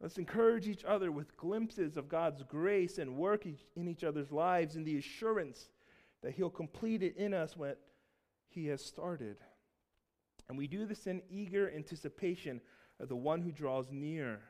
Let's 0.00 0.18
encourage 0.18 0.68
each 0.68 0.84
other 0.84 1.10
with 1.10 1.36
glimpses 1.36 1.96
of 1.96 2.08
God's 2.08 2.42
grace 2.44 2.98
and 2.98 3.16
work 3.16 3.46
in 3.46 3.88
each 3.88 4.04
other's 4.04 4.30
lives 4.30 4.76
in 4.76 4.84
the 4.84 4.98
assurance 4.98 5.70
that 6.22 6.34
he'll 6.34 6.50
complete 6.50 7.02
it 7.02 7.16
in 7.16 7.34
us 7.34 7.56
when 7.56 7.74
he 8.48 8.66
has 8.66 8.84
started. 8.84 9.38
And 10.48 10.56
we 10.56 10.66
do 10.66 10.86
this 10.86 11.06
in 11.06 11.22
eager 11.28 11.72
anticipation 11.74 12.60
of 13.00 13.08
the 13.08 13.16
one 13.16 13.42
who 13.42 13.50
draws 13.50 13.90
near. 13.90 14.40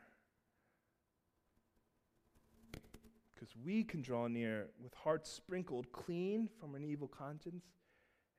Because 3.33 3.53
we 3.63 3.83
can 3.83 4.01
draw 4.01 4.27
near 4.27 4.67
with 4.81 4.93
hearts 4.93 5.31
sprinkled 5.31 5.91
clean 5.91 6.49
from 6.59 6.75
an 6.75 6.83
evil 6.83 7.07
conscience 7.07 7.65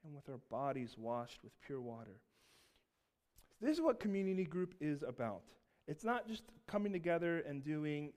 and 0.04 0.14
with 0.14 0.28
our 0.28 0.40
bodies 0.50 0.96
washed 0.96 1.42
with 1.42 1.52
pure 1.64 1.80
water. 1.80 2.20
This 3.60 3.72
is 3.72 3.80
what 3.80 3.98
community 3.98 4.44
group 4.44 4.74
is 4.80 5.02
about. 5.02 5.42
It's 5.88 6.04
not 6.04 6.28
just 6.28 6.44
coming 6.66 6.92
together 6.92 7.40
and 7.40 7.64
doing 7.64 8.12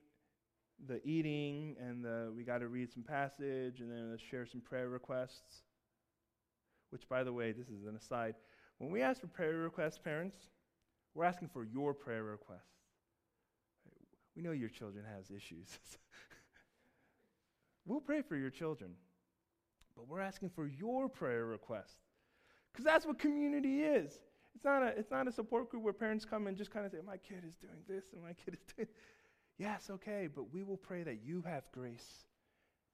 the 0.87 0.99
eating 1.07 1.75
and 1.79 2.03
the 2.03 2.31
we 2.35 2.43
got 2.43 2.59
to 2.59 2.67
read 2.67 2.91
some 2.91 3.03
passage 3.03 3.79
and 3.79 3.91
then 3.91 4.17
share 4.17 4.45
some 4.45 4.61
prayer 4.61 4.89
requests. 4.89 5.63
Which, 6.89 7.07
by 7.07 7.23
the 7.23 7.31
way, 7.31 7.53
this 7.53 7.69
is 7.69 7.85
an 7.87 7.95
aside. 7.95 8.35
When 8.81 8.89
we 8.89 9.03
ask 9.03 9.21
for 9.21 9.27
prayer 9.27 9.53
requests, 9.57 9.99
parents, 9.99 10.49
we're 11.13 11.23
asking 11.23 11.49
for 11.49 11.63
your 11.63 11.93
prayer 11.93 12.23
requests. 12.23 12.79
We 14.35 14.41
know 14.41 14.53
your 14.53 14.69
children 14.69 15.05
has 15.15 15.29
issues. 15.29 15.77
we'll 17.85 18.01
pray 18.01 18.23
for 18.23 18.35
your 18.35 18.49
children, 18.49 18.93
but 19.95 20.07
we're 20.07 20.19
asking 20.19 20.49
for 20.49 20.65
your 20.65 21.07
prayer 21.07 21.45
request 21.45 21.97
because 22.71 22.83
that's 22.83 23.05
what 23.05 23.19
community 23.19 23.83
is. 23.83 24.19
It's 24.55 24.65
not, 24.65 24.81
a, 24.81 24.87
it's 24.87 25.11
not 25.11 25.27
a 25.27 25.31
support 25.31 25.69
group 25.69 25.83
where 25.83 25.93
parents 25.93 26.25
come 26.25 26.47
and 26.47 26.57
just 26.57 26.71
kind 26.71 26.83
of 26.83 26.91
say, 26.91 27.01
My 27.05 27.17
kid 27.17 27.43
is 27.47 27.57
doing 27.57 27.83
this 27.87 28.05
and 28.13 28.23
my 28.23 28.33
kid 28.33 28.55
is 28.55 28.73
doing 28.75 28.87
Yes, 29.59 29.91
okay, 29.91 30.27
but 30.33 30.51
we 30.51 30.63
will 30.63 30.77
pray 30.77 31.03
that 31.03 31.19
you 31.23 31.43
have 31.43 31.71
grace 31.71 32.25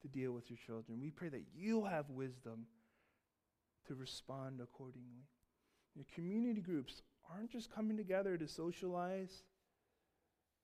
to 0.02 0.10
deal 0.10 0.34
with 0.34 0.50
your 0.50 0.60
children. 0.66 1.00
We 1.02 1.12
pray 1.12 1.30
that 1.30 1.44
you 1.56 1.86
have 1.86 2.10
wisdom 2.10 2.66
to 3.88 3.96
respond 3.96 4.60
accordingly. 4.60 5.24
Your 5.98 6.06
community 6.14 6.62
groups 6.62 7.02
aren't 7.34 7.52
just 7.52 7.74
coming 7.74 7.98
together 7.98 8.38
to 8.38 8.48
socialize, 8.48 9.42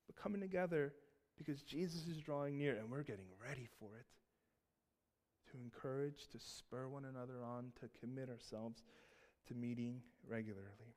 but 0.05 0.15
coming 0.15 0.39
together 0.39 0.93
because 1.39 1.63
Jesus 1.63 2.07
is 2.07 2.19
drawing 2.19 2.55
near 2.55 2.77
and 2.77 2.91
we're 2.91 3.01
getting 3.01 3.25
ready 3.43 3.67
for 3.79 3.97
it. 3.97 4.05
To 5.51 5.57
encourage, 5.57 6.27
to 6.31 6.39
spur 6.39 6.87
one 6.87 7.05
another 7.05 7.43
on, 7.43 7.71
to 7.81 7.89
commit 7.99 8.29
ourselves 8.29 8.83
to 9.47 9.55
meeting 9.55 10.01
regularly. 10.27 10.95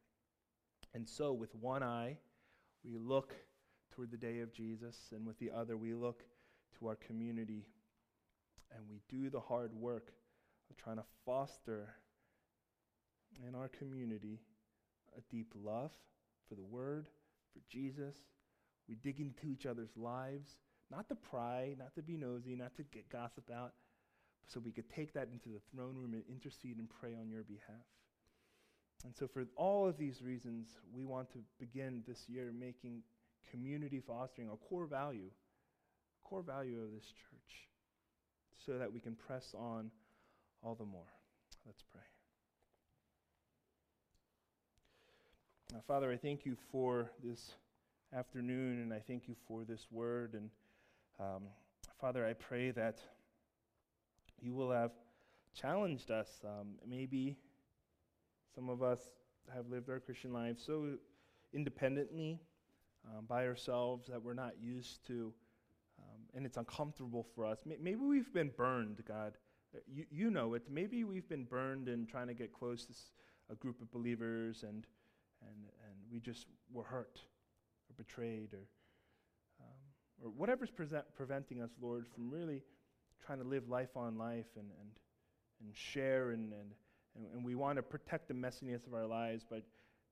And 0.92 1.08
so, 1.08 1.32
with 1.32 1.54
one 1.54 1.82
eye, 1.82 2.18
we 2.84 2.98
look 2.98 3.34
toward 3.90 4.10
the 4.10 4.16
day 4.18 4.40
of 4.40 4.52
Jesus, 4.52 4.96
and 5.12 5.26
with 5.26 5.38
the 5.38 5.50
other, 5.50 5.78
we 5.78 5.94
look 5.94 6.22
to 6.78 6.88
our 6.88 6.96
community 6.96 7.66
and 8.74 8.84
we 8.90 9.00
do 9.08 9.30
the 9.30 9.40
hard 9.40 9.72
work 9.74 10.12
of 10.70 10.76
trying 10.76 10.96
to 10.96 11.04
foster 11.24 11.94
in 13.46 13.54
our 13.54 13.68
community 13.68 14.40
a 15.16 15.20
deep 15.30 15.52
love 15.64 15.90
for 16.48 16.54
the 16.54 16.62
Word, 16.62 17.06
for 17.52 17.60
Jesus. 17.70 18.14
We 18.88 18.96
dig 18.96 19.20
into 19.20 19.48
each 19.48 19.66
other's 19.66 19.96
lives, 19.96 20.48
not 20.90 21.08
to 21.08 21.14
pry, 21.14 21.74
not 21.78 21.94
to 21.96 22.02
be 22.02 22.16
nosy, 22.16 22.54
not 22.54 22.76
to 22.76 22.82
get 22.84 23.10
gossip 23.10 23.50
out, 23.54 23.72
so 24.46 24.60
we 24.60 24.70
could 24.70 24.88
take 24.88 25.12
that 25.14 25.28
into 25.32 25.48
the 25.48 25.60
throne 25.72 25.96
room 25.96 26.14
and 26.14 26.22
intercede 26.28 26.78
and 26.78 26.88
pray 27.00 27.14
on 27.20 27.28
your 27.28 27.42
behalf. 27.42 27.86
And 29.04 29.14
so, 29.14 29.26
for 29.26 29.44
all 29.56 29.88
of 29.88 29.98
these 29.98 30.22
reasons, 30.22 30.68
we 30.94 31.04
want 31.04 31.30
to 31.32 31.38
begin 31.58 32.02
this 32.06 32.18
year 32.28 32.52
making 32.56 33.02
community 33.50 34.00
fostering 34.04 34.48
a 34.48 34.56
core 34.68 34.86
value, 34.86 35.30
core 36.24 36.42
value 36.42 36.80
of 36.80 36.92
this 36.92 37.04
church, 37.04 37.68
so 38.64 38.78
that 38.78 38.92
we 38.92 39.00
can 39.00 39.14
press 39.14 39.54
on 39.54 39.90
all 40.62 40.74
the 40.74 40.84
more. 40.84 41.12
Let's 41.66 41.82
pray. 41.92 42.15
Now, 45.76 45.82
Father, 45.86 46.10
I 46.10 46.16
thank 46.16 46.46
you 46.46 46.56
for 46.72 47.10
this 47.22 47.52
afternoon, 48.16 48.80
and 48.80 48.94
I 48.94 48.98
thank 49.06 49.28
you 49.28 49.34
for 49.46 49.62
this 49.62 49.86
word. 49.90 50.32
And 50.32 50.48
um, 51.20 51.42
Father, 52.00 52.26
I 52.26 52.32
pray 52.32 52.70
that 52.70 52.98
you 54.40 54.54
will 54.54 54.70
have 54.70 54.92
challenged 55.52 56.10
us. 56.10 56.30
Um, 56.42 56.76
maybe 56.88 57.36
some 58.54 58.70
of 58.70 58.82
us 58.82 59.00
have 59.54 59.68
lived 59.68 59.90
our 59.90 60.00
Christian 60.00 60.32
lives 60.32 60.62
so 60.64 60.94
independently 61.52 62.40
um, 63.06 63.26
by 63.26 63.46
ourselves 63.46 64.06
that 64.06 64.22
we're 64.22 64.32
not 64.32 64.54
used 64.58 65.06
to, 65.08 65.30
um, 65.98 66.22
and 66.34 66.46
it's 66.46 66.56
uncomfortable 66.56 67.26
for 67.34 67.44
us. 67.44 67.58
Maybe 67.66 67.96
we've 67.96 68.32
been 68.32 68.50
burned, 68.56 69.02
God. 69.06 69.34
Uh, 69.74 69.80
you, 69.86 70.06
you 70.10 70.30
know 70.30 70.54
it. 70.54 70.62
Maybe 70.70 71.04
we've 71.04 71.28
been 71.28 71.44
burned 71.44 71.88
in 71.88 72.06
trying 72.06 72.28
to 72.28 72.34
get 72.34 72.50
close 72.50 72.86
to 72.86 72.94
a 73.52 73.54
group 73.56 73.82
of 73.82 73.92
believers, 73.92 74.64
and, 74.66 74.86
and, 75.42 75.64
and 75.84 75.94
we 76.10 76.20
just 76.20 76.46
were 76.72 76.84
hurt 76.84 77.20
or 77.88 77.94
betrayed 77.96 78.52
or, 78.54 78.66
um, 79.60 80.24
or 80.24 80.30
whatever's 80.30 80.70
present, 80.70 81.04
preventing 81.14 81.62
us, 81.62 81.70
Lord, 81.80 82.06
from 82.14 82.30
really 82.30 82.62
trying 83.24 83.38
to 83.38 83.44
live 83.44 83.68
life 83.68 83.96
on 83.96 84.18
life 84.18 84.46
and, 84.56 84.70
and, 84.80 84.90
and 85.62 85.76
share 85.76 86.30
and, 86.30 86.52
and, 86.52 87.26
and, 87.34 87.44
we 87.44 87.54
want 87.54 87.76
to 87.76 87.82
protect 87.82 88.28
the 88.28 88.34
messiness 88.34 88.86
of 88.86 88.94
our 88.94 89.06
lives 89.06 89.44
by 89.50 89.62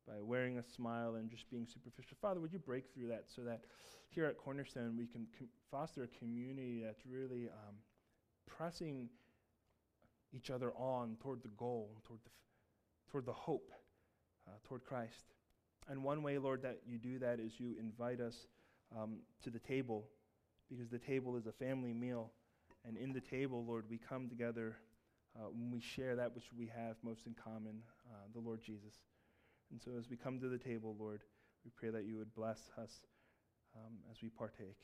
by 0.06 0.20
wearing 0.20 0.58
a 0.58 0.62
smile 0.62 1.14
and 1.14 1.30
just 1.30 1.50
being 1.50 1.66
superficial. 1.66 2.16
Father, 2.20 2.40
would 2.40 2.52
you 2.52 2.58
break 2.58 2.84
through 2.92 3.08
that 3.08 3.24
so 3.34 3.42
that 3.42 3.62
here 4.10 4.26
at 4.26 4.36
Cornerstone 4.36 4.96
we 4.96 5.06
can 5.06 5.26
com- 5.38 5.48
foster 5.70 6.04
a 6.04 6.18
community 6.18 6.82
that's 6.84 7.06
really 7.06 7.48
um, 7.48 7.74
pressing 8.46 9.08
each 10.32 10.50
other 10.50 10.72
on 10.72 11.16
toward 11.20 11.42
the 11.42 11.48
goal, 11.56 11.90
toward 12.06 12.20
the, 12.24 12.30
f- 12.30 13.10
toward 13.10 13.26
the 13.26 13.32
hope, 13.32 13.70
toward 14.66 14.84
Christ. 14.84 15.34
And 15.88 16.02
one 16.02 16.22
way, 16.22 16.38
Lord, 16.38 16.62
that 16.62 16.80
you 16.86 16.98
do 16.98 17.18
that 17.18 17.40
is 17.40 17.52
you 17.58 17.74
invite 17.78 18.20
us 18.20 18.34
um, 18.96 19.18
to 19.42 19.50
the 19.50 19.58
table 19.58 20.06
because 20.70 20.88
the 20.88 20.98
table 20.98 21.36
is 21.36 21.46
a 21.46 21.52
family 21.52 21.92
meal. 21.92 22.30
And 22.86 22.96
in 22.96 23.12
the 23.12 23.20
table, 23.20 23.64
Lord, 23.66 23.84
we 23.88 23.98
come 23.98 24.28
together 24.28 24.76
uh, 25.36 25.48
when 25.50 25.70
we 25.70 25.80
share 25.80 26.16
that 26.16 26.34
which 26.34 26.44
we 26.56 26.70
have 26.74 26.96
most 27.02 27.26
in 27.26 27.34
common, 27.34 27.82
uh, 28.10 28.26
the 28.32 28.40
Lord 28.40 28.60
Jesus. 28.64 28.94
And 29.70 29.80
so 29.80 29.92
as 29.98 30.08
we 30.08 30.16
come 30.16 30.40
to 30.40 30.48
the 30.48 30.58
table, 30.58 30.96
Lord, 30.98 31.22
we 31.64 31.70
pray 31.74 31.90
that 31.90 32.04
you 32.04 32.16
would 32.18 32.34
bless 32.34 32.58
us 32.80 32.90
um, 33.76 33.94
as 34.10 34.18
we 34.22 34.28
partake. 34.28 34.78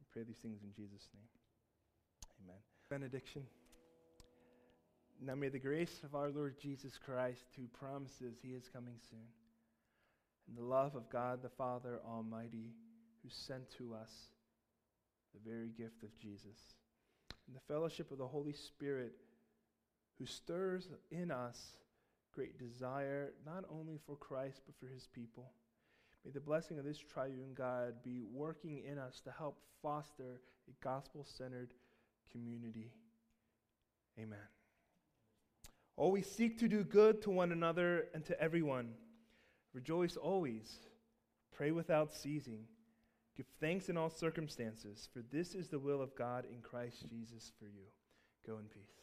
We 0.00 0.06
pray 0.12 0.22
these 0.22 0.38
things 0.42 0.60
in 0.62 0.72
Jesus' 0.72 1.08
name. 1.14 1.28
Amen. 2.44 2.60
Benediction. 2.88 3.42
Now 5.20 5.34
may 5.34 5.48
the 5.48 5.58
grace 5.58 6.00
of 6.04 6.14
our 6.14 6.30
Lord 6.30 6.58
Jesus 6.60 6.98
Christ, 6.98 7.44
who 7.56 7.66
promises 7.78 8.38
he 8.42 8.54
is 8.54 8.68
coming 8.68 8.94
soon, 9.10 9.26
and 10.48 10.56
the 10.56 10.64
love 10.64 10.94
of 10.94 11.08
God 11.10 11.42
the 11.42 11.48
Father 11.48 12.00
Almighty, 12.08 12.72
who 13.22 13.28
sent 13.28 13.70
to 13.78 13.94
us 13.94 14.10
the 15.34 15.50
very 15.50 15.68
gift 15.68 16.02
of 16.02 16.18
Jesus, 16.18 16.76
and 17.46 17.56
the 17.56 17.72
fellowship 17.72 18.10
of 18.10 18.18
the 18.18 18.26
Holy 18.26 18.52
Spirit, 18.52 19.12
who 20.18 20.26
stirs 20.26 20.88
in 21.10 21.30
us 21.30 21.76
great 22.32 22.58
desire, 22.58 23.32
not 23.46 23.64
only 23.70 23.98
for 24.06 24.16
Christ, 24.16 24.62
but 24.66 24.74
for 24.80 24.92
his 24.92 25.06
people. 25.06 25.52
May 26.24 26.30
the 26.30 26.40
blessing 26.40 26.78
of 26.78 26.84
this 26.84 26.98
triune 26.98 27.54
God 27.54 27.94
be 28.04 28.22
working 28.32 28.82
in 28.90 28.98
us 28.98 29.20
to 29.24 29.30
help 29.36 29.58
foster 29.82 30.40
a 30.68 30.84
gospel 30.84 31.24
centered 31.24 31.74
community. 32.30 32.92
Amen. 34.18 34.51
Always 35.96 36.30
seek 36.30 36.58
to 36.58 36.68
do 36.68 36.84
good 36.84 37.22
to 37.22 37.30
one 37.30 37.52
another 37.52 38.06
and 38.14 38.24
to 38.26 38.40
everyone. 38.40 38.94
Rejoice 39.72 40.16
always. 40.16 40.78
Pray 41.52 41.70
without 41.70 42.14
ceasing. 42.14 42.64
Give 43.36 43.46
thanks 43.60 43.88
in 43.88 43.96
all 43.96 44.10
circumstances, 44.10 45.08
for 45.12 45.22
this 45.30 45.54
is 45.54 45.68
the 45.68 45.78
will 45.78 46.02
of 46.02 46.14
God 46.14 46.44
in 46.52 46.60
Christ 46.60 47.06
Jesus 47.08 47.52
for 47.58 47.66
you. 47.66 47.86
Go 48.46 48.58
in 48.58 48.64
peace. 48.64 49.01